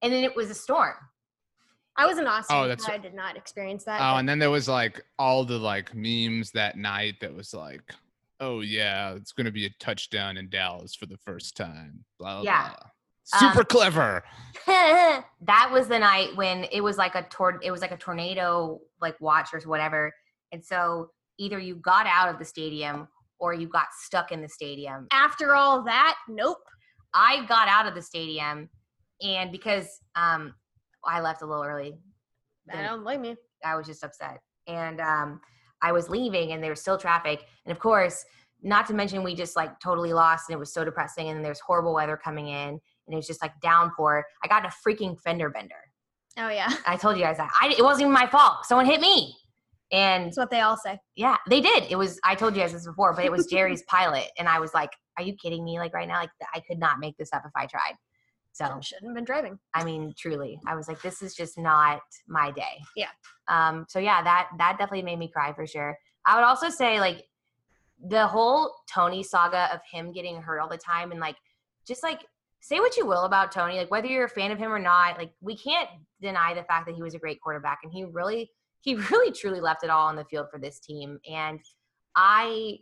and 0.00 0.10
then 0.14 0.24
it 0.24 0.34
was 0.34 0.48
a 0.48 0.54
storm. 0.54 0.94
I 1.96 2.06
was 2.06 2.18
in 2.18 2.26
austin 2.26 2.56
Oh, 2.56 2.68
that's- 2.68 2.88
i 2.88 2.98
did 2.98 3.14
not 3.14 3.36
experience 3.36 3.84
that 3.84 4.00
Oh, 4.00 4.14
but- 4.14 4.18
and 4.20 4.28
then 4.28 4.38
there 4.38 4.50
was 4.50 4.68
like 4.68 5.04
all 5.18 5.44
the 5.44 5.58
like 5.58 5.94
memes 5.94 6.50
that 6.52 6.76
night 6.76 7.14
that 7.20 7.34
was 7.34 7.52
like, 7.54 7.82
oh 8.40 8.60
yeah, 8.60 9.12
it's 9.14 9.32
gonna 9.32 9.52
be 9.52 9.66
a 9.66 9.70
touchdown 9.78 10.36
in 10.36 10.48
Dallas 10.48 10.94
for 10.96 11.06
the 11.06 11.16
first 11.18 11.56
time. 11.56 12.04
Blah 12.18 12.42
blah. 12.42 12.50
Yeah. 12.50 12.68
blah. 12.68 13.38
Super 13.38 13.64
clever. 13.64 14.24
that 14.66 15.68
was 15.72 15.86
the 15.88 15.98
night 15.98 16.34
when 16.36 16.64
it 16.72 16.80
was 16.80 16.96
like 16.98 17.14
a 17.14 17.22
tor- 17.24 17.60
it 17.62 17.70
was 17.70 17.80
like 17.80 17.92
a 17.92 17.96
tornado 17.96 18.80
like 19.00 19.20
watch 19.20 19.50
or 19.52 19.60
whatever. 19.60 20.12
And 20.50 20.64
so 20.64 21.10
either 21.38 21.58
you 21.58 21.76
got 21.76 22.06
out 22.06 22.28
of 22.28 22.38
the 22.38 22.44
stadium 22.44 23.06
or 23.38 23.54
you 23.54 23.68
got 23.68 23.86
stuck 23.92 24.32
in 24.32 24.40
the 24.42 24.48
stadium. 24.48 25.06
after 25.12 25.54
all 25.54 25.82
that 25.84 26.16
nope 26.28 26.58
I 27.14 27.44
got 27.46 27.68
out 27.68 27.86
of 27.86 27.94
the 27.94 28.02
stadium 28.02 28.68
and 29.22 29.50
because 29.52 30.00
um 30.16 30.54
I 31.04 31.20
left 31.20 31.42
a 31.42 31.46
little 31.46 31.64
early. 31.64 31.94
i 32.72 32.82
don't 32.82 33.02
blame 33.02 33.24
you 33.24 33.36
I 33.64 33.76
was 33.76 33.86
just 33.86 34.04
upset. 34.04 34.40
And 34.66 35.00
um 35.00 35.40
I 35.82 35.92
was 35.92 36.08
leaving 36.08 36.52
and 36.52 36.62
there 36.62 36.70
was 36.70 36.80
still 36.80 36.98
traffic. 36.98 37.44
And 37.64 37.72
of 37.72 37.78
course, 37.80 38.24
not 38.62 38.86
to 38.86 38.94
mention 38.94 39.24
we 39.24 39.34
just 39.34 39.56
like 39.56 39.78
totally 39.80 40.12
lost 40.12 40.48
and 40.48 40.54
it 40.54 40.58
was 40.58 40.72
so 40.72 40.84
depressing 40.84 41.28
and 41.28 41.44
there's 41.44 41.60
horrible 41.60 41.94
weather 41.94 42.16
coming 42.16 42.48
in 42.48 42.68
and 42.68 42.80
it 43.08 43.16
was 43.16 43.26
just 43.26 43.42
like 43.42 43.52
downpour. 43.60 44.24
I 44.44 44.48
got 44.48 44.64
a 44.64 44.70
freaking 44.86 45.18
fender 45.20 45.50
bender. 45.50 45.74
oh 46.38 46.48
yeah 46.48 46.72
I 46.86 46.96
told 46.96 47.16
you 47.16 47.22
guys 47.22 47.36
that. 47.38 47.50
I, 47.60 47.74
it 47.76 47.82
wasn't 47.82 48.02
even 48.02 48.12
my 48.12 48.26
fault. 48.26 48.64
Someone 48.64 48.86
hit 48.86 49.00
me. 49.00 49.36
And 49.90 50.26
that's 50.26 50.38
what 50.38 50.50
they 50.50 50.60
all 50.60 50.76
say 50.76 50.98
yeah, 51.16 51.36
they 51.50 51.60
did. 51.60 51.84
It 51.90 51.96
was, 51.96 52.18
I 52.24 52.34
told 52.34 52.56
you 52.56 52.62
guys 52.62 52.72
this 52.72 52.86
before, 52.86 53.12
but 53.14 53.24
it 53.26 53.32
was 53.32 53.46
Jerry's 53.46 53.82
pilot. 53.88 54.28
And 54.38 54.48
I 54.48 54.58
was 54.58 54.72
like, 54.72 54.90
are 55.18 55.22
you 55.22 55.34
kidding 55.34 55.64
me? 55.64 55.78
Like 55.78 55.92
right 55.92 56.08
now, 56.08 56.20
like 56.20 56.30
I 56.54 56.60
could 56.60 56.78
not 56.78 56.98
make 56.98 57.16
this 57.18 57.28
up 57.34 57.42
if 57.44 57.52
I 57.54 57.66
tried. 57.66 57.94
So, 58.52 58.66
shouldn't 58.82 59.06
have 59.06 59.14
been 59.14 59.24
driving 59.24 59.58
I 59.74 59.82
mean, 59.82 60.14
truly, 60.16 60.60
I 60.66 60.74
was 60.74 60.86
like, 60.86 61.00
this 61.00 61.22
is 61.22 61.34
just 61.34 61.58
not 61.58 62.02
my 62.28 62.50
day. 62.50 62.82
Yeah. 62.96 63.08
Um, 63.48 63.86
so 63.88 63.98
yeah, 63.98 64.22
that, 64.22 64.48
that 64.58 64.78
definitely 64.78 65.02
made 65.02 65.18
me 65.18 65.28
cry 65.28 65.52
for 65.52 65.66
sure. 65.66 65.98
I 66.26 66.36
would 66.36 66.44
also 66.44 66.68
say 66.68 67.00
like 67.00 67.24
the 68.06 68.26
whole 68.26 68.74
Tony 68.92 69.22
saga 69.22 69.72
of 69.72 69.80
him 69.90 70.12
getting 70.12 70.40
hurt 70.40 70.60
all 70.60 70.68
the 70.68 70.76
time 70.76 71.12
and 71.12 71.20
like, 71.20 71.36
just 71.86 72.02
like, 72.02 72.20
say 72.60 72.78
what 72.78 72.96
you 72.96 73.04
will 73.04 73.24
about 73.24 73.50
Tony, 73.50 73.76
like 73.76 73.90
whether 73.90 74.06
you're 74.06 74.26
a 74.26 74.28
fan 74.28 74.52
of 74.52 74.58
him 74.58 74.72
or 74.72 74.78
not, 74.78 75.18
like 75.18 75.32
we 75.40 75.56
can't 75.56 75.88
deny 76.20 76.54
the 76.54 76.62
fact 76.62 76.86
that 76.86 76.94
he 76.94 77.02
was 77.02 77.14
a 77.14 77.18
great 77.18 77.40
quarterback 77.40 77.80
and 77.82 77.92
he 77.92 78.04
really, 78.04 78.50
he 78.80 78.94
really 79.10 79.32
truly 79.32 79.60
left 79.60 79.82
it 79.82 79.90
all 79.90 80.06
on 80.06 80.16
the 80.16 80.24
field 80.26 80.46
for 80.50 80.60
this 80.60 80.78
team. 80.78 81.18
And 81.28 81.58
I, 82.14 82.78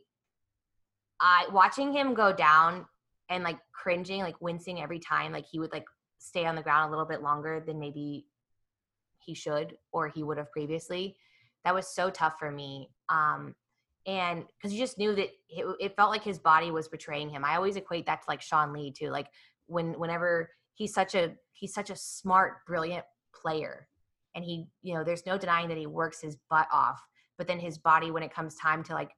I 1.18 1.46
watching 1.50 1.92
him 1.92 2.12
go 2.14 2.32
down 2.32 2.86
and 3.30 3.44
like 3.44 3.58
cringing, 3.72 4.20
like 4.20 4.40
wincing 4.40 4.82
every 4.82 4.98
time, 4.98 5.32
like 5.32 5.46
he 5.50 5.58
would 5.58 5.72
like 5.72 5.86
stay 6.18 6.44
on 6.44 6.56
the 6.56 6.62
ground 6.62 6.88
a 6.88 6.90
little 6.90 7.06
bit 7.06 7.22
longer 7.22 7.62
than 7.64 7.78
maybe 7.78 8.26
he 9.18 9.34
should 9.34 9.76
or 9.92 10.08
he 10.08 10.22
would 10.22 10.36
have 10.36 10.50
previously. 10.50 11.16
That 11.64 11.74
was 11.74 11.86
so 11.86 12.10
tough 12.10 12.34
for 12.38 12.50
me. 12.50 12.90
Um, 13.08 13.54
and 14.06 14.44
because 14.56 14.72
you 14.72 14.78
just 14.78 14.98
knew 14.98 15.14
that 15.14 15.28
it, 15.48 15.76
it 15.78 15.96
felt 15.96 16.10
like 16.10 16.24
his 16.24 16.38
body 16.38 16.70
was 16.70 16.88
betraying 16.88 17.30
him. 17.30 17.44
I 17.44 17.56
always 17.56 17.76
equate 17.76 18.06
that 18.06 18.22
to 18.22 18.28
like 18.28 18.42
Sean 18.42 18.72
Lee 18.72 18.90
too. 18.90 19.10
Like 19.10 19.28
when 19.66 19.92
whenever 19.98 20.50
he's 20.74 20.92
such 20.92 21.14
a 21.14 21.34
he's 21.52 21.74
such 21.74 21.90
a 21.90 21.96
smart, 21.96 22.64
brilliant 22.66 23.04
player, 23.34 23.88
and 24.34 24.44
he 24.44 24.66
you 24.82 24.94
know 24.94 25.04
there's 25.04 25.26
no 25.26 25.36
denying 25.36 25.68
that 25.68 25.76
he 25.76 25.86
works 25.86 26.20
his 26.20 26.36
butt 26.48 26.66
off. 26.72 27.00
But 27.36 27.46
then 27.46 27.60
his 27.60 27.78
body, 27.78 28.10
when 28.10 28.22
it 28.22 28.34
comes 28.34 28.54
time 28.56 28.82
to 28.84 28.94
like 28.94 29.10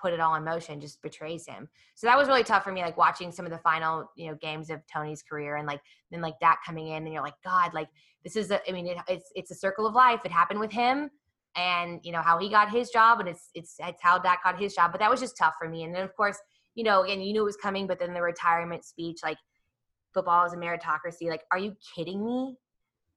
put 0.00 0.12
it 0.12 0.20
all 0.20 0.34
in 0.36 0.44
motion, 0.44 0.80
just 0.80 1.02
betrays 1.02 1.46
him. 1.46 1.68
So 1.94 2.06
that 2.06 2.16
was 2.16 2.28
really 2.28 2.44
tough 2.44 2.64
for 2.64 2.72
me. 2.72 2.82
Like 2.82 2.96
watching 2.96 3.32
some 3.32 3.44
of 3.44 3.52
the 3.52 3.58
final 3.58 4.10
you 4.16 4.28
know 4.28 4.36
games 4.36 4.70
of 4.70 4.80
Tony's 4.86 5.22
career, 5.22 5.56
and 5.56 5.66
like 5.66 5.80
then 6.10 6.20
like 6.20 6.38
that 6.40 6.58
coming 6.64 6.88
in, 6.88 7.04
and 7.04 7.12
you're 7.12 7.22
like, 7.22 7.40
God, 7.44 7.74
like 7.74 7.88
this 8.24 8.36
is 8.36 8.50
a, 8.50 8.60
I 8.68 8.72
mean, 8.72 8.86
it, 8.86 8.98
it's 9.08 9.30
it's 9.34 9.50
a 9.50 9.54
circle 9.54 9.86
of 9.86 9.94
life. 9.94 10.20
It 10.24 10.32
happened 10.32 10.60
with 10.60 10.72
him 10.72 11.10
and 11.56 12.00
you 12.02 12.12
know 12.12 12.22
how 12.22 12.38
he 12.38 12.48
got 12.48 12.70
his 12.70 12.90
job 12.90 13.20
and 13.20 13.28
it's 13.28 13.50
it's 13.54 13.76
it's 13.80 14.02
how 14.02 14.18
Dak 14.18 14.44
got 14.44 14.58
his 14.58 14.74
job. 14.74 14.92
But 14.92 15.00
that 15.00 15.10
was 15.10 15.20
just 15.20 15.36
tough 15.36 15.54
for 15.58 15.68
me. 15.68 15.84
And 15.84 15.94
then 15.94 16.02
of 16.02 16.14
course, 16.14 16.38
you 16.74 16.84
know, 16.84 17.02
again, 17.02 17.20
you 17.20 17.32
knew 17.32 17.42
it 17.42 17.44
was 17.44 17.56
coming, 17.56 17.86
but 17.86 17.98
then 17.98 18.14
the 18.14 18.22
retirement 18.22 18.84
speech, 18.84 19.20
like 19.22 19.38
football 20.14 20.44
is 20.46 20.52
a 20.52 20.56
meritocracy. 20.56 21.28
Like, 21.28 21.42
are 21.50 21.58
you 21.58 21.76
kidding 21.94 22.24
me? 22.24 22.56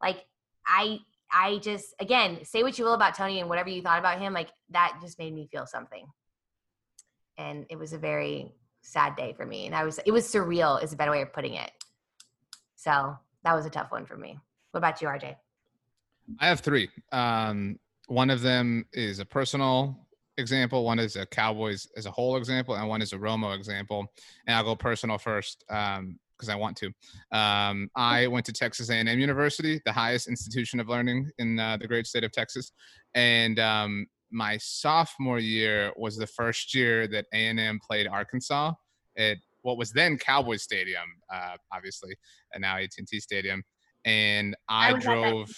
Like, 0.01 0.25
I 0.65 0.99
I 1.31 1.59
just 1.59 1.93
again 1.99 2.43
say 2.43 2.63
what 2.63 2.77
you 2.77 2.85
will 2.85 2.93
about 2.93 3.15
Tony 3.15 3.39
and 3.39 3.49
whatever 3.49 3.69
you 3.69 3.81
thought 3.81 3.99
about 3.99 4.19
him, 4.19 4.33
like 4.33 4.49
that 4.71 4.97
just 5.01 5.19
made 5.19 5.33
me 5.33 5.47
feel 5.51 5.65
something. 5.65 6.07
And 7.37 7.65
it 7.69 7.77
was 7.77 7.93
a 7.93 7.97
very 7.97 8.53
sad 8.81 9.15
day 9.15 9.33
for 9.33 9.45
me. 9.45 9.65
And 9.65 9.75
I 9.75 9.83
was 9.83 9.99
it 10.05 10.11
was 10.11 10.27
surreal 10.27 10.83
is 10.83 10.93
a 10.93 10.95
better 10.95 11.11
way 11.11 11.21
of 11.21 11.33
putting 11.33 11.55
it. 11.55 11.71
So 12.75 13.15
that 13.43 13.53
was 13.53 13.65
a 13.65 13.69
tough 13.69 13.91
one 13.91 14.05
for 14.05 14.17
me. 14.17 14.39
What 14.71 14.79
about 14.79 15.01
you, 15.01 15.07
RJ? 15.07 15.35
I 16.39 16.47
have 16.47 16.61
three. 16.61 16.89
Um, 17.11 17.77
one 18.07 18.29
of 18.29 18.41
them 18.41 18.85
is 18.93 19.19
a 19.19 19.25
personal 19.25 20.07
example. 20.37 20.83
One 20.83 20.99
is 20.99 21.15
a 21.15 21.25
Cowboys 21.25 21.87
as 21.97 22.05
a 22.05 22.11
whole 22.11 22.37
example, 22.37 22.75
and 22.75 22.87
one 22.87 23.01
is 23.01 23.13
a 23.13 23.17
Romo 23.17 23.55
example. 23.55 24.05
And 24.47 24.55
I'll 24.55 24.63
go 24.63 24.75
personal 24.75 25.17
first 25.17 25.63
because 25.67 26.49
I 26.49 26.55
want 26.55 26.77
to. 26.77 26.87
Um, 27.31 27.89
I 27.95 28.27
went 28.27 28.45
to 28.47 28.53
Texas 28.53 28.89
A&M 28.89 29.07
University, 29.19 29.81
the 29.85 29.91
highest 29.91 30.27
institution 30.27 30.79
of 30.79 30.89
learning 30.89 31.29
in 31.37 31.59
uh, 31.59 31.77
the 31.77 31.87
great 31.87 32.07
state 32.07 32.23
of 32.23 32.31
Texas, 32.31 32.71
and 33.13 33.59
um, 33.59 34.07
my 34.31 34.57
sophomore 34.57 35.39
year 35.39 35.91
was 35.95 36.17
the 36.17 36.27
first 36.27 36.73
year 36.73 37.07
that 37.07 37.25
A 37.33 37.47
and 37.47 37.59
M 37.59 37.79
played 37.85 38.07
Arkansas 38.07 38.73
at 39.17 39.37
what 39.61 39.77
was 39.77 39.91
then 39.91 40.17
Cowboys 40.17 40.63
Stadium, 40.63 41.03
uh, 41.31 41.55
obviously, 41.73 42.15
and 42.53 42.61
now 42.61 42.77
AT&T 42.77 43.19
Stadium. 43.19 43.63
And 44.05 44.55
I, 44.67 44.93
that 44.93 45.01
drove. 45.01 45.51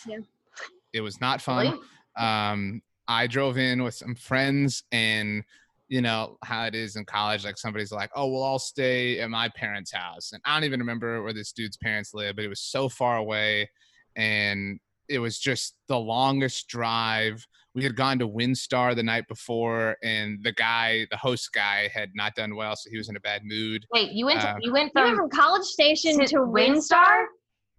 It 0.92 1.02
was 1.02 1.20
not 1.22 1.42
fun. 1.42 1.80
Um, 2.18 2.82
I 3.08 3.28
drove 3.28 3.58
in 3.58 3.84
with 3.84 3.96
some 3.96 4.16
friends, 4.16 4.84
and 4.92 5.44
you 5.88 6.02
know 6.02 6.38
how 6.44 6.66
it 6.66 6.76
is 6.76 6.96
in 6.96 7.06
college. 7.06 7.46
Like 7.46 7.58
somebody's 7.58 7.92
like, 7.92 8.12
"Oh, 8.16 8.28
we'll 8.28 8.44
all 8.44 8.60
stay 8.60 9.20
at 9.20 9.30
my 9.30 9.50
parents' 9.50 9.92
house," 9.92 10.32
and 10.34 10.42
I 10.46 10.56
don't 10.56 10.66
even 10.66 10.80
remember 10.80 11.24
where 11.24 11.34
this 11.34 11.52
dude's 11.52 11.78
parents 11.78 12.14
live, 12.14 12.36
but 12.36 12.46
it 12.46 12.50
was 12.50 12.62
so 12.62 12.90
far 12.90 13.18
away, 13.18 13.70
and 14.16 14.80
it 15.10 15.20
was 15.20 15.40
just 15.40 15.76
the 15.88 16.00
longest 16.00 16.68
drive. 16.68 17.46
We 17.76 17.84
had 17.84 17.96
gone 17.96 18.20
to 18.20 18.28
WinStar 18.28 18.96
the 18.96 19.02
night 19.02 19.28
before, 19.28 19.98
and 20.04 20.38
the 20.44 20.52
guy, 20.52 21.08
the 21.10 21.18
host 21.18 21.52
guy, 21.54 21.90
had 21.92 22.10
not 22.14 22.36
done 22.36 22.56
well, 22.56 22.76
so 22.76 22.90
he 22.92 22.98
was 22.98 23.10
in 23.10 23.16
a 23.16 23.20
bad 23.20 23.42
mood. 23.46 23.86
Wait, 23.92 24.12
you 24.12 24.26
went 24.28 24.42
to, 24.42 24.50
Uh, 24.50 24.58
you 24.62 24.72
went 24.72 24.92
You 24.96 25.02
went 25.02 25.16
from 25.16 25.16
from 25.18 25.30
College 25.32 25.64
Station 25.64 26.20
to 26.20 26.28
to 26.28 26.36
WinStar. 26.38 26.92
WinStar? 26.94 27.26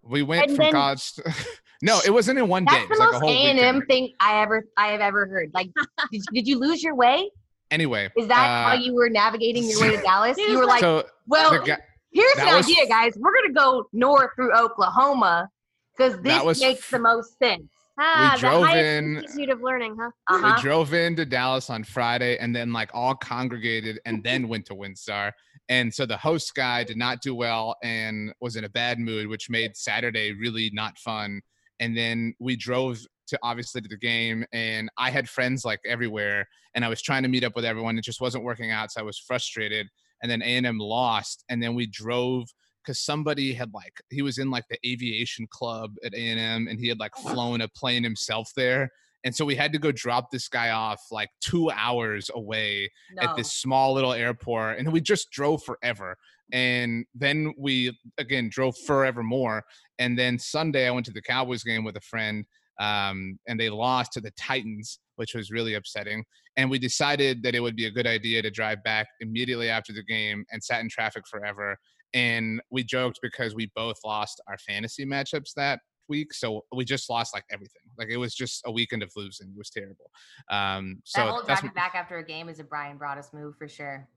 We 0.03 0.21
went 0.21 0.47
And 0.47 0.55
from 0.57 0.65
then- 0.65 0.73
college. 0.73 1.13
no, 1.81 1.99
it 2.05 2.09
wasn't 2.11 2.39
in 2.39 2.47
one 2.49 2.65
day. 2.65 2.73
That's 2.73 2.83
It 2.83 2.89
the 2.89 2.93
was 2.93 2.99
a 2.99 3.11
most 3.13 3.21
whole 3.21 3.29
A 3.29 3.49
and 3.49 3.59
M 3.59 3.81
thing 3.87 4.13
I 4.19 4.41
ever 4.41 4.65
I 4.77 4.87
have 4.87 5.01
ever 5.01 5.27
heard. 5.27 5.51
Like, 5.53 5.69
did, 6.11 6.21
did 6.33 6.47
you 6.47 6.59
lose 6.59 6.83
your 6.83 6.95
way? 6.95 7.29
Anyway, 7.71 8.09
Is 8.17 8.27
that 8.27 8.45
uh, 8.65 8.69
how 8.69 8.75
you 8.75 8.93
were 8.93 9.09
navigating 9.09 9.63
your 9.63 9.79
way 9.81 9.95
to 9.95 10.01
Dallas? 10.03 10.37
You 10.37 10.57
were 10.59 10.65
like, 10.65 10.81
so 10.81 11.05
well, 11.25 11.51
the 11.51 11.59
guy, 11.65 11.77
here's 12.11 12.35
an 12.37 12.45
was- 12.47 12.65
idea, 12.65 12.85
guys. 12.87 13.13
We're 13.17 13.33
gonna 13.33 13.53
go 13.53 13.87
north 13.93 14.31
through 14.35 14.53
Oklahoma 14.55 15.49
because 15.97 16.21
this 16.21 16.43
was 16.43 16.59
makes 16.61 16.89
the 16.91 16.99
most 16.99 17.39
sense. 17.39 17.63
Ah, 17.97 18.31
the 18.35 18.39
drove 18.39 18.69
in- 18.69 19.17
institute 19.17 19.49
of 19.49 19.61
learning, 19.61 19.95
huh? 19.99 20.09
Uh-huh. 20.29 20.53
We 20.55 20.61
drove 20.61 20.93
into 20.93 21.25
Dallas 21.25 21.69
on 21.69 21.83
Friday 21.83 22.37
and 22.37 22.55
then 22.55 22.73
like 22.73 22.91
all 22.93 23.15
congregated 23.15 23.99
and 24.05 24.23
then 24.23 24.47
went 24.49 24.65
to 24.67 24.75
WinStar. 24.75 25.31
And 25.69 25.93
so 25.93 26.05
the 26.05 26.17
host 26.17 26.53
guy 26.55 26.83
did 26.83 26.97
not 26.97 27.21
do 27.21 27.33
well 27.33 27.75
and 27.83 28.33
was 28.41 28.55
in 28.55 28.65
a 28.65 28.69
bad 28.69 28.99
mood, 28.99 29.27
which 29.27 29.49
made 29.49 29.75
Saturday 29.75 30.33
really 30.33 30.69
not 30.73 30.97
fun. 30.97 31.41
And 31.79 31.95
then 31.97 32.35
we 32.39 32.55
drove 32.55 32.99
to 33.27 33.39
obviously 33.41 33.81
to 33.81 33.87
the 33.87 33.97
game 33.97 34.45
and 34.53 34.89
I 34.97 35.09
had 35.09 35.27
friends 35.27 35.65
like 35.65 35.79
everywhere 35.85 36.47
and 36.75 36.85
I 36.85 36.89
was 36.89 37.01
trying 37.01 37.23
to 37.23 37.29
meet 37.29 37.43
up 37.43 37.55
with 37.55 37.65
everyone. 37.65 37.97
It 37.97 38.03
just 38.03 38.21
wasn't 38.21 38.43
working 38.43 38.71
out. 38.71 38.91
So 38.91 39.01
I 39.01 39.03
was 39.03 39.17
frustrated. 39.17 39.87
And 40.21 40.31
then 40.31 40.41
A&M 40.41 40.77
lost. 40.77 41.43
And 41.49 41.61
then 41.61 41.75
we 41.75 41.87
drove 41.87 42.47
because 42.85 42.99
somebody 42.99 43.53
had 43.53 43.73
like 43.73 44.01
he 44.11 44.21
was 44.21 44.37
in 44.37 44.49
like 44.49 44.65
the 44.69 44.77
aviation 44.87 45.47
club 45.49 45.95
at 46.03 46.13
A&M 46.13 46.67
and 46.67 46.79
he 46.79 46.87
had 46.87 46.99
like 46.99 47.15
flown 47.15 47.61
a 47.61 47.67
plane 47.69 48.03
himself 48.03 48.51
there 48.55 48.91
and 49.25 49.35
so 49.35 49.43
we 49.43 49.55
had 49.55 49.73
to 49.73 49.79
go 49.79 49.91
drop 49.91 50.29
this 50.29 50.47
guy 50.47 50.69
off 50.69 51.01
like 51.11 51.29
two 51.41 51.71
hours 51.71 52.29
away 52.35 52.89
No. 53.15 53.23
at 53.23 53.35
this 53.35 53.51
small 53.51 53.93
little 53.93 54.13
airport 54.13 54.77
and 54.77 54.91
we 54.93 55.01
just 55.01 55.31
drove 55.31 55.63
forever 55.63 56.15
and 56.53 57.05
then 57.15 57.53
we 57.57 57.97
again 58.19 58.49
drove 58.49 58.77
forever 58.85 59.23
more 59.23 59.63
and 59.99 60.17
then 60.17 60.37
sunday 60.37 60.87
i 60.87 60.91
went 60.91 61.05
to 61.07 61.11
the 61.11 61.21
cowboys 61.21 61.63
game 61.63 61.83
with 61.83 61.97
a 61.97 62.01
friend 62.01 62.45
um, 62.77 63.39
and 63.47 63.57
they 63.57 63.69
lost 63.69 64.11
to 64.13 64.21
the 64.21 64.31
titans 64.31 64.99
which 65.15 65.33
was 65.33 65.49
really 65.49 65.73
upsetting 65.75 66.23
and 66.57 66.69
we 66.69 66.77
decided 66.77 67.41
that 67.41 67.55
it 67.55 67.61
would 67.61 67.75
be 67.75 67.85
a 67.85 67.91
good 67.91 68.05
idea 68.05 68.41
to 68.41 68.51
drive 68.51 68.83
back 68.83 69.07
immediately 69.21 69.69
after 69.69 69.91
the 69.93 70.03
game 70.03 70.45
and 70.51 70.63
sat 70.63 70.81
in 70.81 70.89
traffic 70.89 71.23
forever 71.27 71.77
and 72.15 72.59
we 72.71 72.83
joked 72.83 73.19
because 73.21 73.53
we 73.53 73.69
both 73.75 73.97
lost 74.03 74.41
our 74.47 74.57
fantasy 74.57 75.05
matchups 75.05 75.53
that 75.55 75.79
week 76.07 76.33
so 76.33 76.61
we 76.73 76.85
just 76.85 77.09
lost 77.09 77.33
like 77.33 77.43
everything 77.51 77.81
like 77.97 78.07
it 78.09 78.17
was 78.17 78.33
just 78.33 78.61
a 78.65 78.71
weekend 78.71 79.01
of 79.03 79.11
losing 79.15 79.47
it 79.49 79.57
was 79.57 79.69
terrible 79.71 80.09
um 80.51 81.01
so 81.03 81.21
that 81.21 81.29
whole 81.29 81.37
that's 81.39 81.61
driving 81.61 81.73
back 81.75 81.93
after 81.95 82.17
a 82.19 82.23
game 82.25 82.47
is 82.47 82.59
a 82.59 82.63
Bryan 82.63 82.97
Broaddus 82.97 83.33
move 83.33 83.55
for 83.57 83.67
sure. 83.67 84.07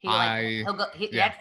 He 0.00 0.08
I- 0.08 0.12
like 0.42 0.44
he'll 0.64 0.72
go. 0.74 0.84
He, 0.94 1.08
yeah. 1.12 1.28
that's- 1.28 1.40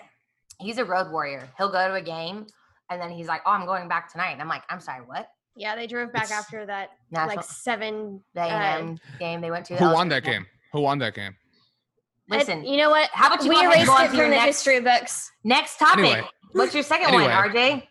he's 0.59 0.77
a 0.77 0.85
road 0.85 1.11
warrior. 1.11 1.47
He'll 1.57 1.71
go 1.71 1.87
to 1.87 1.93
a 1.95 2.01
game 2.01 2.45
and 2.91 3.01
then 3.01 3.09
he's 3.09 3.27
like, 3.27 3.41
"Oh, 3.45 3.51
I'm 3.51 3.65
going 3.65 3.87
back 3.87 4.11
tonight." 4.11 4.31
And 4.33 4.41
I'm 4.41 4.47
like, 4.49 4.63
"I'm 4.69 4.81
sorry, 4.81 5.01
what?" 5.05 5.29
Yeah, 5.55 5.75
they 5.75 5.87
drove 5.87 6.11
back 6.13 6.25
It's- 6.25 6.37
after 6.39 6.65
that 6.65 6.89
National 7.09 7.37
like 7.37 7.45
seven. 7.45 8.21
uh, 8.37 8.95
game 9.17 9.41
they 9.41 9.49
went 9.51 9.65
to. 9.67 9.77
who 9.77 9.93
won 9.93 10.09
that 10.09 10.23
game 10.23 10.45
who 10.73 10.81
won 10.81 10.99
that 10.99 11.15
game 11.15 11.33
I- 11.35 11.38
Listen, 12.29 12.63
you 12.65 12.77
know 12.77 12.89
what? 12.89 13.09
how 13.13 13.27
about 13.27 13.43
you 13.43 13.49
we 13.49 13.55
go 13.55 13.61
ahead 13.61 13.79
and 13.79 13.87
erased 13.87 13.97
go 13.97 14.03
it 14.03 14.07
from 14.09 14.17
the 14.17 14.27
next- 14.29 14.45
history 14.45 14.79
books. 14.81 15.31
next 15.43 15.77
topic. 15.77 16.05
Anyway. 16.05 16.27
What's 16.53 16.73
your 16.73 16.83
second 16.83 17.07
Anyway. 17.07 17.23
one, 17.23 17.31
RJ? 17.51 17.83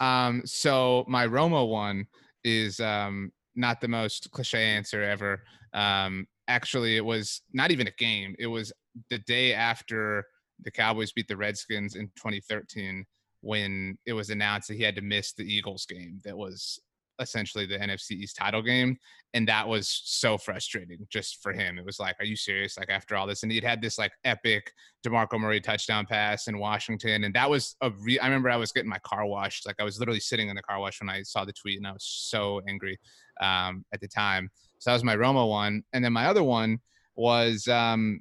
Um, 0.00 0.42
so 0.44 1.04
my 1.08 1.26
Romo 1.26 1.68
one 1.68 2.06
is 2.44 2.80
um 2.80 3.32
not 3.54 3.80
the 3.80 3.88
most 3.88 4.30
cliche 4.30 4.62
answer 4.62 5.02
ever. 5.02 5.42
Um, 5.72 6.26
actually, 6.48 6.96
it 6.96 7.04
was 7.04 7.42
not 7.52 7.70
even 7.70 7.86
a 7.86 7.90
game. 7.92 8.34
It 8.38 8.46
was 8.46 8.72
the 9.10 9.18
day 9.20 9.52
after 9.54 10.24
the 10.62 10.70
Cowboys 10.70 11.12
beat 11.12 11.28
the 11.28 11.36
Redskins 11.36 11.96
in 11.96 12.06
2013 12.16 13.04
when 13.40 13.96
it 14.06 14.12
was 14.12 14.30
announced 14.30 14.68
that 14.68 14.76
he 14.76 14.82
had 14.82 14.96
to 14.96 15.02
miss 15.02 15.32
the 15.32 15.44
Eagles 15.44 15.86
game. 15.86 16.20
That 16.24 16.36
was 16.36 16.78
essentially 17.20 17.66
the 17.66 17.78
NFC 17.78 18.12
East 18.12 18.36
title 18.36 18.62
game, 18.62 18.96
and 19.34 19.46
that 19.48 19.66
was 19.66 20.02
so 20.04 20.38
frustrating 20.38 21.06
just 21.10 21.42
for 21.42 21.52
him. 21.52 21.78
It 21.78 21.84
was 21.84 21.98
like, 21.98 22.16
are 22.20 22.24
you 22.24 22.36
serious? 22.36 22.78
Like 22.78 22.90
after 22.90 23.16
all 23.16 23.26
this, 23.26 23.42
and 23.42 23.52
he'd 23.52 23.64
had 23.64 23.82
this 23.82 23.98
like 23.98 24.12
epic 24.24 24.72
DeMarco 25.04 25.38
Murray 25.38 25.60
touchdown 25.60 26.06
pass 26.06 26.48
in 26.48 26.58
Washington. 26.58 27.24
And 27.24 27.34
that 27.34 27.48
was 27.48 27.76
a 27.80 27.90
re- 27.90 28.18
I 28.18 28.26
remember 28.26 28.50
I 28.50 28.56
was 28.56 28.72
getting 28.72 28.90
my 28.90 28.98
car 29.00 29.26
washed. 29.26 29.66
Like 29.66 29.76
I 29.78 29.84
was 29.84 29.98
literally 29.98 30.20
sitting 30.20 30.48
in 30.48 30.56
the 30.56 30.62
car 30.62 30.80
wash 30.80 31.00
when 31.00 31.08
I 31.08 31.22
saw 31.22 31.44
the 31.44 31.52
tweet 31.52 31.78
and 31.78 31.86
I 31.86 31.92
was 31.92 32.04
so 32.04 32.60
angry 32.68 32.98
um, 33.40 33.84
at 33.92 34.00
the 34.00 34.08
time. 34.08 34.50
So 34.78 34.90
that 34.90 34.94
was 34.94 35.04
my 35.04 35.16
Romo 35.16 35.48
one. 35.48 35.82
And 35.92 36.04
then 36.04 36.12
my 36.12 36.26
other 36.26 36.42
one 36.44 36.80
was 37.14 37.66
um, 37.68 38.20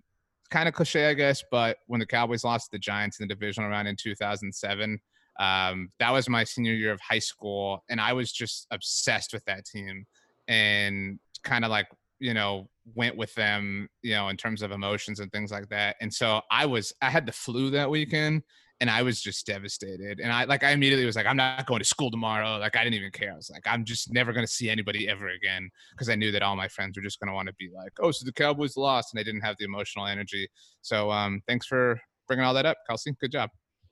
kind 0.50 0.68
of 0.68 0.74
cliche, 0.74 1.10
I 1.10 1.14
guess, 1.14 1.44
but 1.52 1.78
when 1.88 2.00
the 2.00 2.06
Cowboys 2.06 2.44
lost 2.44 2.66
to 2.66 2.72
the 2.74 2.80
Giants 2.80 3.20
in 3.20 3.28
the 3.28 3.34
divisional 3.34 3.70
round 3.70 3.88
in 3.88 3.96
2007, 3.96 5.00
um, 5.40 5.90
that 6.00 6.12
was 6.12 6.30
my 6.30 6.44
senior 6.44 6.74
year 6.74 6.92
of 6.92 7.02
high 7.02 7.20
school. 7.20 7.84
And 7.90 8.00
I 8.00 8.14
was 8.14 8.32
just 8.32 8.68
obsessed 8.72 9.34
with 9.34 9.44
that 9.46 9.66
team 9.66 10.06
and 10.48 11.20
kind 11.44 11.66
of 11.66 11.72
like, 11.72 11.88
you 12.20 12.34
know, 12.34 12.70
went 12.94 13.18
with 13.18 13.34
them, 13.36 13.90
you 14.02 14.14
know, 14.14 14.30
in 14.30 14.38
terms 14.38 14.62
of 14.62 14.72
emotions 14.72 15.20
and 15.20 15.32
things 15.32 15.52
like 15.52 15.68
that. 15.70 15.96
And 16.02 16.14
so 16.14 16.42
I 16.52 16.66
was, 16.66 16.94
I 17.02 17.10
had 17.10 17.26
the 17.26 17.32
flu 17.32 17.70
that 17.72 17.90
weekend 17.90 18.44
and 18.82 18.90
I 18.90 19.02
was 19.04 19.22
just 19.22 19.46
devastated. 19.46 20.20
And 20.20 20.32
I 20.32 20.44
like, 20.46 20.64
I 20.64 20.72
immediately 20.72 21.06
was 21.06 21.16
like, 21.16 21.26
I'm 21.26 21.38
not 21.38 21.66
going 21.66 21.80
to 21.80 21.86
school 21.86 22.12
tomorrow. 22.12 22.58
Like, 22.58 22.76
I 22.76 22.84
didn't 22.84 22.96
even 22.96 23.12
care. 23.12 23.32
I 23.32 23.36
was 23.36 23.50
like, 23.50 23.64
I'm 23.66 23.86
just 23.86 24.12
never 24.14 24.34
going 24.34 24.46
to 24.46 24.52
see 24.52 24.70
anybody 24.70 25.08
ever 25.08 25.30
again 25.30 25.70
because 25.92 26.10
I 26.10 26.16
knew 26.16 26.32
that 26.32 26.42
all 26.42 26.56
my 26.56 26.68
friends 26.68 26.98
were 26.98 27.04
just 27.04 27.20
going 27.20 27.30
to 27.30 27.34
want 27.34 27.48
to 27.48 27.56
be 27.56 27.70
like, 27.74 27.94
oh, 28.00 28.12
so 28.12 28.26
the 28.26 28.34
Cowboys 28.34 28.76
lost. 28.76 29.14
And 29.14 29.20
I 29.20 29.24
didn't 29.24 29.42
have 29.42 29.56
the 29.60 29.66
emotional 29.66 30.08
energy. 30.08 30.48
So 30.82 31.10
um, 31.10 31.42
thanks 31.48 31.66
for 31.66 32.00
bringing 32.28 32.46
all 32.46 32.54
that 32.54 32.66
up, 32.66 32.78
Kelsey. 32.88 33.16
Good 33.20 33.32
job. 33.32 33.50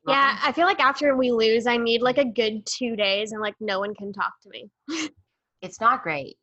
Yeah, 0.07 0.37
I 0.43 0.51
feel 0.51 0.65
like 0.65 0.79
after 0.81 1.15
we 1.15 1.31
lose, 1.31 1.65
I 1.65 1.77
need 1.77 2.01
like 2.01 2.17
a 2.17 2.25
good 2.25 2.65
two 2.65 2.95
days 2.95 3.31
and 3.31 3.41
like 3.41 3.55
no 3.59 3.79
one 3.79 3.95
can 3.95 4.11
talk 4.11 4.33
to 4.43 4.49
me. 4.49 4.69
it's 5.61 5.79
not 5.79 6.03
great. 6.03 6.37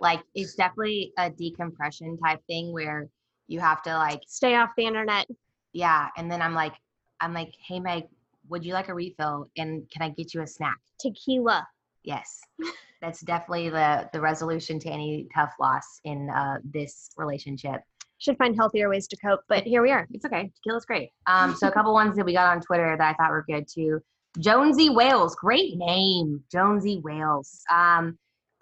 Like 0.00 0.22
it's 0.34 0.54
definitely 0.54 1.12
a 1.18 1.28
decompression 1.30 2.16
type 2.18 2.40
thing 2.46 2.72
where 2.72 3.08
you 3.48 3.58
have 3.60 3.82
to 3.82 3.94
like, 3.94 4.20
Stay 4.28 4.54
off 4.54 4.70
the 4.76 4.86
internet. 4.86 5.26
yeah. 5.72 6.08
And 6.16 6.30
then 6.30 6.40
I'm 6.40 6.54
like, 6.54 6.74
I'm 7.20 7.34
like, 7.34 7.52
hey 7.66 7.80
Meg, 7.80 8.04
would 8.48 8.64
you 8.64 8.72
like 8.74 8.88
a 8.88 8.94
refill? 8.94 9.46
And 9.56 9.90
can 9.90 10.02
I 10.02 10.10
get 10.10 10.32
you 10.32 10.42
a 10.42 10.46
snack? 10.46 10.78
Tequila. 11.00 11.66
Yes. 12.04 12.40
That's 13.02 13.22
definitely 13.22 13.70
the 13.70 14.08
the 14.12 14.20
resolution 14.20 14.78
to 14.80 14.90
any 14.90 15.26
tough 15.34 15.54
loss 15.58 16.00
in 16.04 16.28
uh, 16.30 16.58
this 16.62 17.10
relationship. 17.16 17.80
Should 18.20 18.36
find 18.36 18.54
healthier 18.54 18.88
ways 18.88 19.08
to 19.08 19.16
cope, 19.16 19.40
but 19.48 19.64
here 19.64 19.82
we 19.82 19.90
are. 19.90 20.06
It's 20.12 20.24
okay. 20.24 20.50
Tequila's 20.62 20.84
great. 20.84 21.10
Um, 21.26 21.54
so 21.54 21.68
a 21.68 21.72
couple 21.72 21.92
ones 21.92 22.16
that 22.16 22.24
we 22.24 22.34
got 22.34 22.54
on 22.54 22.60
Twitter 22.62 22.96
that 22.96 23.14
I 23.14 23.14
thought 23.14 23.30
were 23.30 23.44
good 23.48 23.66
too. 23.72 24.00
Jonesy 24.38 24.90
Wales, 24.90 25.34
great 25.34 25.76
name, 25.76 26.42
Jonesy 26.52 27.00
Wales. 27.02 27.62
Um, 27.72 28.18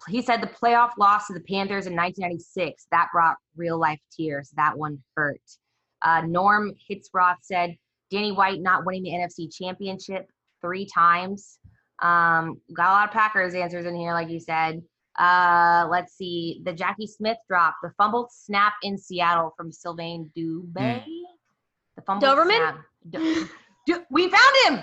he 0.07 0.21
said 0.21 0.41
the 0.41 0.47
playoff 0.47 0.91
loss 0.97 1.27
to 1.27 1.33
the 1.33 1.41
Panthers 1.41 1.85
in 1.85 1.95
1996 1.95 2.87
that 2.91 3.09
brought 3.11 3.35
real 3.55 3.77
life 3.77 3.99
tears. 4.15 4.49
That 4.55 4.77
one 4.77 5.03
hurt. 5.15 5.41
Uh, 6.01 6.21
Norm 6.25 6.73
Hitzroth 6.89 7.37
said 7.41 7.75
Danny 8.09 8.31
White 8.31 8.61
not 8.61 8.85
winning 8.85 9.03
the 9.03 9.11
NFC 9.11 9.53
Championship 9.53 10.27
three 10.61 10.85
times. 10.85 11.59
Um, 12.01 12.61
got 12.73 12.89
a 12.89 12.93
lot 12.93 13.07
of 13.07 13.13
Packers 13.13 13.53
answers 13.53 13.85
in 13.85 13.95
here, 13.95 14.13
like 14.13 14.29
you 14.29 14.39
said. 14.39 14.81
Uh, 15.19 15.85
let's 15.91 16.15
see. 16.15 16.61
The 16.63 16.73
Jackie 16.73 17.07
Smith 17.07 17.37
drop, 17.47 17.75
the 17.83 17.91
fumbled 17.97 18.31
snap 18.31 18.73
in 18.83 18.97
Seattle 18.97 19.53
from 19.57 19.71
Sylvain 19.71 20.31
Dubé. 20.35 21.03
The 21.95 22.01
fumbled 22.03 22.31
Doberman? 22.31 22.55
snap. 22.55 22.77
Du- 23.09 23.47
Du- 23.85 24.05
we 24.09 24.29
found 24.29 24.55
him. 24.65 24.79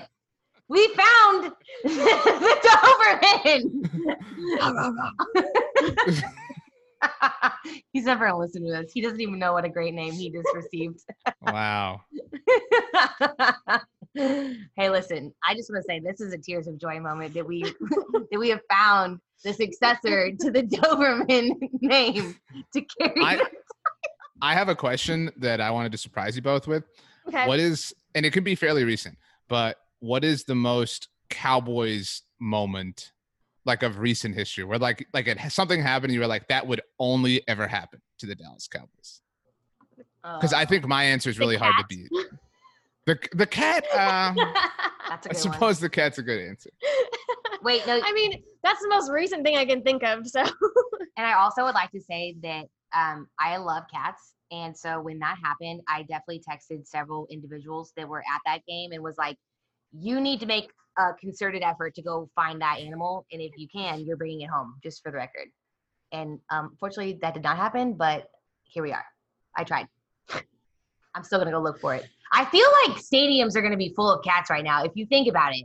We 0.69 0.89
found 0.95 1.53
the 1.85 1.91
Doberman. 4.61 6.23
He's 7.93 8.05
never 8.05 8.27
gonna 8.27 8.39
listen 8.39 8.65
to 8.65 8.71
this. 8.71 8.93
He 8.93 9.01
doesn't 9.01 9.21
even 9.21 9.39
know 9.39 9.53
what 9.53 9.65
a 9.65 9.69
great 9.69 9.95
name 9.95 10.13
he 10.13 10.31
just 10.31 10.49
received. 10.55 11.01
Wow. 11.43 12.01
hey, 14.15 14.91
listen, 14.91 15.33
I 15.47 15.55
just 15.55 15.71
want 15.71 15.83
to 15.83 15.87
say 15.89 16.01
this 16.01 16.21
is 16.21 16.33
a 16.33 16.39
tears 16.39 16.67
of 16.67 16.79
joy 16.79 16.99
moment 17.01 17.35
that 17.35 17.47
we 17.47 17.63
that 17.63 18.39
we 18.39 18.49
have 18.49 18.61
found 18.71 19.21
the 19.45 19.53
successor 19.53 20.33
to 20.33 20.51
the 20.51 20.63
Doberman 20.63 21.57
name 21.81 22.37
to 22.73 22.83
carry. 22.83 23.21
I, 23.23 23.43
I 24.43 24.55
have 24.55 24.69
a 24.69 24.75
question 24.75 25.31
that 25.37 25.61
I 25.61 25.71
wanted 25.71 25.93
to 25.93 25.99
surprise 25.99 26.37
you 26.37 26.43
both 26.43 26.67
with. 26.67 26.85
Okay. 27.29 27.47
What 27.47 27.59
is, 27.59 27.95
and 28.15 28.25
it 28.25 28.33
can 28.33 28.45
be 28.45 28.55
fairly 28.55 28.85
recent, 28.85 29.19
but 29.49 29.79
what 30.01 30.25
is 30.25 30.45
the 30.45 30.55
most 30.55 31.09
Cowboys 31.29 32.23
moment 32.39 33.13
like 33.65 33.83
of 33.83 33.99
recent 33.99 34.35
history 34.37 34.63
where 34.63 34.79
like 34.79 35.09
like 35.13 35.27
it 35.27 35.39
something 35.51 35.83
happened 35.83 36.11
and 36.11 36.15
you 36.15 36.21
were 36.21 36.27
like 36.29 36.47
that 36.47 36.65
would 36.67 36.81
only 37.01 37.43
ever 37.49 37.67
happen 37.67 38.01
to 38.19 38.27
the 38.27 38.35
Dallas 38.35 38.69
Cowboys? 38.69 39.23
Because 40.23 40.53
I 40.53 40.65
think 40.65 40.85
uh, 40.85 40.89
my 40.89 41.05
answer 41.05 41.31
is 41.31 41.39
really 41.39 41.57
hard 41.57 41.75
to 41.79 41.85
beat. 41.89 42.11
The 43.07 43.19
the 43.35 43.47
cat. 43.47 43.85
Uh, 43.93 44.35
that's 45.09 45.27
a 45.27 45.31
I 45.31 45.33
good 45.33 45.37
suppose 45.37 45.81
the 45.81 45.89
cat's 45.89 46.19
a 46.19 46.23
good 46.23 46.41
answer. 46.41 46.71
Wait, 47.63 47.87
no, 47.87 48.01
I 48.05 48.13
mean, 48.13 48.43
that's 48.63 48.81
the 48.83 48.89
most 48.89 49.11
recent 49.11 49.45
thing 49.45 49.57
I 49.57 49.65
can 49.65 49.83
think 49.83 50.03
of. 50.03 50.27
So 50.27 50.41
and 51.17 51.27
I 51.27 51.35
also 51.35 51.65
would 51.65 51.75
like 51.75 51.91
to 51.93 52.01
say 52.01 52.37
that 52.43 52.67
um, 52.95 53.29
I 53.39 53.57
love 53.57 53.85
cats. 53.93 54.35
And 54.51 54.77
so 54.77 55.01
when 55.01 55.19
that 55.21 55.37
happened, 55.43 55.81
I 55.89 56.03
definitely 56.03 56.43
texted 56.49 56.87
several 56.87 57.27
individuals 57.31 57.93
that 57.97 58.09
were 58.09 58.21
at 58.21 58.41
that 58.45 58.61
game 58.69 58.93
and 58.93 59.03
was 59.03 59.17
like, 59.19 59.37
you 59.93 60.21
need 60.21 60.39
to 60.41 60.47
make 60.47 60.71
a 60.99 61.13
concerted 61.21 61.63
effort 61.63 61.95
to 61.95 62.03
go 62.03 62.29
find 62.35 62.61
that 62.61 62.79
animal. 62.79 63.27
And 63.33 63.41
if 63.43 63.53
you 63.57 63.67
can, 63.75 64.05
you're 64.05 64.17
bringing 64.17 64.43
it 64.43 64.51
home, 64.51 64.75
just 64.83 65.03
for 65.03 65.11
the 65.11 65.17
record. 65.17 65.49
And 66.13 66.39
um, 66.51 66.77
fortunately, 66.79 67.19
that 67.23 67.35
did 67.35 67.43
not 67.43 67.57
happen, 67.57 67.95
but 67.95 68.29
here 68.65 68.83
we 68.83 68.93
are. 68.93 69.05
I 69.57 69.65
tried. 69.65 69.89
I'm 71.15 71.25
still 71.25 71.39
going 71.39 71.47
to 71.47 71.53
go 71.53 71.63
look 71.63 71.81
for 71.81 71.95
it. 71.95 72.07
I 72.33 72.45
feel 72.47 72.67
like 72.85 72.99
stadiums 72.99 73.57
are 73.57 73.61
going 73.61 73.73
to 73.73 73.79
be 73.79 73.93
full 73.95 74.11
of 74.11 74.25
cats 74.25 74.51
right 74.51 74.65
now. 74.65 74.85
If 74.85 74.93
you 74.95 75.07
think 75.07 75.29
about 75.29 75.55
it, 75.55 75.65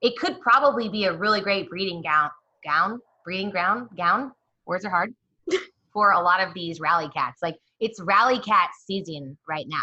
it 0.00 0.16
could 0.18 0.40
probably 0.40 0.88
be 0.88 1.04
a 1.04 1.16
really 1.16 1.40
great 1.40 1.68
breeding 1.68 2.02
gown, 2.02 2.30
gown, 2.64 3.00
breeding 3.24 3.50
ground, 3.50 3.88
gown. 3.96 4.32
Words 4.66 4.84
are 4.84 4.90
hard 4.90 5.14
for 5.92 6.12
a 6.12 6.20
lot 6.20 6.40
of 6.40 6.54
these 6.54 6.80
rally 6.80 7.08
cats. 7.08 7.40
Like 7.42 7.56
it's 7.80 8.00
rally 8.00 8.40
cat 8.40 8.70
season 8.86 9.36
right 9.48 9.66
now, 9.68 9.78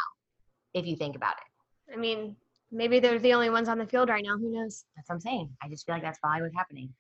if 0.74 0.86
you 0.86 0.96
think 0.96 1.16
about 1.16 1.36
it. 1.36 1.94
I 1.94 1.98
mean, 1.98 2.36
maybe 2.72 3.00
they're 3.00 3.20
the 3.20 3.34
only 3.34 3.50
ones 3.50 3.70
on 3.70 3.78
the 3.78 3.86
field 3.86 4.10
right 4.10 4.24
now. 4.26 4.38
Who 4.38 4.52
knows? 4.52 4.86
That's 4.96 5.10
what 5.10 5.16
I'm 5.16 5.22
saying. 5.22 5.50
I 5.62 5.70
just 5.70 5.86
feel 5.86 5.96
like 5.96 6.04
that's 6.04 6.20
probably 6.20 6.42
what's 6.42 6.56
happening. 6.56 6.94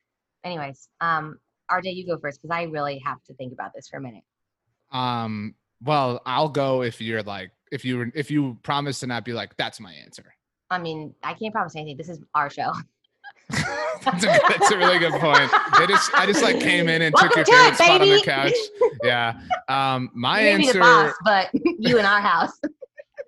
Anyways, 0.44 0.88
um, 1.02 1.38
RJ, 1.70 1.96
you 1.96 2.06
go 2.06 2.18
first 2.18 2.42
because 2.42 2.56
I 2.56 2.64
really 2.64 3.00
have 3.00 3.22
to 3.26 3.34
think 3.34 3.52
about 3.52 3.72
this 3.76 3.88
for 3.88 3.98
a 3.98 4.02
minute. 4.02 4.24
Um. 4.92 5.56
Well, 5.84 6.22
I'll 6.26 6.50
go 6.50 6.82
if 6.82 7.00
you're 7.02 7.22
like 7.22 7.52
if 7.72 7.86
you 7.86 7.98
were 7.98 8.12
if 8.14 8.32
you 8.32 8.58
promise 8.64 9.00
to 9.02 9.08
not 9.08 9.26
be 9.26 9.34
like 9.34 9.56
that's 9.58 9.80
my 9.80 9.94
answer. 9.94 10.34
I 10.70 10.80
mean, 10.80 11.14
I 11.24 11.34
can't 11.34 11.54
promise 11.54 11.76
anything. 11.76 11.98
This 11.98 12.10
is 12.10 12.20
our 12.36 12.50
show. 12.50 12.74
that's, 13.50 14.24
a, 14.24 14.28
that's 14.28 14.72
a 14.72 14.78
really 14.78 15.00
good 15.00 15.14
point. 15.14 15.50
They 15.78 15.88
just 15.88 16.14
I 16.14 16.26
just 16.26 16.44
like 16.44 16.60
came 16.60 16.90
in 16.90 17.02
and 17.02 17.16
took 17.16 17.36
your 17.36 17.46
to 17.46 17.52
favorite 17.52 17.70
it, 17.70 17.76
spot 17.76 18.02
on 18.02 18.10
the 18.10 18.22
couch. 18.22 18.54
Yeah. 19.04 19.40
Um. 19.68 20.10
My 20.14 20.40
you 20.42 20.58
may 20.58 20.64
the 20.64 20.68
answer. 20.68 20.80
boss, 20.80 21.14
but 21.24 21.50
you 21.80 21.98
in 21.98 22.06
our 22.06 22.22
house. 22.22 22.52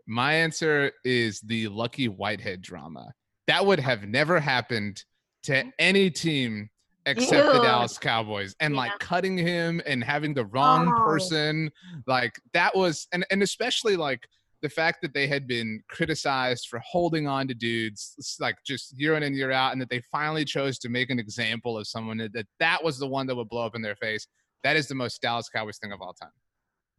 My 0.07 0.33
answer 0.33 0.91
is 1.03 1.39
the 1.41 1.67
Lucky 1.67 2.07
Whitehead 2.07 2.63
drama. 2.63 3.13
That 3.45 3.63
would 3.63 3.79
have 3.79 4.07
never 4.07 4.39
happened 4.39 5.03
to 5.43 5.71
any 5.77 6.09
team 6.09 6.71
except 7.05 7.53
the 7.53 7.59
Dallas 7.59 7.97
Cowboys. 7.97 8.55
And 8.59 8.73
Yeah. 8.73 8.79
like 8.81 8.99
cutting 8.99 9.37
him 9.37 9.81
and 9.85 10.03
having 10.03 10.33
the 10.33 10.45
wrong 10.45 10.93
Oh. 10.97 11.03
person, 11.03 11.71
like 12.07 12.39
that 12.53 12.75
was 12.75 13.07
and 13.13 13.25
and 13.31 13.41
especially 13.43 13.95
like 13.95 14.27
the 14.61 14.69
fact 14.69 15.01
that 15.01 15.13
they 15.13 15.25
had 15.25 15.47
been 15.47 15.81
criticized 15.89 16.67
for 16.69 16.79
holding 16.79 17.27
on 17.27 17.47
to 17.47 17.53
dudes 17.53 18.35
like 18.41 18.57
just 18.67 18.93
year 18.99 19.15
in 19.15 19.23
and 19.23 19.33
year 19.33 19.51
out 19.51 19.71
and 19.71 19.81
that 19.81 19.89
they 19.89 20.01
finally 20.11 20.43
chose 20.43 20.77
to 20.79 20.89
make 20.89 21.09
an 21.09 21.17
example 21.17 21.77
of 21.77 21.87
someone 21.87 22.17
that 22.17 22.33
that, 22.33 22.45
that 22.59 22.83
was 22.83 22.99
the 22.99 23.07
one 23.07 23.25
that 23.27 23.35
would 23.35 23.47
blow 23.47 23.65
up 23.65 23.73
in 23.75 23.81
their 23.81 23.95
face. 23.95 24.27
That 24.63 24.75
is 24.75 24.87
the 24.89 24.95
most 24.95 25.21
Dallas 25.21 25.47
Cowboys 25.47 25.77
thing 25.77 25.93
of 25.93 26.01
all 26.01 26.13
time. 26.13 26.31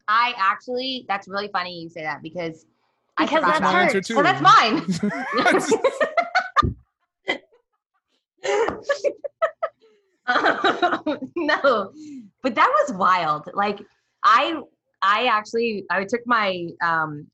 I 0.09 0.33
actually, 0.39 1.05
that's 1.07 1.29
really 1.29 1.49
funny 1.53 1.83
you 1.83 1.91
say 1.91 2.01
that 2.03 2.23
because 2.23 2.65
Because 3.19 3.29
forgot 3.45 3.61
that's 3.61 3.61
my 3.61 3.81
it. 3.83 3.85
answer 3.85 4.01
too. 4.01 4.15
So 4.15 4.23
that's 4.23 4.41
mine. 4.41 4.83
no, 11.37 11.93
but 12.43 12.55
that 12.55 12.69
was 12.69 12.93
wild. 12.97 13.49
Like 13.55 13.81
I, 14.25 14.61
I 15.03 15.27
actually, 15.27 15.85
I 15.91 16.05
took 16.05 16.21
my 16.27 16.67
um 16.85 17.27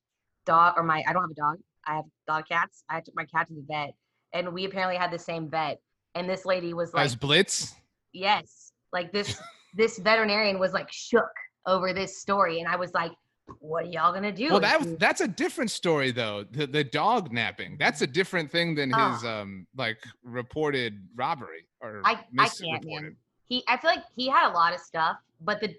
dog 0.44 0.74
or 0.76 0.82
my, 0.82 1.02
I 1.06 1.12
don't 1.12 1.22
have 1.22 1.30
a 1.30 1.34
dog. 1.34 1.58
I 1.86 1.96
have 1.96 2.04
dog 2.26 2.44
cats. 2.48 2.84
I 2.88 3.00
took 3.00 3.14
my 3.14 3.24
cat 3.24 3.48
to 3.48 3.54
the 3.54 3.64
vet, 3.68 3.94
and 4.32 4.52
we 4.52 4.64
apparently 4.64 4.96
had 4.96 5.10
the 5.10 5.18
same 5.18 5.48
vet. 5.48 5.80
And 6.14 6.28
this 6.28 6.44
lady 6.44 6.74
was 6.74 6.94
like, 6.94 7.04
As 7.04 7.14
Blitz. 7.16 7.74
yes, 8.12 8.72
like 8.92 9.12
this, 9.12 9.38
this 9.76 9.98
veterinarian 9.98 10.58
was 10.58 10.72
like 10.72 10.90
shook 10.90 11.30
over 11.66 11.92
this 11.92 12.18
story, 12.18 12.60
and 12.60 12.68
I 12.68 12.76
was 12.76 12.92
like, 12.94 13.12
what 13.60 13.84
are 13.84 13.88
y'all 13.88 14.12
gonna 14.12 14.32
do? 14.32 14.50
Well, 14.50 14.60
that 14.60 14.98
that's 14.98 15.20
a 15.20 15.28
different 15.28 15.70
story 15.70 16.10
though. 16.10 16.44
The 16.50 16.66
the 16.66 16.82
dog 16.84 17.32
napping. 17.32 17.76
That's 17.78 18.02
a 18.02 18.06
different 18.06 18.50
thing 18.50 18.74
than 18.74 18.90
his 18.92 19.24
Oh. 19.24 19.28
um 19.28 19.66
like 19.76 19.98
reported 20.24 21.06
robbery 21.14 21.66
or 21.80 22.02
I, 22.04 22.10
I 22.10 22.14
can't, 22.14 22.32
misreported. 22.32 22.84
man. 23.02 23.16
He, 23.48 23.62
I 23.68 23.76
feel 23.76 23.90
like 23.90 24.02
he 24.16 24.28
had 24.28 24.50
a 24.50 24.52
lot 24.54 24.74
of 24.74 24.80
stuff, 24.80 25.18
but 25.40 25.60
the, 25.60 25.72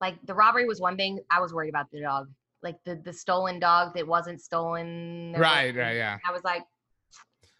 like 0.00 0.16
the 0.26 0.34
robbery 0.34 0.66
was 0.66 0.80
one 0.80 0.96
thing. 0.96 1.20
I 1.30 1.40
was 1.40 1.54
worried 1.54 1.68
about 1.68 1.88
the 1.92 2.00
dog, 2.00 2.28
like 2.62 2.82
the 2.84 2.96
the 2.96 3.12
stolen 3.12 3.60
dog 3.60 3.94
that 3.94 4.04
wasn't 4.06 4.40
stolen. 4.40 5.32
Right, 5.38 5.74
right, 5.76 5.94
yeah. 5.94 6.18
I 6.28 6.32
was 6.32 6.42
like, 6.42 6.62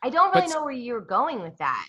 I 0.02 0.10
don't 0.10 0.34
really 0.34 0.46
s- 0.48 0.54
know 0.54 0.64
where 0.64 0.72
you 0.72 0.94
were 0.94 1.00
going 1.00 1.40
with 1.40 1.56
that. 1.58 1.88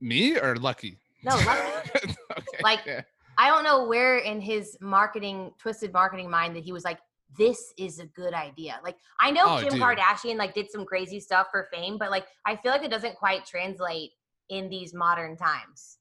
Me 0.00 0.38
or 0.38 0.56
Lucky? 0.56 0.98
No, 1.22 1.34
Lucky. 1.36 1.90
okay. 2.38 2.62
Like, 2.62 2.80
yeah. 2.86 3.02
I 3.38 3.48
don't 3.48 3.64
know 3.64 3.86
where 3.86 4.18
in 4.18 4.40
his 4.40 4.76
marketing, 4.80 5.52
twisted 5.58 5.92
marketing 5.92 6.30
mind 6.30 6.56
that 6.56 6.64
he 6.64 6.72
was 6.72 6.84
like, 6.84 6.98
this 7.38 7.72
is 7.76 7.98
a 7.98 8.06
good 8.06 8.32
idea. 8.32 8.78
Like, 8.84 8.96
I 9.20 9.30
know 9.30 9.44
Oh, 9.46 9.60
Kim 9.60 9.70
dude. 9.70 9.80
Kardashian 9.82 10.36
like 10.36 10.54
did 10.54 10.70
some 10.70 10.84
crazy 10.84 11.20
stuff 11.20 11.48
for 11.50 11.68
fame, 11.72 11.98
but 11.98 12.10
like, 12.10 12.26
I 12.46 12.56
feel 12.56 12.70
like 12.72 12.84
it 12.84 12.90
doesn't 12.90 13.16
quite 13.16 13.44
translate 13.44 14.12
in 14.48 14.68
these 14.70 14.94
modern 14.94 15.36
times. 15.36 15.98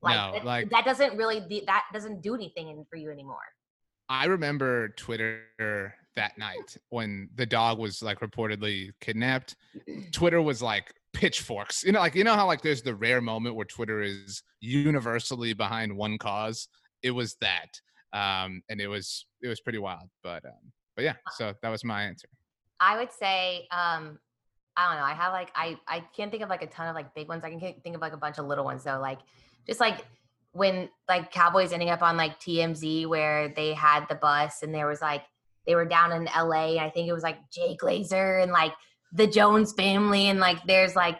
Like, 0.00 0.16
No, 0.16 0.32
that, 0.32 0.44
like- 0.44 0.70
that 0.70 0.84
doesn't 0.84 1.16
really 1.16 1.40
be, 1.40 1.64
that 1.66 1.84
doesn't 1.92 2.22
do 2.22 2.34
anything 2.34 2.68
in, 2.68 2.84
for 2.88 2.96
you 2.96 3.10
anymore. 3.10 3.36
I 4.08 4.26
remember 4.26 4.88
Twitter 4.90 5.94
that 6.16 6.38
night 6.38 6.76
when 6.88 7.28
the 7.34 7.44
dog 7.44 7.78
was 7.78 8.02
like 8.02 8.20
reportedly 8.20 8.92
kidnapped. 9.00 9.56
Twitter 10.12 10.40
was 10.40 10.62
like 10.62 10.94
pitchforks. 11.18 11.82
You 11.82 11.92
know, 11.92 11.98
like 11.98 12.14
you 12.14 12.22
know 12.22 12.34
how 12.34 12.46
like 12.46 12.62
there's 12.62 12.82
the 12.82 12.94
rare 12.94 13.20
moment 13.20 13.56
where 13.56 13.64
Twitter 13.64 14.00
is 14.02 14.42
universally 14.60 15.52
behind 15.52 15.96
one 15.96 16.16
cause. 16.16 16.68
It 17.02 17.10
was 17.10 17.36
that, 17.40 17.68
um, 18.12 18.62
and 18.68 18.80
it 18.80 18.86
was 18.86 19.26
it 19.42 19.48
was 19.48 19.60
pretty 19.60 19.78
wild. 19.78 20.08
But 20.22 20.44
um, 20.44 20.72
but 20.94 21.04
yeah, 21.04 21.14
so 21.32 21.54
that 21.62 21.68
was 21.68 21.84
my 21.84 22.04
answer. 22.04 22.28
I 22.80 22.98
would 22.98 23.12
say, 23.12 23.66
um, 23.72 24.20
I 24.76 24.88
don't 24.88 25.00
know. 25.00 25.06
I 25.06 25.14
have 25.14 25.32
like 25.32 25.50
I 25.56 25.76
I 25.88 26.00
can't 26.16 26.30
think 26.30 26.44
of 26.44 26.48
like 26.48 26.62
a 26.62 26.68
ton 26.68 26.86
of 26.86 26.94
like 26.94 27.14
big 27.14 27.28
ones. 27.28 27.42
I 27.42 27.50
can 27.50 27.60
think 27.60 27.96
of 27.96 28.00
like 28.00 28.12
a 28.12 28.18
bunch 28.18 28.38
of 28.38 28.46
little 28.46 28.64
ones 28.64 28.84
though. 28.84 29.00
Like 29.00 29.18
just 29.66 29.80
like 29.80 30.06
when 30.52 30.88
like 31.08 31.32
Cowboys 31.32 31.72
ending 31.72 31.90
up 31.90 32.02
on 32.02 32.16
like 32.16 32.38
TMZ 32.40 33.06
where 33.06 33.48
they 33.48 33.74
had 33.74 34.06
the 34.08 34.14
bus 34.14 34.62
and 34.62 34.72
there 34.72 34.86
was 34.86 35.02
like 35.02 35.24
they 35.66 35.74
were 35.74 35.84
down 35.84 36.12
in 36.12 36.24
LA 36.24 36.78
I 36.82 36.90
think 36.94 37.08
it 37.08 37.12
was 37.12 37.22
like 37.22 37.38
Jay 37.50 37.76
Glazer 37.80 38.42
and 38.42 38.50
like 38.50 38.72
the 39.12 39.26
Jones 39.26 39.72
family 39.72 40.26
and 40.28 40.38
like 40.40 40.58
there's 40.66 40.94
like 40.94 41.18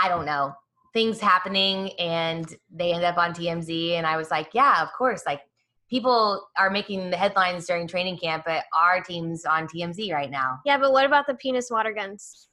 I 0.00 0.08
don't 0.08 0.26
know 0.26 0.54
things 0.92 1.20
happening 1.20 1.92
and 1.98 2.54
they 2.70 2.92
end 2.92 3.04
up 3.04 3.18
on 3.18 3.32
TMZ 3.32 3.92
and 3.92 4.06
I 4.06 4.16
was 4.16 4.30
like, 4.30 4.48
yeah, 4.52 4.82
of 4.82 4.88
course. 4.96 5.22
Like 5.26 5.42
people 5.90 6.46
are 6.56 6.70
making 6.70 7.10
the 7.10 7.16
headlines 7.16 7.66
during 7.66 7.86
training 7.86 8.18
camp, 8.18 8.44
but 8.46 8.64
our 8.76 9.00
team's 9.02 9.44
on 9.44 9.66
TMZ 9.68 10.12
right 10.12 10.30
now. 10.30 10.58
Yeah, 10.64 10.78
but 10.78 10.92
what 10.92 11.06
about 11.06 11.26
the 11.26 11.34
penis 11.34 11.70
water 11.70 11.92
guns? 11.92 12.48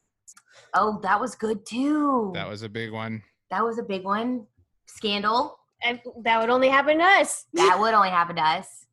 Oh, 0.74 1.00
that 1.04 1.20
was 1.20 1.36
good 1.36 1.66
too. 1.66 2.32
That 2.34 2.48
was 2.50 2.62
a 2.62 2.70
big 2.70 2.92
one. 2.92 3.24
that 3.50 3.64
was 3.64 3.80
a 3.80 3.84
big 3.84 4.04
one. 4.04 4.48
Scandal. 4.86 5.58
And 5.84 6.00
that 6.24 6.40
would 6.40 6.50
only 6.50 6.70
happen 6.70 6.98
to 7.00 7.04
us 7.04 7.46
That 7.54 7.78
would 7.80 7.94
only 7.94 8.10
happen 8.10 8.38
to 8.38 8.42
us. 8.42 8.86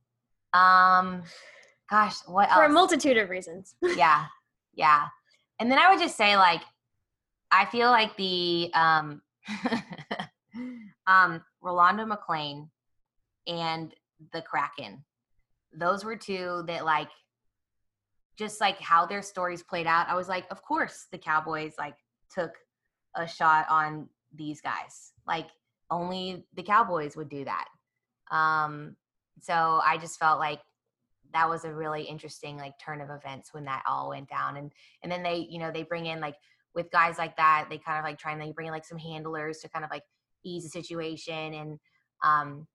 Um, 0.52 1.22
gosh, 1.88 2.16
what 2.26 2.50
for 2.50 2.64
a 2.64 2.68
multitude 2.68 3.16
of 3.16 3.30
reasons. 3.30 3.74
yeah, 3.96 4.26
yeah. 4.74 5.08
And 5.58 5.70
then 5.70 5.78
I 5.78 5.90
would 5.90 6.00
just 6.00 6.16
say, 6.16 6.36
like, 6.36 6.62
I 7.50 7.66
feel 7.66 7.90
like 7.90 8.16
the 8.16 8.70
um, 8.74 9.22
um, 11.06 11.42
Rolando 11.60 12.04
McClain 12.06 12.68
and 13.46 13.94
the 14.32 14.42
Kraken. 14.42 15.04
Those 15.74 16.04
were 16.04 16.16
two 16.16 16.64
that 16.66 16.84
like, 16.84 17.08
just 18.36 18.60
like 18.60 18.80
how 18.80 19.06
their 19.06 19.22
stories 19.22 19.62
played 19.62 19.86
out. 19.86 20.08
I 20.08 20.14
was 20.14 20.28
like, 20.28 20.46
of 20.50 20.62
course 20.62 21.06
the 21.12 21.18
Cowboys 21.18 21.74
like 21.78 21.96
took 22.30 22.52
a 23.14 23.26
shot 23.26 23.66
on 23.68 24.08
these 24.34 24.60
guys. 24.60 25.12
Like 25.26 25.48
only 25.90 26.46
the 26.54 26.62
Cowboys 26.62 27.16
would 27.16 27.28
do 27.28 27.44
that. 27.44 27.68
Um, 28.30 28.96
so 29.40 29.80
I 29.84 29.98
just 29.98 30.18
felt 30.18 30.38
like 30.38 30.60
that 31.32 31.48
was 31.48 31.64
a 31.64 31.72
really 31.72 32.02
interesting 32.02 32.56
like 32.56 32.78
turn 32.78 33.00
of 33.00 33.10
events 33.10 33.52
when 33.52 33.64
that 33.64 33.82
all 33.86 34.10
went 34.10 34.28
down 34.28 34.56
and 34.56 34.72
and 35.02 35.10
then 35.10 35.22
they 35.22 35.46
you 35.50 35.58
know 35.58 35.70
they 35.70 35.82
bring 35.82 36.06
in 36.06 36.20
like 36.20 36.36
with 36.74 36.90
guys 36.90 37.18
like 37.18 37.36
that 37.36 37.66
they 37.70 37.78
kind 37.78 37.98
of 37.98 38.04
like 38.04 38.18
try 38.18 38.32
and 38.32 38.40
they 38.40 38.52
bring 38.52 38.66
in 38.66 38.72
like 38.72 38.84
some 38.84 38.98
handlers 38.98 39.58
to 39.58 39.68
kind 39.68 39.84
of 39.84 39.90
like 39.90 40.04
ease 40.44 40.64
the 40.64 40.68
situation 40.68 41.54
and 41.54 41.78
um 42.24 42.66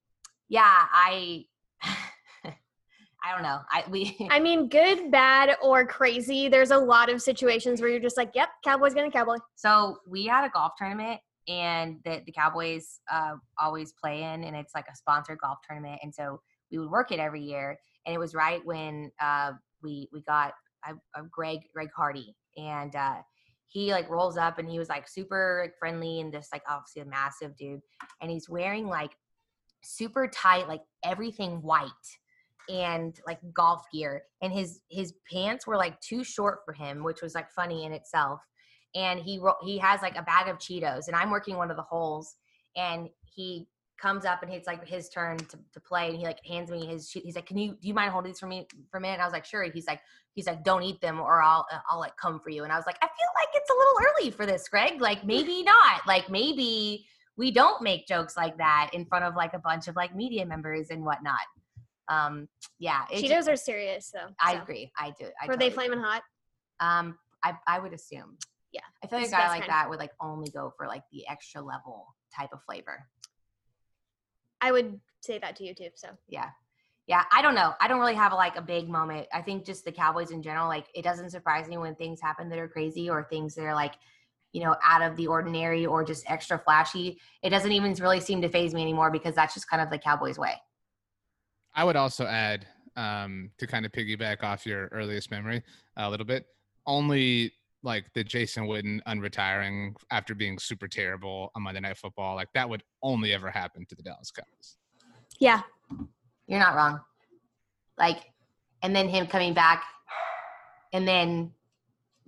yeah 0.50 0.86
i 0.92 1.44
i 1.84 3.34
don't 3.34 3.44
know 3.44 3.60
i 3.72 3.84
we 3.90 4.16
I 4.30 4.40
mean, 4.40 4.70
good, 4.70 5.12
bad, 5.12 5.58
or 5.62 5.86
crazy. 5.86 6.48
There's 6.48 6.72
a 6.72 6.78
lot 6.78 7.10
of 7.10 7.22
situations 7.22 7.82
where 7.82 7.90
you're 7.90 8.00
just 8.00 8.18
like, 8.18 8.32
yep, 8.36 8.50
Cowboys 8.64 8.94
gonna 8.94 9.12
Cowboy. 9.12 9.38
So 9.56 9.98
we 10.08 10.26
had 10.26 10.46
a 10.46 10.50
golf 10.50 10.74
tournament 10.78 11.20
and 11.48 11.98
the, 12.04 12.22
the 12.26 12.32
Cowboys 12.32 13.00
uh, 13.12 13.36
always 13.60 13.94
play 13.94 14.24
in, 14.24 14.44
and 14.44 14.56
it's 14.56 14.76
like 14.76 14.86
a 14.92 14.96
sponsored 14.96 15.40
golf 15.40 15.60
tournament. 15.68 16.00
And 16.04 16.14
so 16.14 16.42
we 16.72 16.78
would 16.78 16.90
work 16.90 17.12
it 17.12 17.20
every 17.20 17.42
year. 17.42 17.78
And 18.08 18.16
it 18.16 18.18
was 18.18 18.34
right 18.34 18.66
when 18.66 19.12
uh, 19.22 19.52
we 19.84 20.10
we 20.12 20.24
got 20.24 20.54
uh, 20.88 20.94
Greg 21.30 21.60
Greg 21.74 21.90
Hardy, 21.96 22.36
and 22.58 22.96
uh, 22.96 23.18
he 23.68 23.92
like 23.92 24.10
rolls 24.10 24.38
up 24.38 24.58
and 24.58 24.68
he 24.70 24.80
was 24.80 24.90
like 24.90 25.08
super 25.08 25.72
friendly 25.78 26.22
and 26.22 26.34
just 26.34 26.52
like 26.52 26.64
obviously 26.68 27.04
a 27.04 27.06
massive 27.06 27.56
dude, 27.56 27.82
and 28.22 28.32
he's 28.32 28.50
wearing 28.50 28.88
like 28.88 29.12
super 29.84 30.28
tight 30.28 30.68
like 30.68 30.82
everything 31.04 31.62
white 31.62 31.92
and 32.70 33.20
like 33.26 33.40
golf 33.54 33.86
gear 33.94 34.24
and 34.42 34.52
his 34.52 34.82
his 34.90 35.14
pants 35.32 35.66
were 35.66 35.78
like 35.78 36.00
too 36.02 36.24
short 36.24 36.60
for 36.66 36.74
him 36.74 37.04
which 37.04 37.22
was 37.22 37.34
like 37.36 37.50
funny 37.52 37.86
in 37.86 37.94
itself 37.94 38.42
and 38.96 39.20
he 39.20 39.40
he 39.64 39.78
has 39.78 40.02
like 40.02 40.18
a 40.18 40.24
bag 40.24 40.48
of 40.48 40.58
cheetos 40.58 41.08
and 41.08 41.16
i'm 41.16 41.30
working 41.30 41.56
one 41.56 41.72
of 41.72 41.78
the 41.78 41.84
holes 41.84 42.36
and 42.76 43.08
he 43.24 43.68
comes 43.98 44.26
up 44.26 44.44
and 44.44 44.54
it's 44.54 44.68
like 44.68 44.88
his 44.88 45.10
turn 45.10 45.38
to, 45.38 45.58
to 45.74 45.80
play 45.80 46.10
and 46.10 46.18
he 46.18 46.24
like 46.24 46.44
hands 46.46 46.70
me 46.70 46.86
his 46.86 47.12
he's 47.12 47.36
like 47.36 47.46
can 47.46 47.58
you 47.58 47.72
do 47.82 47.88
you 47.88 47.94
mind 47.94 48.12
holding 48.12 48.32
these 48.32 48.40
for 48.40 48.48
me 48.48 48.68
for 48.92 48.98
a 48.98 49.02
minute 49.02 49.14
and 49.16 49.22
i 49.22 49.26
was 49.26 49.34
like 49.34 49.46
sure 49.46 49.64
he's 49.64 49.88
like 49.88 50.02
he's 50.34 50.46
like 50.46 50.64
don't 50.64 50.84
eat 50.84 51.02
them 51.02 51.20
or 51.20 51.42
i'll 51.42 51.66
i'll 51.90 52.00
like 52.00 52.16
come 52.18 52.40
for 52.40 52.50
you 52.50 52.64
and 52.64 52.72
i 52.72 52.76
was 52.78 52.86
like 52.86 52.98
i 53.02 53.08
feel 53.08 53.28
like 53.40 53.50
it's 53.56 53.70
a 53.70 53.74
little 53.74 53.94
early 54.08 54.32
for 54.32 54.46
this 54.46 54.68
greg 54.70 55.02
like 55.02 55.26
maybe 55.26 55.64
not 55.76 56.06
like 56.08 56.30
maybe 56.30 57.06
we 57.38 57.52
don't 57.52 57.82
make 57.82 58.08
jokes 58.08 58.38
like 58.38 58.58
that 58.58 58.90
in 58.94 59.06
front 59.06 59.26
of 59.26 59.36
like 59.36 59.54
a 59.54 59.60
bunch 59.60 59.88
of 59.88 59.96
like 59.96 60.16
media 60.16 60.46
members 60.46 60.90
and 60.92 61.04
whatnot 61.04 61.40
um 62.10 62.48
yeah 62.80 63.02
Cheetos 63.12 63.28
just- 63.30 63.50
are 63.50 63.56
serious 63.56 64.12
though. 64.14 64.32
i 64.40 64.54
agree 64.54 64.92
i 64.98 65.12
do 65.20 65.26
I 65.42 65.48
Were 65.48 65.58
they 65.58 65.70
totally 65.70 65.88
flaming 65.90 66.00
hot? 66.06 66.22
um, 66.80 67.18
I 67.44 67.54
I 67.68 67.80
would 67.80 67.94
assume. 67.94 68.38
Yeah, 68.72 68.82
I 69.04 69.08
feel 69.08 69.20
like 69.20 69.28
a 69.30 69.32
guy 69.32 69.48
like 69.48 69.62
kind. 69.62 69.72
that 69.72 69.90
would 69.90 70.00
like 70.00 70.12
only 70.20 70.50
go 70.52 70.74
for 70.78 70.88
like 70.88 71.04
the 71.12 71.28
extra 71.28 71.62
level 71.62 72.06
type 72.36 72.50
of 72.54 72.62
flavor. 72.64 73.06
I 74.62 74.72
would 74.72 75.00
say 75.22 75.40
that 75.40 75.56
to 75.58 75.64
you 75.66 75.74
too. 75.74 75.90
So 75.96 76.10
Yeah. 76.28 76.50
Yeah, 77.08 77.24
I 77.32 77.42
don't 77.42 77.56
know. 77.56 77.74
I 77.80 77.88
don't 77.88 78.00
really 78.00 78.16
have 78.16 78.34
like 78.34 78.58
a 78.58 78.62
big 78.62 78.90
moment. 78.90 79.28
I 79.34 79.42
think 79.42 79.66
just 79.66 79.86
the 79.86 79.94
Cowboys 79.94 80.32
in 80.32 80.44
general, 80.44 80.68
like 80.68 80.88
it 80.94 81.04
doesn't 81.04 81.30
surprise 81.30 81.70
me 81.70 81.78
when 81.78 81.96
things 81.96 82.20
happen 82.22 82.50
that 82.50 82.60
are 82.60 82.68
crazy 82.68 83.10
or 83.10 83.24
things 83.24 83.56
that 83.56 83.64
are 83.64 83.74
like, 83.74 83.94
you 84.52 84.62
know, 84.62 84.76
out 84.84 85.02
of 85.02 85.16
the 85.16 85.28
ordinary 85.28 85.86
or 85.86 86.04
just 86.04 86.30
extra 86.30 86.60
flashy. 86.60 87.18
It 87.42 87.50
doesn't 87.50 87.72
even 87.72 87.94
really 87.94 88.20
seem 88.20 88.42
to 88.42 88.50
phase 88.50 88.74
me 88.74 88.82
anymore 88.82 89.10
because 89.10 89.36
that's 89.36 89.54
just 89.54 89.70
kind 89.70 89.82
of 89.82 89.90
the 89.90 89.98
Cowboys 89.98 90.38
way. 90.38 90.56
I 91.74 91.86
would 91.86 91.96
also 91.96 92.26
add 92.26 92.68
um, 92.98 93.52
to 93.58 93.68
kind 93.68 93.86
of 93.86 93.94
piggyback 93.94 94.44
off 94.44 94.66
your 94.66 94.88
earliest 94.88 95.32
memory 95.32 95.64
a 95.96 96.10
little 96.10 96.26
bit. 96.26 96.46
Only 96.86 97.54
like 97.84 98.06
the 98.14 98.24
Jason 98.24 98.66
Witten 98.66 99.00
unretiring 99.08 99.96
after 100.12 100.34
being 100.36 100.58
super 100.60 100.88
terrible 100.88 101.52
on 101.56 101.62
Monday 101.64 101.80
Night 101.80 101.98
Football, 101.98 102.36
like 102.36 102.50
that 102.54 102.68
would 102.70 102.84
only 103.04 103.34
ever 103.34 103.50
happen 103.50 103.86
to 103.88 103.96
the 103.96 104.04
Dallas 104.04 104.32
Cowboys. 104.32 104.78
yeah, 105.40 105.62
You're 106.48 106.60
not 106.60 106.76
wrong. 106.76 107.00
Like, 107.98 108.20
and 108.84 108.96
then 108.96 109.08
him 109.10 109.28
coming 109.28 109.54
back 109.54 109.84
and 110.94 111.08
then, 111.08 111.52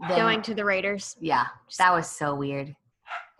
then 0.07 0.17
going 0.17 0.41
to 0.43 0.53
the 0.53 0.65
Raiders. 0.65 1.15
Yeah, 1.19 1.45
that 1.77 1.91
was 1.93 2.09
so 2.09 2.35
weird. 2.35 2.75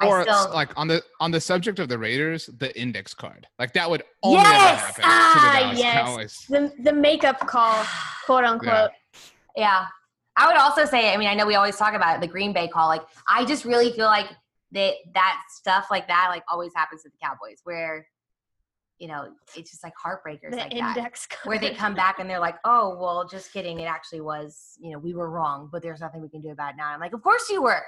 I 0.02 0.08
Or 0.08 0.22
still- 0.24 0.52
like 0.54 0.72
on 0.78 0.88
the 0.88 1.04
on 1.20 1.30
the 1.32 1.42
subject 1.42 1.78
of 1.80 1.90
the 1.90 2.00
Raiders, 2.00 2.48
the 2.58 2.78
index 2.80 3.14
card, 3.14 3.48
like 3.60 3.74
that 3.74 3.90
would 3.90 4.04
only 4.24 4.38
Yes! 4.40 4.80
ever 4.80 4.86
happen 4.88 5.04
Ah, 5.06 5.34
to 5.34 5.40
the 5.60 5.60
Dallas 5.66 5.80
yes. 5.80 5.94
Cowboys. 5.96 6.46
The 6.78 6.84
the 6.84 6.94
makeup 6.94 7.40
call, 7.48 7.86
quote 8.26 8.46
unquote. 8.46 8.92
Yeah. 9.58 9.88
I 10.40 10.48
would 10.48 10.56
also 10.58 10.86
say, 10.86 11.14
I 11.14 11.18
mean, 11.18 11.28
I 11.28 11.34
know 11.36 11.46
we 11.46 11.56
always 11.56 11.76
talk 11.76 11.94
about 11.94 12.16
it, 12.16 12.22
the 12.22 12.28
Green 12.28 12.54
Bay 12.54 12.68
call. 12.68 12.88
Like, 12.88 13.02
I 13.28 13.44
just 13.46 13.66
really 13.66 13.92
feel 13.92 14.06
like 14.08 14.28
that 14.72 14.94
that 15.14 15.42
stuff 15.56 15.88
like 15.92 16.08
that, 16.08 16.28
like, 16.30 16.44
always 16.50 16.72
happens 16.76 17.04
to 17.04 17.10
the 17.10 17.18
Cowboys, 17.22 17.60
where, 17.66 18.08
you 19.00 19.08
know, 19.08 19.30
it's 19.56 19.72
just 19.72 19.84
like 19.84 19.94
heartbreakers 20.04 20.52
The 20.52 20.58
like 20.58 20.72
that. 20.72 20.98
index 20.98 21.26
card. 21.28 21.46
Where 21.48 21.60
they 21.60 21.74
come 21.74 21.94
back 21.94 22.20
and 22.20 22.30
they're 22.30 22.40
like, 22.40 22.56
oh, 22.66 22.98
well, 23.00 23.28
just 23.28 23.52
kidding. 23.52 23.80
It 23.80 23.86
actually 23.86 24.22
was, 24.22 24.78
you 24.80 24.92
know, 24.92 25.00
we 25.00 25.14
were 25.14 25.30
wrong, 25.30 25.70
but 25.72 25.82
there's 25.82 26.00
nothing 26.02 26.22
we 26.22 26.30
can 26.30 26.42
do 26.42 26.50
about 26.52 26.72
it 26.74 26.78
now. 26.78 26.88
I'm 26.88 27.00
like, 27.00 27.14
of 27.14 27.22
course 27.22 27.50
you 27.50 27.62
were. 27.62 27.84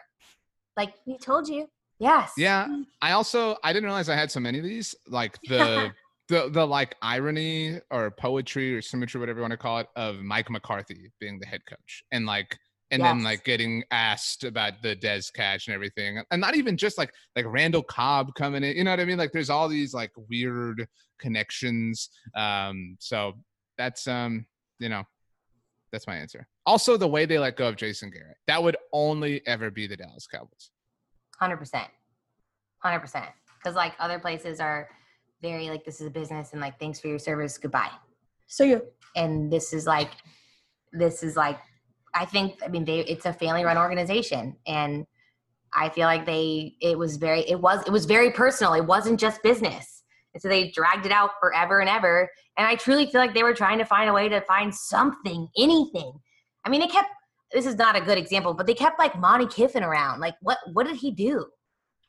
Like, 0.77 0.93
We 1.05 1.17
told 1.17 1.47
you. 1.47 1.67
yes. 1.99 2.31
Yeah, 2.37 2.67
I 3.01 3.11
also 3.11 3.57
I 3.63 3.71
didn't 3.73 3.85
realize 3.85 4.09
I 4.09 4.15
had 4.15 4.31
so 4.31 4.39
many 4.39 4.57
of 4.59 4.63
these. 4.65 4.95
Like 5.07 5.37
the 5.47 5.91
the 6.31 6.49
the 6.49 6.65
like 6.65 6.95
irony 7.01 7.79
or 7.91 8.09
poetry 8.09 8.73
or 8.73 8.81
symmetry, 8.81 9.19
whatever 9.19 9.39
you 9.39 9.41
want 9.41 9.51
to 9.51 9.57
call 9.57 9.79
it, 9.79 9.87
of 9.97 10.21
Mike 10.21 10.49
McCarthy 10.49 11.11
being 11.19 11.39
the 11.39 11.45
head 11.45 11.61
coach 11.69 12.03
and 12.11 12.25
like 12.25 12.57
and 12.89 13.01
then 13.01 13.23
like 13.23 13.43
getting 13.45 13.83
asked 13.91 14.43
about 14.43 14.73
the 14.81 14.95
Dez 14.95 15.31
catch 15.31 15.67
and 15.67 15.75
everything, 15.75 16.21
and 16.31 16.41
not 16.41 16.55
even 16.55 16.77
just 16.77 16.97
like 16.97 17.13
like 17.35 17.45
Randall 17.47 17.83
Cobb 17.83 18.33
coming 18.35 18.63
in. 18.63 18.75
You 18.75 18.85
know 18.85 18.91
what 18.91 18.99
I 19.01 19.05
mean? 19.05 19.17
Like 19.17 19.33
there's 19.33 19.49
all 19.49 19.67
these 19.67 19.93
like 19.93 20.11
weird 20.29 20.87
connections. 21.19 22.09
Um, 22.35 22.95
so 22.99 23.33
that's 23.77 24.07
um 24.07 24.45
you 24.79 24.89
know 24.89 25.03
that's 25.91 26.07
my 26.07 26.15
answer. 26.15 26.47
Also, 26.65 26.95
the 26.95 27.07
way 27.07 27.25
they 27.25 27.39
let 27.39 27.57
go 27.57 27.67
of 27.67 27.75
Jason 27.75 28.09
Garrett, 28.09 28.37
that 28.47 28.63
would 28.63 28.77
only 28.93 29.45
ever 29.47 29.69
be 29.69 29.85
the 29.85 29.97
Dallas 29.97 30.27
Cowboys. 30.27 30.71
Hundred 31.37 31.57
percent, 31.57 31.89
hundred 32.79 33.01
percent. 33.01 33.25
Because 33.57 33.75
like 33.75 33.93
other 33.99 34.17
places 34.17 34.59
are 34.59 34.89
very 35.41 35.69
like 35.69 35.83
this 35.85 36.01
is 36.01 36.07
a 36.07 36.11
business 36.11 36.51
and 36.53 36.61
like 36.61 36.79
thanks 36.79 36.99
for 36.99 37.07
your 37.07 37.19
service, 37.19 37.57
goodbye. 37.57 37.91
So 38.47 38.63
you. 38.63 38.81
And 39.15 39.51
this 39.51 39.73
is 39.73 39.85
like, 39.85 40.11
this 40.93 41.23
is 41.23 41.35
like, 41.35 41.59
I 42.13 42.25
think 42.25 42.59
I 42.63 42.67
mean 42.67 42.85
they 42.85 42.99
it's 42.99 43.25
a 43.25 43.33
family 43.33 43.63
run 43.63 43.77
organization 43.77 44.57
and 44.67 45.05
I 45.73 45.89
feel 45.89 46.05
like 46.05 46.25
they 46.25 46.75
it 46.81 46.97
was 46.97 47.15
very 47.17 47.41
it 47.41 47.59
was 47.59 47.83
it 47.87 47.91
was 47.91 48.05
very 48.05 48.31
personal. 48.31 48.73
It 48.73 48.85
wasn't 48.85 49.19
just 49.19 49.41
business. 49.43 50.03
And 50.33 50.41
so 50.41 50.49
they 50.49 50.71
dragged 50.71 51.05
it 51.05 51.11
out 51.11 51.31
forever 51.39 51.79
and 51.79 51.89
ever. 51.89 52.29
And 52.57 52.67
I 52.67 52.75
truly 52.75 53.05
feel 53.05 53.21
like 53.21 53.33
they 53.33 53.43
were 53.43 53.53
trying 53.53 53.77
to 53.77 53.85
find 53.85 54.09
a 54.09 54.13
way 54.13 54.29
to 54.29 54.41
find 54.41 54.73
something, 54.73 55.47
anything. 55.57 56.11
I 56.65 56.69
mean, 56.69 56.81
they 56.81 56.87
kept 56.87 57.09
this 57.53 57.65
is 57.65 57.75
not 57.75 57.95
a 57.95 58.01
good 58.01 58.17
example, 58.17 58.53
but 58.53 58.65
they 58.65 58.73
kept 58.73 58.99
like 58.99 59.17
Monte 59.17 59.47
Kiffin 59.47 59.83
around. 59.83 60.19
Like 60.19 60.35
what 60.41 60.57
what 60.73 60.87
did 60.87 60.97
he 60.97 61.11
do? 61.11 61.45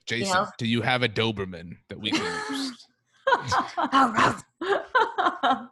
Jason, 0.07 0.35
know? 0.35 0.47
do 0.59 0.67
you 0.67 0.83
have 0.83 1.05
a 1.05 1.09
Doberman 1.09 1.77
that 1.89 2.01
we 2.01 2.11
can 2.11 2.25
use? 2.51 2.87
Oh, 3.33 4.41
oh, 4.63 5.69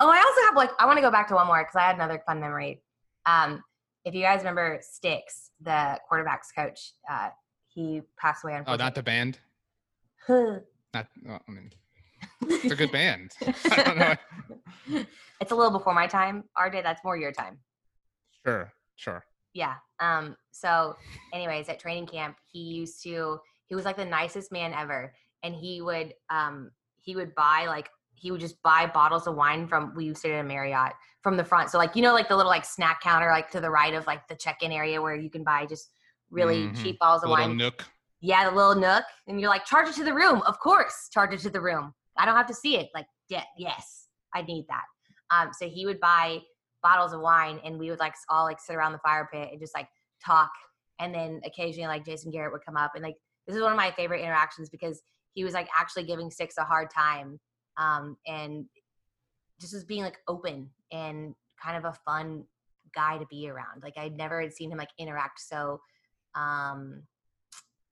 I 0.00 0.18
also 0.18 0.40
have 0.46 0.56
like 0.56 0.70
I 0.78 0.86
want 0.86 0.98
to 0.98 1.02
go 1.02 1.10
back 1.10 1.28
to 1.28 1.34
one 1.34 1.46
more 1.46 1.62
because 1.62 1.76
I 1.76 1.82
had 1.82 1.96
another 1.96 2.22
fun 2.26 2.40
memory. 2.40 2.82
Um, 3.26 3.62
if 4.04 4.14
you 4.14 4.22
guys 4.22 4.38
remember 4.38 4.78
Sticks, 4.82 5.50
the 5.60 5.98
quarterbacks 6.10 6.54
coach, 6.56 6.92
uh, 7.10 7.28
he 7.68 8.02
passed 8.18 8.44
away. 8.44 8.60
oh, 8.66 8.76
not 8.76 8.94
the 8.94 9.02
band. 9.02 9.38
Not. 10.28 11.06
Well, 11.24 11.40
I 11.48 11.50
mean, 11.50 11.70
it's 12.42 12.72
a 12.72 12.76
good 12.76 12.92
band. 12.92 13.32
I 13.70 13.82
don't 13.82 13.98
know. 13.98 15.04
it's 15.40 15.52
a 15.52 15.54
little 15.54 15.72
before 15.72 15.94
my 15.94 16.06
time, 16.06 16.44
RJ. 16.58 16.82
That's 16.82 17.04
more 17.04 17.16
your 17.16 17.32
time. 17.32 17.58
Sure, 18.44 18.72
sure. 18.96 19.24
Yeah. 19.52 19.74
Um, 19.98 20.36
so 20.52 20.96
anyways, 21.32 21.68
at 21.68 21.78
training 21.78 22.06
camp, 22.06 22.36
he 22.50 22.60
used 22.60 23.02
to 23.02 23.38
he 23.66 23.74
was 23.74 23.84
like 23.84 23.96
the 23.96 24.04
nicest 24.04 24.50
man 24.50 24.74
ever. 24.74 25.12
And 25.42 25.54
he 25.54 25.80
would 25.82 26.14
um 26.30 26.70
he 27.02 27.16
would 27.16 27.34
buy 27.34 27.66
like 27.66 27.88
he 28.14 28.30
would 28.30 28.40
just 28.40 28.62
buy 28.62 28.86
bottles 28.86 29.26
of 29.26 29.34
wine 29.34 29.66
from 29.66 29.94
we 29.96 30.04
used 30.04 30.16
to 30.22 30.28
stay 30.28 30.34
at 30.34 30.40
a 30.44 30.48
Marriott 30.48 30.92
from 31.22 31.36
the 31.36 31.44
front. 31.44 31.70
So 31.70 31.78
like 31.78 31.96
you 31.96 32.02
know 32.02 32.12
like 32.12 32.28
the 32.28 32.36
little 32.36 32.50
like 32.50 32.64
snack 32.64 33.00
counter 33.00 33.28
like 33.30 33.50
to 33.52 33.60
the 33.60 33.70
right 33.70 33.94
of 33.94 34.06
like 34.06 34.26
the 34.28 34.34
check-in 34.34 34.72
area 34.72 35.00
where 35.00 35.14
you 35.14 35.30
can 35.30 35.42
buy 35.44 35.66
just 35.66 35.90
really 36.30 36.68
Mhm. 36.68 36.82
cheap 36.82 36.98
bottles 36.98 37.22
of 37.24 37.30
little 37.30 37.46
wine. 37.48 37.56
nook. 37.56 37.84
Yeah, 38.20 38.48
the 38.50 38.54
little 38.54 38.74
nook. 38.74 39.04
And 39.26 39.40
you're 39.40 39.48
like, 39.48 39.64
charge 39.64 39.88
it 39.88 39.94
to 39.94 40.04
the 40.04 40.12
room. 40.12 40.42
Of 40.42 40.58
course, 40.60 41.08
charge 41.10 41.32
it 41.32 41.40
to 41.40 41.50
the 41.50 41.60
room. 41.60 41.94
I 42.18 42.26
don't 42.26 42.36
have 42.36 42.46
to 42.48 42.54
see 42.54 42.76
it. 42.76 42.90
Like, 42.94 43.06
yeah, 43.30 43.44
yes, 43.56 44.08
I 44.34 44.42
need 44.42 44.66
that. 44.68 44.84
Um, 45.30 45.52
so 45.54 45.68
he 45.68 45.86
would 45.86 45.98
buy 46.00 46.40
bottles 46.82 47.12
of 47.14 47.20
wine 47.22 47.60
and 47.64 47.78
we 47.78 47.88
would 47.88 47.98
like 47.98 48.14
all 48.28 48.44
like 48.44 48.60
sit 48.60 48.76
around 48.76 48.92
the 48.92 48.98
fire 48.98 49.28
pit 49.32 49.48
and 49.50 49.58
just 49.60 49.74
like 49.74 49.88
talk. 50.24 50.50
And 50.98 51.14
then 51.14 51.40
occasionally 51.46 51.88
like 51.88 52.04
Jason 52.04 52.30
Garrett 52.30 52.52
would 52.52 52.64
come 52.64 52.76
up 52.76 52.92
and 52.94 53.02
like 53.02 53.16
this 53.46 53.56
is 53.56 53.62
one 53.62 53.72
of 53.72 53.76
my 53.78 53.90
favorite 53.92 54.20
interactions 54.20 54.68
because 54.68 55.00
he 55.32 55.44
was 55.44 55.54
like 55.54 55.68
actually 55.78 56.04
giving 56.04 56.30
Six 56.30 56.56
a 56.58 56.64
hard 56.64 56.88
time. 56.90 57.38
Um, 57.76 58.16
and 58.26 58.66
just 59.60 59.74
was 59.74 59.84
being 59.84 60.02
like 60.02 60.18
open 60.26 60.70
and 60.90 61.34
kind 61.62 61.76
of 61.76 61.84
a 61.84 61.96
fun 62.04 62.44
guy 62.94 63.18
to 63.18 63.26
be 63.26 63.48
around. 63.48 63.82
Like 63.82 63.96
I'd 63.96 64.16
never 64.16 64.48
seen 64.50 64.72
him 64.72 64.78
like 64.78 64.90
interact 64.98 65.40
so 65.40 65.80
um 66.34 67.02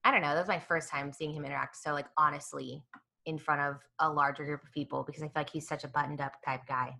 I 0.04 0.10
don't 0.10 0.22
know. 0.22 0.34
That 0.34 0.40
was 0.40 0.48
my 0.48 0.58
first 0.58 0.88
time 0.88 1.12
seeing 1.12 1.34
him 1.34 1.44
interact 1.44 1.76
so 1.76 1.92
like 1.92 2.06
honestly 2.16 2.82
in 3.26 3.38
front 3.38 3.60
of 3.60 3.76
a 4.00 4.10
larger 4.10 4.44
group 4.44 4.62
of 4.62 4.72
people 4.72 5.04
because 5.06 5.22
I 5.22 5.26
feel 5.26 5.32
like 5.36 5.50
he's 5.50 5.68
such 5.68 5.84
a 5.84 5.88
buttoned 5.88 6.20
up 6.20 6.32
type 6.44 6.62
guy. 6.66 6.96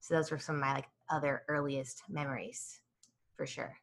So 0.00 0.14
those 0.14 0.30
were 0.30 0.38
some 0.38 0.56
of 0.56 0.60
my 0.60 0.74
like 0.74 0.84
other 1.10 1.42
earliest 1.48 2.02
memories, 2.10 2.80
for 3.36 3.46
sure. 3.46 3.74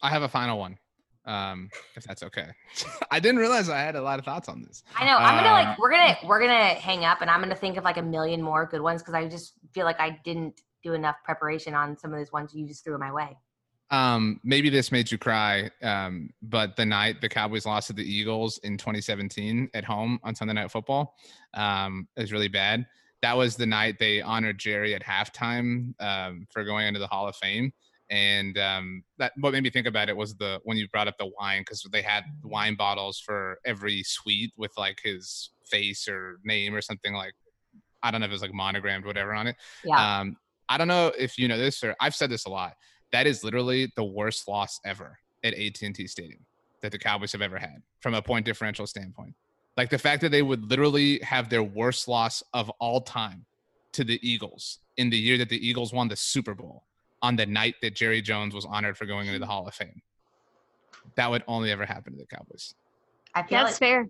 I 0.00 0.08
have 0.08 0.22
a 0.22 0.28
final 0.28 0.58
one, 0.58 0.78
um, 1.24 1.70
if 1.96 2.04
that's 2.04 2.22
okay. 2.22 2.48
I 3.10 3.20
didn't 3.20 3.38
realize 3.38 3.68
I 3.68 3.80
had 3.80 3.96
a 3.96 4.02
lot 4.02 4.18
of 4.18 4.24
thoughts 4.24 4.48
on 4.48 4.62
this. 4.62 4.82
I 4.96 5.06
know. 5.06 5.16
I'm 5.16 5.36
gonna 5.36 5.48
Uh, 5.48 5.52
like 5.52 5.78
we're 5.78 5.90
gonna 5.90 6.16
we're 6.24 6.40
gonna 6.40 6.74
hang 6.74 7.04
up, 7.04 7.20
and 7.20 7.30
I'm 7.30 7.40
gonna 7.40 7.54
think 7.54 7.76
of 7.76 7.84
like 7.84 7.96
a 7.96 8.02
million 8.02 8.42
more 8.42 8.66
good 8.66 8.80
ones 8.80 9.02
because 9.02 9.14
I 9.14 9.28
just 9.28 9.54
feel 9.72 9.84
like 9.84 10.00
I 10.00 10.18
didn't 10.24 10.60
do 10.82 10.94
enough 10.94 11.16
preparation 11.24 11.74
on 11.74 11.96
some 11.96 12.12
of 12.12 12.18
those 12.18 12.32
ones 12.32 12.52
you 12.54 12.66
just 12.66 12.84
threw 12.84 12.98
my 12.98 13.12
way. 13.12 13.36
Um, 13.90 14.40
maybe 14.42 14.70
this 14.70 14.90
made 14.90 15.12
you 15.12 15.18
cry, 15.18 15.70
um, 15.82 16.30
but 16.40 16.76
the 16.76 16.86
night 16.86 17.20
the 17.20 17.28
Cowboys 17.28 17.66
lost 17.66 17.88
to 17.88 17.92
the 17.92 18.02
Eagles 18.02 18.58
in 18.58 18.78
2017 18.78 19.68
at 19.74 19.84
home 19.84 20.18
on 20.24 20.34
Sunday 20.34 20.54
Night 20.54 20.70
Football 20.70 21.14
um, 21.54 22.08
is 22.16 22.32
really 22.32 22.48
bad. 22.48 22.86
That 23.20 23.36
was 23.36 23.54
the 23.54 23.66
night 23.66 23.98
they 23.98 24.22
honored 24.22 24.58
Jerry 24.58 24.94
at 24.94 25.04
halftime 25.04 25.92
um, 26.00 26.46
for 26.50 26.64
going 26.64 26.86
into 26.86 27.00
the 27.00 27.06
Hall 27.06 27.28
of 27.28 27.36
Fame. 27.36 27.72
And 28.10 28.58
um, 28.58 29.04
that 29.18 29.32
what 29.38 29.52
made 29.52 29.62
me 29.62 29.70
think 29.70 29.86
about 29.86 30.08
it 30.08 30.16
was 30.16 30.34
the 30.34 30.60
when 30.64 30.76
you 30.76 30.86
brought 30.88 31.08
up 31.08 31.16
the 31.18 31.30
wine 31.38 31.62
because 31.62 31.86
they 31.92 32.02
had 32.02 32.24
wine 32.42 32.74
bottles 32.74 33.18
for 33.18 33.58
every 33.64 34.02
suite 34.02 34.52
with 34.56 34.72
like 34.76 34.98
his 35.02 35.50
face 35.64 36.06
or 36.08 36.38
name 36.44 36.74
or 36.74 36.82
something 36.82 37.14
like 37.14 37.32
I 38.02 38.10
don't 38.10 38.20
know 38.20 38.26
if 38.26 38.30
it 38.30 38.34
was 38.34 38.42
like 38.42 38.52
monogrammed 38.52 39.06
whatever 39.06 39.32
on 39.32 39.46
it. 39.46 39.56
Yeah. 39.84 40.20
Um, 40.20 40.36
I 40.68 40.76
don't 40.78 40.88
know 40.88 41.12
if 41.18 41.38
you 41.38 41.48
know 41.48 41.58
this 41.58 41.82
or 41.82 41.96
I've 42.00 42.14
said 42.14 42.30
this 42.30 42.44
a 42.46 42.50
lot. 42.50 42.74
That 43.12 43.26
is 43.26 43.44
literally 43.44 43.92
the 43.96 44.04
worst 44.04 44.48
loss 44.48 44.80
ever 44.84 45.18
at 45.44 45.54
AT&T 45.54 46.06
Stadium 46.06 46.40
that 46.80 46.92
the 46.92 46.98
Cowboys 46.98 47.32
have 47.32 47.42
ever 47.42 47.58
had 47.58 47.82
from 48.00 48.14
a 48.14 48.22
point 48.22 48.44
differential 48.44 48.86
standpoint. 48.86 49.34
Like 49.76 49.90
the 49.90 49.98
fact 49.98 50.20
that 50.22 50.30
they 50.30 50.42
would 50.42 50.68
literally 50.68 51.18
have 51.20 51.48
their 51.48 51.62
worst 51.62 52.08
loss 52.08 52.42
of 52.52 52.70
all 52.80 53.00
time 53.00 53.44
to 53.92 54.04
the 54.04 54.18
Eagles 54.28 54.78
in 54.96 55.10
the 55.10 55.16
year 55.16 55.38
that 55.38 55.48
the 55.48 55.66
Eagles 55.66 55.92
won 55.92 56.08
the 56.08 56.16
Super 56.16 56.54
Bowl 56.54 56.84
on 57.22 57.36
the 57.36 57.46
night 57.46 57.76
that 57.82 57.94
Jerry 57.94 58.20
Jones 58.20 58.54
was 58.54 58.64
honored 58.66 58.96
for 58.98 59.06
going 59.06 59.26
into 59.28 59.38
the 59.38 59.46
Hall 59.46 59.66
of 59.66 59.74
Fame. 59.74 60.02
That 61.16 61.30
would 61.30 61.42
only 61.46 61.70
ever 61.70 61.86
happen 61.86 62.12
to 62.14 62.18
the 62.18 62.26
Cowboys. 62.26 62.74
I 63.34 63.42
feel 63.42 63.60
That's 63.60 63.72
like 63.72 63.78
fair. 63.78 64.08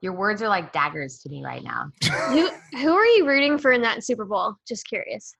your 0.00 0.12
words 0.14 0.42
are 0.42 0.48
like 0.48 0.72
daggers 0.72 1.18
to 1.20 1.28
me 1.28 1.44
right 1.44 1.62
now. 1.62 1.90
Who 2.28 2.50
who 2.78 2.94
are 2.94 3.04
you 3.06 3.26
rooting 3.26 3.58
for 3.58 3.72
in 3.72 3.82
that 3.82 4.04
Super 4.04 4.24
Bowl? 4.24 4.54
Just 4.66 4.88
curious. 4.88 5.34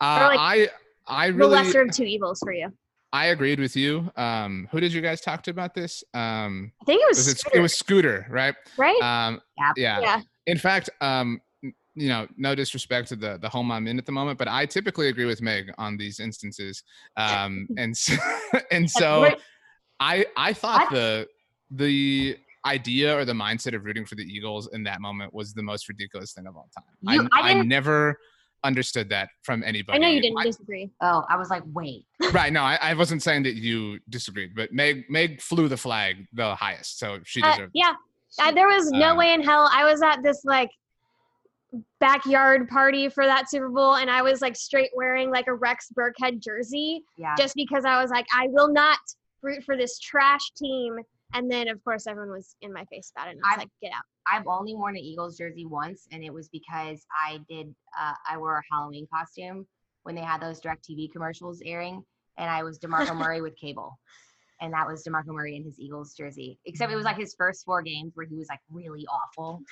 Uh, 0.00 0.28
like, 0.30 0.38
I 0.38 0.68
I 1.06 1.30
The 1.30 1.46
lesser 1.46 1.82
of 1.82 1.90
two 1.92 2.04
evils 2.04 2.40
for 2.40 2.52
you. 2.52 2.72
I 3.12 3.26
agreed 3.26 3.58
with 3.58 3.74
you. 3.76 4.10
Um, 4.16 4.68
who 4.70 4.78
did 4.78 4.92
you 4.92 5.00
guys 5.00 5.20
talk 5.20 5.42
to 5.44 5.50
about 5.50 5.74
this? 5.74 6.04
Um, 6.14 6.70
I 6.80 6.84
think 6.84 7.02
it 7.02 7.08
was. 7.08 7.16
was 7.18 7.26
it, 7.28 7.38
Scooter, 7.38 7.58
it 7.58 7.60
was 7.60 7.74
Scooter, 7.74 8.26
right? 8.30 8.54
right. 8.76 9.02
Um, 9.02 9.40
Yep. 9.58 9.72
yeah. 9.76 10.00
yeah. 10.00 10.20
In 10.46 10.56
fact, 10.58 10.90
um, 11.00 11.32
n- 11.32 11.40
you 11.94 12.08
know, 12.08 12.26
no 12.36 12.54
disrespect 12.54 13.08
to 13.08 13.16
the 13.16 13.38
the 13.40 13.48
home 13.48 13.70
I'm 13.72 13.86
in 13.86 13.98
at 13.98 14.06
the 14.06 14.12
moment, 14.12 14.38
but 14.38 14.48
I 14.48 14.66
typically 14.66 15.08
agree 15.08 15.24
with 15.26 15.42
Meg 15.42 15.72
on 15.78 15.96
these 15.96 16.20
instances. 16.20 16.82
Um, 17.16 17.66
and 17.78 17.96
so, 17.96 18.14
and 18.70 18.88
so 18.90 19.34
I 19.98 20.26
I 20.36 20.52
thought 20.52 20.90
the 20.90 21.26
the 21.70 22.36
idea 22.66 23.16
or 23.16 23.24
the 23.24 23.32
mindset 23.32 23.74
of 23.74 23.84
rooting 23.84 24.04
for 24.04 24.14
the 24.16 24.22
Eagles 24.24 24.68
in 24.72 24.82
that 24.84 25.00
moment 25.00 25.32
was 25.32 25.54
the 25.54 25.62
most 25.62 25.88
ridiculous 25.88 26.32
thing 26.32 26.46
of 26.46 26.56
all 26.56 26.68
time. 26.76 26.84
You- 27.14 27.28
I, 27.32 27.40
I 27.40 27.50
I 27.50 27.62
never 27.62 28.18
understood 28.62 29.08
that 29.08 29.30
from 29.42 29.62
anybody. 29.64 29.96
I 29.96 29.98
know 30.02 30.08
you 30.08 30.20
didn't 30.20 30.38
I- 30.38 30.44
disagree. 30.44 30.90
Oh, 31.00 31.24
I 31.30 31.36
was 31.36 31.48
like, 31.48 31.62
wait. 31.72 32.04
right? 32.32 32.52
No, 32.52 32.60
I, 32.62 32.78
I 32.82 32.92
wasn't 32.94 33.22
saying 33.22 33.44
that 33.44 33.54
you 33.54 33.98
disagreed, 34.10 34.54
but 34.54 34.72
Meg 34.72 35.04
Meg 35.08 35.40
flew 35.40 35.66
the 35.68 35.76
flag 35.78 36.26
the 36.34 36.54
highest, 36.54 36.98
so 36.98 37.18
she 37.24 37.40
Uh, 37.42 37.50
deserved. 37.52 37.72
yeah, 37.74 37.94
uh, 38.38 38.52
there 38.52 38.68
was 38.68 38.90
no 38.90 39.12
Um, 39.12 39.16
way 39.16 39.32
in 39.32 39.42
hell. 39.42 39.68
I 39.72 39.84
was 39.90 40.02
at 40.02 40.22
this 40.22 40.44
like 40.44 40.70
backyard 42.00 42.68
party 42.68 43.08
for 43.08 43.24
that 43.26 43.48
Super 43.50 43.68
Bowl, 43.68 43.96
and 43.96 44.10
I 44.10 44.22
was 44.22 44.40
like 44.40 44.56
straight 44.56 44.90
wearing 44.94 45.30
like 45.30 45.46
a 45.46 45.54
Rex 45.54 45.88
Burkhead 45.96 46.40
jersey 46.40 47.02
Yeah. 47.16 47.34
just 47.36 47.54
because 47.54 47.84
I 47.84 48.00
was 48.00 48.10
like, 48.10 48.26
I 48.34 48.46
will 48.48 48.72
not 48.72 48.98
root 49.42 49.62
for 49.64 49.76
this 49.76 49.98
trash 49.98 50.50
team. 50.56 50.96
And 51.32 51.48
then 51.50 51.68
of 51.68 51.82
course 51.84 52.06
everyone 52.08 52.32
was 52.32 52.56
in 52.60 52.72
my 52.72 52.84
face 52.86 53.12
about 53.14 53.28
it, 53.28 53.32
and 53.36 53.40
I 53.44 53.50
was 53.50 53.56
I- 53.56 53.60
like, 53.60 53.68
get 53.82 53.92
out. 53.92 54.02
I've 54.30 54.46
only 54.46 54.74
worn 54.74 54.96
an 54.96 55.02
Eagles 55.02 55.36
jersey 55.38 55.64
once, 55.66 56.06
and 56.12 56.22
it 56.24 56.32
was 56.32 56.48
because 56.48 57.04
I 57.26 57.40
did. 57.48 57.74
Uh, 57.98 58.12
I 58.28 58.36
wore 58.36 58.58
a 58.58 58.62
Halloween 58.70 59.06
costume 59.12 59.66
when 60.02 60.14
they 60.14 60.20
had 60.22 60.40
those 60.40 60.60
Direct 60.60 60.84
TV 60.88 61.10
commercials 61.10 61.60
airing, 61.64 62.02
and 62.36 62.50
I 62.50 62.62
was 62.62 62.78
Demarco 62.78 63.14
Murray 63.32 63.40
with 63.40 63.56
cable, 63.56 63.98
and 64.60 64.72
that 64.74 64.86
was 64.86 65.02
Demarco 65.04 65.28
Murray 65.28 65.56
in 65.56 65.64
his 65.64 65.78
Eagles 65.80 66.14
jersey. 66.14 66.58
Except 66.66 66.92
it 66.92 66.96
was 66.96 67.04
like 67.04 67.16
his 67.16 67.34
first 67.36 67.64
four 67.64 67.80
games 67.82 68.12
where 68.14 68.26
he 68.26 68.36
was 68.36 68.48
like 68.48 68.60
really 68.70 69.06
awful, 69.06 69.62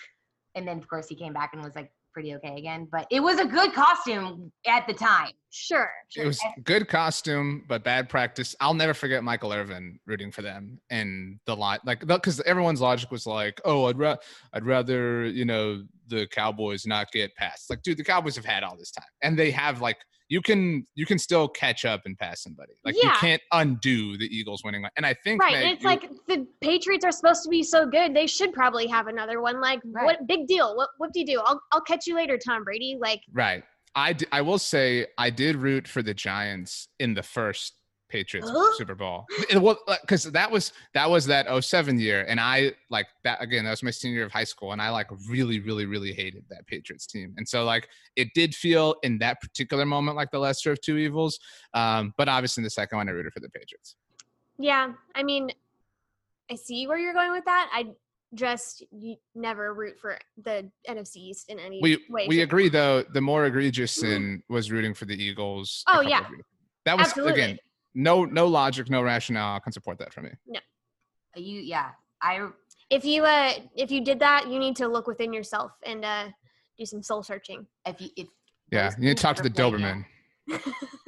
and 0.55 0.67
then 0.67 0.79
of 0.79 0.89
course 0.89 1.09
he 1.09 1.15
came 1.15 1.33
back 1.33 1.51
and 1.53 1.63
was 1.63 1.75
like 1.75 1.91
pretty 2.13 2.35
okay 2.35 2.57
again. 2.57 2.89
But 2.91 3.07
it 3.11 3.21
was 3.21 3.39
a 3.39 3.45
good 3.45 3.73
costume 3.73 4.51
at 4.67 4.87
the 4.87 4.95
time. 4.95 5.31
Sure. 5.51 5.89
sure. 6.09 6.25
It 6.25 6.27
was 6.27 6.41
good 6.65 6.89
costume, 6.89 7.65
but 7.69 7.85
bad 7.85 8.09
practice. 8.09 8.57
I'll 8.61 8.75
never 8.75 8.93
forget 8.93 9.23
Michael 9.23 9.53
Irvin 9.53 10.01
rooting 10.07 10.33
for 10.33 10.43
them 10.43 10.81
and 10.91 11.39
the 11.47 11.55
lot, 11.55 11.87
like 11.87 12.01
because 12.07 12.41
everyone's 12.41 12.81
logic 12.81 13.11
was 13.11 13.27
like, 13.27 13.61
"Oh, 13.65 13.87
I'd 13.87 13.99
ra- 13.99 14.17
I'd 14.53 14.67
rather 14.67 15.27
you 15.27 15.45
know 15.45 15.85
the 16.09 16.27
Cowboys 16.27 16.87
not 16.87 17.13
get 17.13 17.35
past." 17.37 17.71
Like, 17.71 17.83
dude, 17.83 17.99
the 17.99 18.05
Cowboys 18.05 18.37
have 18.37 18.45
had 18.45 18.63
all 18.63 18.77
this 18.77 18.91
time, 18.91 19.07
and 19.23 19.39
they 19.39 19.51
have 19.51 19.81
like 19.81 19.99
you 20.29 20.41
can 20.43 20.87
you 20.95 21.07
can 21.07 21.19
still 21.19 21.49
catch 21.49 21.85
up 21.85 22.03
and 22.05 22.17
pass 22.19 22.43
somebody. 22.43 22.73
Like, 22.85 22.95
you 22.97 23.11
can't 23.19 23.43
undo 23.53 24.17
the 24.19 24.27
Eagles 24.27 24.63
winning. 24.65 24.85
And 24.97 25.07
I 25.07 25.15
think 25.25 25.43
Right, 25.43 25.53
Meg, 25.55 25.63
and 25.63 25.73
it's 25.73 25.83
you- 25.83 25.89
like 25.89 26.11
the 26.27 26.47
Patriots 26.61 27.05
are 27.05 27.13
supposed 27.13 27.43
to 27.45 27.49
be 27.49 27.63
so 27.63 27.87
good; 27.87 28.15
they 28.15 28.27
should 28.27 28.53
probably 28.53 28.87
have 28.87 29.07
another 29.07 29.41
one. 29.41 29.61
Like, 29.61 29.81
Right. 29.85 30.05
what 30.05 30.27
big 30.27 30.47
deal? 30.47 30.77
What 30.77 30.91
what 30.99 31.13
do 31.13 31.21
you 31.21 31.27
do? 31.27 31.41
I'll 31.45 31.61
I'll 31.73 31.81
catch 31.81 32.07
you 32.07 32.15
later, 32.15 32.39
Tom 32.39 32.65
Brady. 32.65 32.97
Like, 33.01 33.23
right. 33.33 33.63
I 33.95 34.13
d- 34.13 34.27
I 34.31 34.43
will 34.43 34.59
say 34.59 35.07
I 35.17 35.31
did 35.31 35.57
root 35.57 35.89
for 35.89 36.03
the 36.03 36.15
Giants 36.15 36.89
in 36.99 37.15
the 37.15 37.23
first 37.23 37.75
Patriots 38.09 38.51
Huh? 38.53 38.73
Super 38.77 38.95
Bowl. 38.95 39.27
It 39.51 39.59
was 39.61 39.77
because 40.01 40.25
that 40.25 40.51
was 40.51 40.73
that 40.95 41.09
was 41.09 41.27
that 41.27 41.47
07 41.65 41.99
year, 41.99 42.25
and 42.29 42.41
I 42.41 42.73
like 42.91 43.07
that 43.25 43.43
again. 43.43 43.65
That 43.65 43.71
was 43.71 43.83
my 43.83 43.91
senior 43.91 44.17
year 44.17 44.27
of 44.27 44.33
high 44.33 44.45
school, 44.45 44.73
and 44.73 44.81
I 44.83 44.91
like 44.91 45.09
really, 45.29 45.61
really, 45.61 45.87
really 45.87 46.13
hated 46.13 46.45
that 46.51 46.67
Patriots 46.67 47.07
team. 47.07 47.35
And 47.37 47.49
so 47.49 47.65
like 47.65 47.89
it 48.17 48.29
did 48.35 48.55
feel 48.55 48.97
in 49.03 49.19
that 49.19 49.41
particular 49.41 49.85
moment 49.87 50.17
like 50.17 50.31
the 50.31 50.39
lesser 50.39 50.73
of 50.73 50.81
two 50.81 50.97
evils. 50.97 51.39
Um, 51.75 52.15
but 52.17 52.29
obviously 52.29 52.63
in 52.63 52.65
the 52.65 52.71
second 52.71 52.99
one, 52.99 53.09
I 53.09 53.13
rooted 53.13 53.33
for 53.33 53.41
the 53.41 53.51
Patriots. 53.51 53.97
yeah, 54.59 54.93
I 55.15 55.23
mean, 55.23 55.51
I 56.51 56.55
see 56.55 56.87
where 56.87 56.99
you're 56.99 57.15
going 57.15 57.33
with 57.33 57.45
that. 57.45 57.71
I 57.73 57.89
just 58.35 58.85
you 58.91 59.17
never 59.35 59.73
root 59.73 59.99
for 59.99 60.19
the 60.43 60.71
NFC 60.87 61.17
East 61.17 61.49
in 61.49 61.59
any 61.59 61.81
We 61.83 62.05
way. 62.11 62.27
we 62.29 62.43
agree 62.43 62.69
though. 62.69 63.03
The 63.03 63.23
more 63.23 63.47
egregious 63.47 63.93
sin 63.93 64.43
was 64.51 64.71
rooting 64.71 64.93
for 64.93 65.07
the 65.07 65.15
Eagles. 65.15 65.83
Oh, 65.89 66.03
yeah. 66.03 66.27
that 66.85 66.97
was 66.99 67.09
Absolutely. 67.09 67.33
again 67.43 67.59
no 67.95 68.25
no 68.25 68.47
logic, 68.47 68.89
no 68.91 69.03
rationale. 69.03 69.57
I 69.57 69.59
can 69.61 69.73
support 69.73 69.99
that 69.99 70.13
for 70.13 70.23
me. 70.23 70.31
No 70.47 70.61
you 71.37 71.61
yeah. 71.61 71.91
I 72.23 72.49
If 72.91 73.05
you 73.05 73.25
uh 73.25 73.53
if 73.77 73.91
you 73.91 74.03
did 74.05 74.19
that, 74.21 74.49
you 74.49 74.59
need 74.59 74.77
to 74.77 74.89
look 74.89 75.07
within 75.07 75.33
yourself 75.33 75.73
and 75.85 76.05
uh 76.05 76.29
do 76.79 76.85
some 76.87 77.03
soul 77.03 77.23
searching. 77.23 77.67
if 77.87 78.01
you 78.01 78.09
if 78.17 78.29
Yeah, 78.73 78.93
you 78.99 79.05
need 79.09 79.17
to 79.17 79.23
talk 79.23 79.37
to 79.37 79.43
the 79.43 79.63
ever 79.63 79.77
played, 79.79 79.81
yeah. 79.81 79.95
Doberman. 79.95 80.05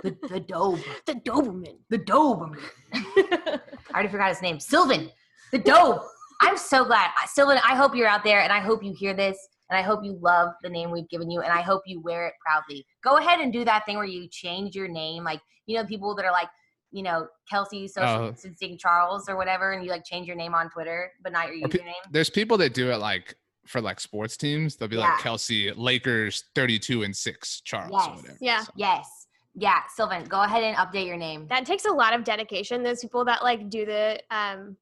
The 0.03 0.17
the 0.29 0.41
Dobe. 0.41 0.81
the 1.07 1.15
Doberman. 1.15 1.77
The 1.89 1.99
Doberman. 1.99 2.61
I 2.95 3.61
already 3.95 4.09
forgot 4.09 4.29
his 4.31 4.43
name. 4.43 4.61
Sylvan. 4.61 5.11
The 5.53 5.59
Dobe. 5.59 6.01
I'm 6.43 6.57
so 6.57 6.85
glad. 6.85 7.11
I- 7.21 7.27
Sylvan, 7.27 7.59
I 7.65 7.75
hope 7.75 7.95
you're 7.95 8.09
out 8.09 8.25
there 8.25 8.41
and 8.41 8.53
I 8.53 8.61
hope 8.61 8.83
you 8.85 8.95
hear 8.95 9.15
this 9.15 9.37
and 9.69 9.79
I 9.79 9.83
hope 9.83 10.01
you 10.05 10.19
love 10.21 10.51
the 10.63 10.69
name 10.71 10.91
we've 10.91 11.09
given 11.09 11.31
you 11.31 11.41
and 11.41 11.53
I 11.53 11.61
hope 11.63 11.83
you 11.87 12.01
wear 12.01 12.27
it 12.27 12.35
proudly. 12.45 12.87
Go 13.05 13.17
ahead 13.19 13.41
and 13.41 13.53
do 13.53 13.65
that 13.65 13.85
thing 13.87 13.97
where 13.97 14.07
you 14.07 14.29
change 14.31 14.75
your 14.75 14.89
name. 14.89 15.23
Like, 15.25 15.41
you 15.67 15.77
know, 15.77 15.85
people 15.85 16.15
that 16.17 16.25
are 16.25 16.33
like, 16.33 16.49
you 16.93 17.03
know, 17.03 17.27
Kelsey 17.49 17.87
Social 17.89 18.09
Oh. 18.25 18.31
Distancing 18.33 18.77
Charles 18.79 19.29
or 19.29 19.37
whatever, 19.37 19.73
and 19.73 19.85
you 19.85 19.91
like 19.91 20.05
change 20.05 20.27
your 20.27 20.37
name 20.37 20.55
on 20.55 20.69
Twitter, 20.71 21.13
but 21.23 21.33
not 21.33 21.49
your 21.55 21.67
Or 21.67 21.69
pe- 21.69 21.79
username. 21.79 21.93
There's 22.11 22.31
people 22.31 22.59
that 22.59 22.75
do 22.75 22.91
it 22.91 22.97
like 22.97 23.35
for 23.67 23.81
like 23.81 24.01
sports 24.01 24.37
teams. 24.37 24.77
They'll 24.77 24.89
be 24.89 24.97
like 24.97 25.19
Kelsey 25.21 25.71
Lakers 25.73 26.45
32 26.55 27.03
and 27.05 27.15
six 27.17 27.61
Charles 27.61 27.91
or 27.93 27.99
Yes. 27.99 28.09
whatever. 28.17 28.39
Yeah. 28.41 28.63
So, 28.65 28.73
Yes. 28.77 29.27
Yeah, 29.55 29.81
Sylvan, 29.95 30.25
go 30.25 30.43
ahead 30.43 30.63
and 30.63 30.77
update 30.77 31.07
your 31.07 31.17
name. 31.17 31.47
That 31.49 31.67
takes 31.67 31.85
a 31.85 31.91
lot 31.93 32.15
of 32.15 32.23
dedication. 32.25 32.83
Those 32.85 33.01
people 33.01 33.25
that 33.27 33.43
like 33.43 33.69
do 33.69 33.85
the 33.85 34.21
um 34.31 34.77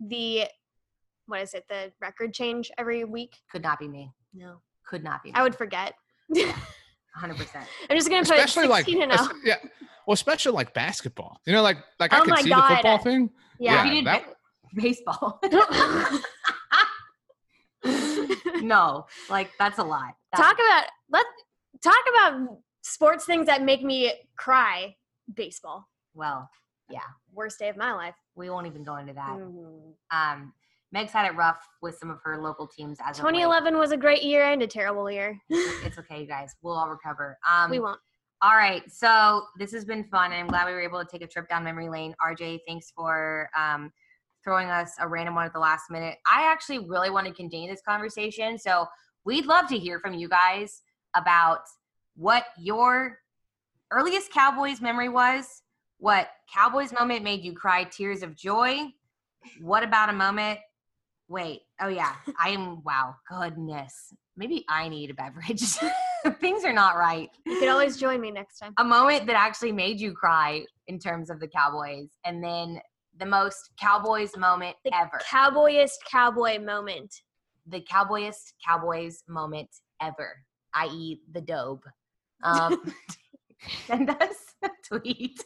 the 0.00 0.44
what 1.26 1.40
is 1.40 1.54
it, 1.54 1.64
the 1.68 1.92
record 2.00 2.32
change 2.32 2.70
every 2.78 3.04
week? 3.04 3.36
Could 3.50 3.62
not 3.62 3.78
be 3.80 3.88
me. 3.88 4.12
No. 4.32 4.60
Could 4.86 5.02
not 5.02 5.22
be 5.22 5.30
me. 5.30 5.34
I 5.34 5.42
would 5.42 5.56
forget. 5.56 5.94
100%. 7.20 7.56
I'm 7.90 7.96
just 7.96 8.08
gonna 8.08 8.22
put 8.24 8.32
especially 8.38 8.66
like 8.66 8.84
16 8.84 9.02
and 9.02 9.12
es- 9.12 9.20
0. 9.26 9.32
yeah, 9.44 9.56
well, 10.06 10.14
especially 10.14 10.52
like 10.52 10.74
basketball. 10.74 11.40
You 11.46 11.52
know, 11.54 11.62
like 11.62 11.78
like 11.98 12.12
I 12.12 12.18
Oh 12.20 12.22
could 12.22 12.30
my 12.30 12.42
see 12.42 12.50
God. 12.50 12.70
the 12.70 12.74
football 12.76 12.98
thing. 12.98 13.30
Yeah. 13.58 13.80
If 13.80 13.86
you 13.86 13.92
did 13.94 14.06
that- 14.06 14.24
ba- 14.26 14.34
baseball. 14.82 15.40
no, 18.62 19.06
like 19.30 19.50
that's 19.58 19.78
a 19.78 19.84
lot. 19.84 20.14
That- 20.32 20.40
talk 20.40 20.54
about 20.54 20.84
let 21.10 21.26
talk 21.82 22.04
about 22.14 22.58
sports 22.82 23.24
things 23.24 23.46
that 23.46 23.62
make 23.62 23.82
me 23.82 24.12
cry. 24.36 24.96
Baseball. 25.34 25.88
well, 26.14 26.48
yeah. 26.88 27.00
Worst 27.32 27.58
day 27.58 27.68
of 27.68 27.76
my 27.76 27.92
life. 27.92 28.14
we 28.36 28.48
won't 28.48 28.66
even 28.68 28.84
go 28.84 28.94
into 28.96 29.12
that. 29.12 29.30
Mm. 29.30 29.92
Um, 30.12 30.52
Meg's 30.96 31.12
had 31.12 31.26
it 31.26 31.36
rough 31.36 31.68
with 31.82 31.98
some 31.98 32.08
of 32.08 32.20
her 32.24 32.40
local 32.40 32.66
teams 32.66 32.96
as 33.04 33.18
of 33.18 33.24
2011 33.24 33.76
was 33.76 33.92
a 33.92 33.98
great 33.98 34.22
year 34.22 34.50
and 34.50 34.62
a 34.62 34.66
terrible 34.66 35.10
year. 35.10 35.38
It's 35.50 35.98
okay, 35.98 36.22
you 36.22 36.26
guys. 36.26 36.54
We'll 36.62 36.72
all 36.72 36.88
recover. 36.88 37.36
Um, 37.46 37.70
we 37.70 37.80
won't. 37.80 38.00
All 38.40 38.56
right, 38.56 38.82
so 38.90 39.42
this 39.58 39.72
has 39.72 39.84
been 39.84 40.04
fun, 40.04 40.32
and 40.32 40.40
I'm 40.40 40.46
glad 40.46 40.66
we 40.66 40.72
were 40.72 40.80
able 40.80 40.98
to 40.98 41.04
take 41.04 41.20
a 41.20 41.26
trip 41.26 41.50
down 41.50 41.64
memory 41.64 41.90
lane. 41.90 42.14
RJ, 42.26 42.60
thanks 42.66 42.92
for 42.96 43.50
um, 43.54 43.92
throwing 44.42 44.70
us 44.70 44.94
a 44.98 45.06
random 45.06 45.34
one 45.34 45.44
at 45.44 45.52
the 45.52 45.58
last 45.58 45.90
minute. 45.90 46.16
I 46.26 46.50
actually 46.50 46.78
really 46.78 47.10
want 47.10 47.26
to 47.26 47.32
continue 47.34 47.68
this 47.68 47.82
conversation, 47.86 48.56
so 48.56 48.86
we'd 49.26 49.44
love 49.44 49.68
to 49.68 49.78
hear 49.78 50.00
from 50.00 50.14
you 50.14 50.30
guys 50.30 50.80
about 51.14 51.60
what 52.16 52.46
your 52.58 53.18
earliest 53.90 54.32
Cowboys 54.32 54.80
memory 54.80 55.10
was, 55.10 55.60
what 55.98 56.30
Cowboys 56.50 56.90
moment 56.90 57.22
made 57.22 57.42
you 57.42 57.52
cry 57.52 57.84
tears 57.84 58.22
of 58.22 58.34
joy, 58.34 58.78
what 59.60 59.82
about 59.82 60.08
a 60.08 60.12
moment? 60.12 60.58
Wait, 61.28 61.62
oh 61.80 61.88
yeah, 61.88 62.14
I 62.38 62.50
am, 62.50 62.82
wow, 62.84 63.16
goodness. 63.28 64.12
Maybe 64.36 64.64
I 64.68 64.88
need 64.88 65.10
a 65.10 65.14
beverage. 65.14 65.62
Things 66.40 66.64
are 66.64 66.72
not 66.72 66.96
right 66.96 67.30
You 67.46 67.58
can 67.58 67.68
always 67.68 67.96
join 67.96 68.20
me 68.20 68.30
next 68.30 68.58
time. 68.58 68.74
a 68.78 68.84
moment 68.84 69.26
that 69.26 69.36
actually 69.36 69.72
made 69.72 70.00
you 70.00 70.12
cry 70.12 70.64
in 70.88 70.98
terms 70.98 71.30
of 71.30 71.40
the 71.40 71.48
Cowboys, 71.48 72.10
and 72.24 72.42
then 72.44 72.80
the 73.18 73.26
most 73.26 73.70
Cowboys 73.80 74.36
moment 74.36 74.76
The 74.84 74.94
ever. 74.94 75.18
Cowboyest 75.28 75.98
cowboy 76.10 76.58
moment. 76.60 77.12
the 77.66 77.80
Cowboyest 77.80 78.54
Cowboys 78.64 79.24
moment 79.28 79.70
ever, 80.00 80.36
i.e., 80.74 81.20
the 81.32 81.40
Dobe. 81.40 81.82
Um, 82.44 82.92
send 83.86 84.10
us 84.10 84.36
a 84.62 84.68
tweet. 84.86 85.42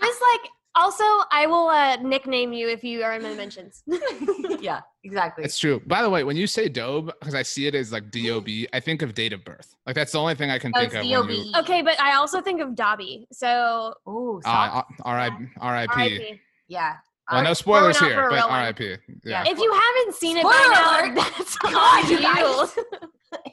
Just 0.00 0.22
like 0.22 0.50
also, 0.74 1.04
I 1.32 1.46
will 1.46 1.68
uh, 1.68 1.96
nickname 1.96 2.52
you 2.52 2.68
if 2.68 2.82
you 2.84 3.02
are 3.02 3.12
in 3.14 3.22
my 3.22 3.34
mentions. 3.34 3.82
yeah, 4.60 4.80
exactly. 5.04 5.44
It's 5.44 5.58
true. 5.58 5.80
By 5.86 6.02
the 6.02 6.10
way, 6.10 6.24
when 6.24 6.36
you 6.36 6.46
say 6.46 6.68
Dobe, 6.68 7.12
because 7.20 7.34
I 7.34 7.42
see 7.42 7.66
it 7.66 7.74
as 7.74 7.92
like 7.92 8.10
D-O-B, 8.10 8.68
I 8.72 8.80
think 8.80 9.02
of 9.02 9.14
date 9.14 9.32
of 9.32 9.44
birth. 9.44 9.74
Like 9.86 9.94
that's 9.96 10.12
the 10.12 10.18
only 10.20 10.34
thing 10.34 10.50
I 10.50 10.58
can 10.58 10.72
Oh, 10.74 10.80
think 10.80 10.92
it's 10.94 10.96
of. 11.14 11.26
when 11.26 11.36
you- 11.36 11.52
okay, 11.58 11.82
but 11.82 12.00
I 12.00 12.14
also 12.14 12.40
think 12.40 12.60
of 12.60 12.74
Dobby. 12.74 13.26
So 13.32 13.94
Ooh, 14.08 14.40
Uh. 14.44 14.82
R.I.P. 15.04 15.44
R.I.P. 15.60 15.92
R.I.P. 15.92 16.40
yeah. 16.68 16.94
Well, 17.30 17.44
no 17.44 17.54
spoilers 17.54 17.98
here, 18.00 18.28
but. 18.28 18.40
R.I.P. 18.40 18.96
Yeah. 19.24 19.44
If 19.46 19.58
you 19.58 19.72
haven't 19.72 20.14
seen 20.16 20.36
it 20.36 20.40
Spoiler 20.40 20.54
by 20.74 21.12
now, 21.14 21.14
that's 21.14 21.56
God, 21.58 22.04
on 22.04 22.10
you 22.10 22.16
you. 22.16 22.22
guys. 22.22 22.78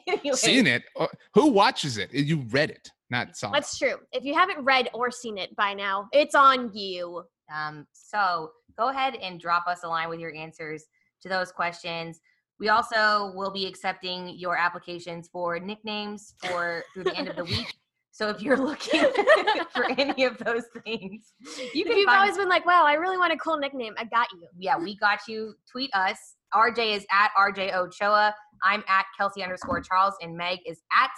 Anyway, 0.08 0.34
Seen 0.36 0.66
it? 0.66 0.82
Uh, 0.98 1.06
Who 1.34 1.46
watches 1.52 1.98
it? 1.98 2.12
You 2.12 2.38
read 2.50 2.70
it, 2.70 2.90
not 3.10 3.36
saw. 3.36 3.50
That's 3.50 3.78
true. 3.78 3.96
If 4.12 4.24
you 4.24 4.34
haven't 4.34 4.64
read 4.64 4.88
or 4.92 5.10
seen 5.10 5.38
it 5.38 5.54
by 5.56 5.74
now, 5.74 6.08
it's 6.12 6.34
on 6.34 6.70
you. 6.74 7.24
Um, 7.54 7.86
so 7.92 8.50
go 8.78 8.88
ahead 8.90 9.14
and 9.16 9.40
drop 9.40 9.66
us 9.66 9.80
a 9.82 9.88
line 9.88 10.08
with 10.08 10.20
your 10.20 10.34
answers 10.34 10.84
to 11.22 11.28
those 11.28 11.50
questions. 11.50 12.20
We 12.60 12.68
also 12.68 13.32
will 13.34 13.52
be 13.52 13.66
accepting 13.66 14.36
your 14.36 14.56
applications 14.56 15.28
for 15.28 15.58
nicknames 15.58 16.34
for 16.44 16.82
through 16.92 17.04
the 17.04 17.16
end 17.16 17.28
of 17.28 17.36
the 17.36 17.44
week. 17.44 17.74
So 18.10 18.28
if 18.30 18.42
you're 18.42 18.56
looking 18.56 19.04
for 19.72 19.88
any 19.92 20.24
of 20.24 20.38
those 20.38 20.64
things, 20.82 21.34
you 21.72 21.84
can. 21.84 21.96
You've 21.96 22.06
find, 22.06 22.18
always 22.18 22.36
been 22.36 22.48
like, 22.48 22.66
"Wow, 22.66 22.82
I 22.84 22.94
really 22.94 23.16
want 23.16 23.32
a 23.32 23.36
cool 23.36 23.58
nickname," 23.58 23.94
I 23.96 24.06
got 24.06 24.26
you. 24.32 24.48
yeah, 24.58 24.76
we 24.76 24.96
got 24.96 25.20
you. 25.28 25.54
Tweet 25.70 25.88
us. 25.94 26.34
RJ 26.52 26.96
is 26.96 27.06
at 27.12 27.30
RJ 27.38 27.76
Ochoa. 27.76 28.34
I'm 28.64 28.82
at 28.88 29.04
Kelsey 29.16 29.44
underscore 29.44 29.80
Charles, 29.82 30.14
and 30.20 30.36
Meg 30.36 30.58
is 30.66 30.80
at. 30.92 31.12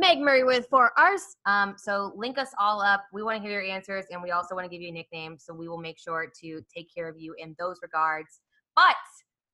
Meg 0.00 0.18
Murray 0.18 0.44
with 0.44 0.66
four 0.70 0.92
R's. 0.96 1.36
Um, 1.44 1.74
so 1.76 2.14
link 2.16 2.38
us 2.38 2.48
all 2.58 2.80
up. 2.80 3.04
We 3.12 3.22
want 3.22 3.36
to 3.36 3.42
hear 3.46 3.60
your 3.60 3.70
answers, 3.70 4.06
and 4.10 4.22
we 4.22 4.30
also 4.30 4.54
want 4.54 4.64
to 4.64 4.70
give 4.70 4.80
you 4.80 4.88
a 4.88 4.92
nickname. 4.92 5.36
So 5.38 5.52
we 5.52 5.68
will 5.68 5.78
make 5.78 5.98
sure 5.98 6.32
to 6.40 6.62
take 6.74 6.88
care 6.92 7.06
of 7.06 7.18
you 7.18 7.34
in 7.38 7.54
those 7.58 7.80
regards. 7.82 8.40
But 8.74 8.96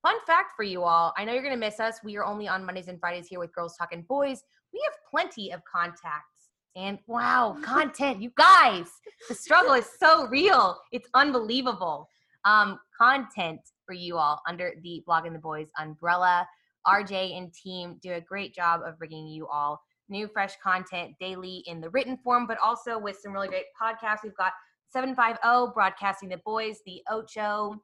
fun 0.02 0.14
fact 0.24 0.52
for 0.56 0.62
you 0.62 0.84
all: 0.84 1.12
I 1.16 1.24
know 1.24 1.32
you're 1.32 1.42
gonna 1.42 1.56
miss 1.56 1.80
us. 1.80 1.98
We 2.04 2.16
are 2.16 2.24
only 2.24 2.46
on 2.46 2.64
Mondays 2.64 2.86
and 2.86 3.00
Fridays 3.00 3.26
here 3.26 3.40
with 3.40 3.52
Girls 3.52 3.76
Talking 3.76 4.02
Boys. 4.08 4.40
We 4.72 4.80
have 4.84 4.94
plenty 5.10 5.50
of 5.50 5.62
contacts 5.64 6.50
and 6.76 7.00
wow, 7.08 7.58
content. 7.64 8.22
You 8.22 8.30
guys, 8.38 8.86
the 9.28 9.34
struggle 9.34 9.72
is 9.72 9.88
so 9.98 10.28
real. 10.28 10.78
It's 10.92 11.08
unbelievable. 11.14 12.08
Um, 12.44 12.78
content 12.96 13.60
for 13.84 13.94
you 13.94 14.16
all 14.16 14.40
under 14.48 14.74
the 14.84 15.02
Blogging 15.08 15.32
the 15.32 15.40
Boys 15.40 15.70
umbrella. 15.76 16.46
RJ 16.86 17.36
and 17.36 17.52
team 17.52 17.98
do 18.00 18.12
a 18.12 18.20
great 18.20 18.54
job 18.54 18.82
of 18.86 18.96
bringing 18.96 19.26
you 19.26 19.48
all 19.48 19.80
new 20.08 20.28
fresh 20.28 20.54
content 20.62 21.12
daily 21.18 21.62
in 21.66 21.80
the 21.80 21.90
written 21.90 22.16
form, 22.16 22.46
but 22.46 22.58
also 22.64 22.98
with 22.98 23.18
some 23.22 23.32
really 23.32 23.48
great 23.48 23.64
podcasts. 23.80 24.18
We've 24.22 24.36
got 24.36 24.52
750 24.88 25.72
Broadcasting 25.74 26.28
the 26.28 26.38
Boys, 26.44 26.78
The 26.86 27.02
Ocho, 27.10 27.82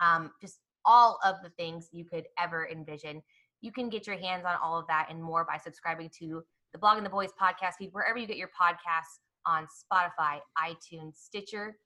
um, 0.00 0.30
just 0.40 0.58
all 0.84 1.18
of 1.24 1.36
the 1.42 1.50
things 1.50 1.88
you 1.92 2.04
could 2.04 2.24
ever 2.38 2.68
envision. 2.68 3.22
You 3.60 3.72
can 3.72 3.88
get 3.88 4.06
your 4.06 4.16
hands 4.16 4.44
on 4.46 4.56
all 4.62 4.78
of 4.78 4.86
that 4.88 5.08
and 5.10 5.22
more 5.22 5.44
by 5.44 5.58
subscribing 5.58 6.10
to 6.18 6.42
the 6.72 6.78
Blogging 6.78 7.02
the 7.04 7.10
Boys 7.10 7.30
podcast 7.40 7.74
feed, 7.78 7.90
wherever 7.92 8.18
you 8.18 8.26
get 8.26 8.36
your 8.36 8.48
podcasts 8.48 9.20
on 9.46 9.66
Spotify, 9.66 10.38
iTunes, 10.58 11.16
Stitcher. 11.16 11.76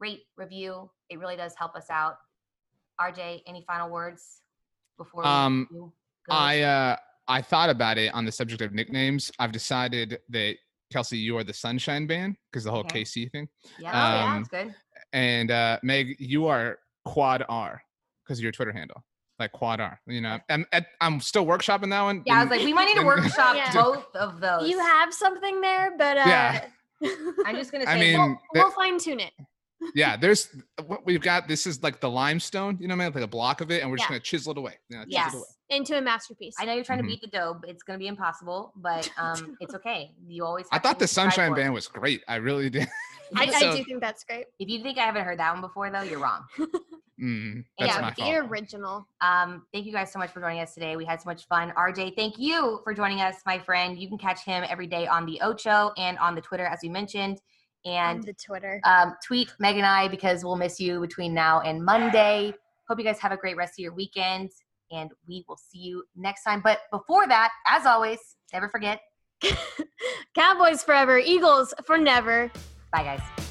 Rate, 0.00 0.22
review. 0.36 0.90
It 1.10 1.18
really 1.18 1.36
does 1.36 1.54
help 1.56 1.74
us 1.76 1.90
out. 1.90 2.16
RJ, 3.00 3.42
any 3.46 3.64
final 3.66 3.88
words 3.90 4.42
before 4.98 5.22
we 5.22 5.28
Um, 5.28 5.68
go? 5.72 5.92
I 6.30 6.60
uh 6.62 6.96
I 7.32 7.40
thought 7.42 7.70
about 7.70 7.98
it 7.98 8.12
on 8.14 8.24
the 8.24 8.32
subject 8.32 8.60
of 8.62 8.72
nicknames. 8.72 9.30
I've 9.38 9.52
decided 9.52 10.18
that 10.30 10.56
Kelsey, 10.92 11.16
you 11.18 11.36
are 11.38 11.44
the 11.44 11.54
Sunshine 11.54 12.06
Band 12.06 12.36
because 12.50 12.64
the 12.64 12.70
whole 12.70 12.80
Okay. 12.80 13.02
KC 13.02 13.30
thing, 13.32 13.48
yeah, 13.78 13.88
oh, 13.88 13.92
yeah, 13.92 14.24
um, 14.34 14.46
that's 14.50 14.64
good. 14.66 14.74
and 15.14 15.50
uh 15.50 15.78
Meg, 15.82 16.16
you 16.18 16.46
are 16.46 16.78
Quad 17.06 17.44
R 17.48 17.82
because 18.24 18.38
of 18.38 18.42
your 18.42 18.52
Twitter 18.52 18.72
handle, 18.72 19.02
like 19.38 19.52
Quad 19.52 19.80
R. 19.80 19.98
You 20.06 20.20
know, 20.20 20.38
I'm 20.50 20.66
I'm, 20.72 20.84
I'm 21.00 21.20
still 21.20 21.46
workshopping 21.46 21.88
that 21.90 22.02
one. 22.02 22.22
Yeah, 22.26 22.40
I 22.40 22.44
was 22.44 22.50
like, 22.50 22.60
we 22.64 22.74
might 22.74 22.84
need 22.84 22.94
to 22.94 22.98
and- 23.06 23.06
workshop 23.06 23.56
Yeah. 23.56 23.72
both 23.72 24.14
of 24.14 24.40
those. 24.40 24.68
You 24.68 24.78
have 24.78 25.14
something 25.14 25.60
there, 25.62 25.94
but 25.96 26.18
uh, 26.18 26.24
Yeah. 26.26 26.64
I'm 27.46 27.56
just 27.56 27.72
gonna 27.72 27.86
say, 27.86 27.92
I 27.92 27.98
mean, 27.98 28.18
we'll, 28.54 28.64
we'll 28.64 28.70
fine 28.72 28.98
tune 28.98 29.18
it. 29.20 29.32
yeah, 29.94 30.16
there's 30.22 30.48
what 30.86 31.04
we've 31.06 31.22
got. 31.22 31.48
This 31.48 31.66
is 31.66 31.82
like 31.82 32.00
the 32.00 32.10
limestone, 32.10 32.76
you 32.80 32.86
know, 32.86 32.94
man, 32.96 33.12
like 33.14 33.24
a 33.24 33.26
block 33.26 33.60
of 33.62 33.70
it, 33.70 33.80
and 33.82 33.90
we're 33.90 33.96
just 33.96 34.08
Yeah. 34.10 34.16
gonna 34.16 34.20
chisel 34.20 34.52
it 34.52 34.58
away. 34.58 34.74
You 34.90 34.98
know, 34.98 35.04
chisel 35.04 35.12
yes. 35.18 35.32
it 35.32 35.36
away. 35.38 35.44
Into 35.72 35.96
a 35.96 36.00
masterpiece. 36.02 36.54
I 36.60 36.64
know 36.66 36.74
you're 36.74 36.84
trying 36.84 36.98
Mhm. 37.00 37.02
to 37.02 37.08
beat 37.08 37.20
the 37.22 37.26
Dobe. 37.28 37.64
It's 37.66 37.82
gonna 37.82 37.98
be 37.98 38.06
impossible, 38.08 38.72
but 38.76 39.10
um, 39.18 39.56
it's 39.60 39.74
okay. 39.74 40.12
You 40.26 40.44
always. 40.44 40.66
I 40.70 40.78
thought 40.78 40.98
the 40.98 41.06
to 41.06 41.08
strive 41.08 41.32
Sunshine. 41.32 41.54
Band 41.54 41.72
was 41.74 41.88
great. 41.88 42.22
I 42.28 42.36
really 42.36 42.68
did. 42.70 42.88
I, 43.36 43.44
I 43.46 43.76
do 43.76 43.82
think 43.84 44.00
that's 44.02 44.22
great. 44.24 44.44
If 44.58 44.68
you 44.68 44.82
think 44.82 44.98
I 44.98 45.04
haven't 45.06 45.24
heard 45.24 45.38
that 45.38 45.50
one 45.52 45.62
before, 45.62 45.90
though, 45.90 46.02
you're 46.02 46.20
wrong. 46.20 46.44
Mm, 47.20 47.62
Yeah, 47.78 48.10
the 48.10 48.16
fault. 48.16 48.50
original. 48.50 49.06
Um, 49.20 49.64
thank 49.72 49.86
you 49.86 49.92
guys 49.92 50.10
so 50.12 50.18
much 50.18 50.32
for 50.32 50.40
joining 50.40 50.60
us 50.60 50.74
today. 50.74 50.96
We 50.96 51.04
had 51.04 51.20
so 51.22 51.28
much 51.28 51.46
fun. 51.46 51.72
RJ, 51.76 52.16
thank 52.16 52.36
you 52.36 52.80
for 52.82 52.92
joining 52.94 53.20
us, 53.20 53.36
my 53.46 53.60
friend. 53.60 53.96
You 53.96 54.08
can 54.08 54.18
catch 54.18 54.44
him 54.44 54.64
every 54.68 54.88
day 54.88 55.06
on 55.06 55.24
the 55.26 55.40
Ocho 55.40 55.92
and 55.96 56.18
on 56.18 56.34
the 56.34 56.40
Twitter, 56.40 56.64
as 56.66 56.80
we 56.82 56.88
mentioned. 56.88 57.40
And 57.84 58.16
And 58.16 58.24
the 58.24 58.32
Twitter. 58.32 58.80
um, 58.84 59.14
tweet 59.24 59.52
Meg 59.60 59.76
and 59.76 59.86
I 59.86 60.08
because 60.08 60.42
we'll 60.44 60.56
miss 60.56 60.80
you 60.80 61.00
between 61.00 61.32
now 61.32 61.60
and 61.60 61.84
Monday. 61.84 62.54
Hope 62.88 62.98
you 62.98 63.04
guys 63.04 63.20
have 63.20 63.30
a 63.30 63.36
great 63.36 63.56
rest 63.56 63.74
of 63.74 63.84
your 63.84 63.92
weekend, 63.94 64.50
and 64.92 65.10
we 65.26 65.44
will 65.48 65.56
see 65.56 65.78
you 65.78 66.04
next 66.14 66.44
time. 66.44 66.60
But 66.62 66.80
before 66.90 67.26
that, 67.26 67.50
as 67.66 67.86
always, 67.86 68.18
never 68.52 68.68
forget. 68.68 69.00
Cowboys 70.34 70.82
forever, 70.84 71.18
Eagles 71.18 71.74
for 71.86 71.98
never. 71.98 72.50
Bye, 72.92 73.02
guys. 73.02 73.41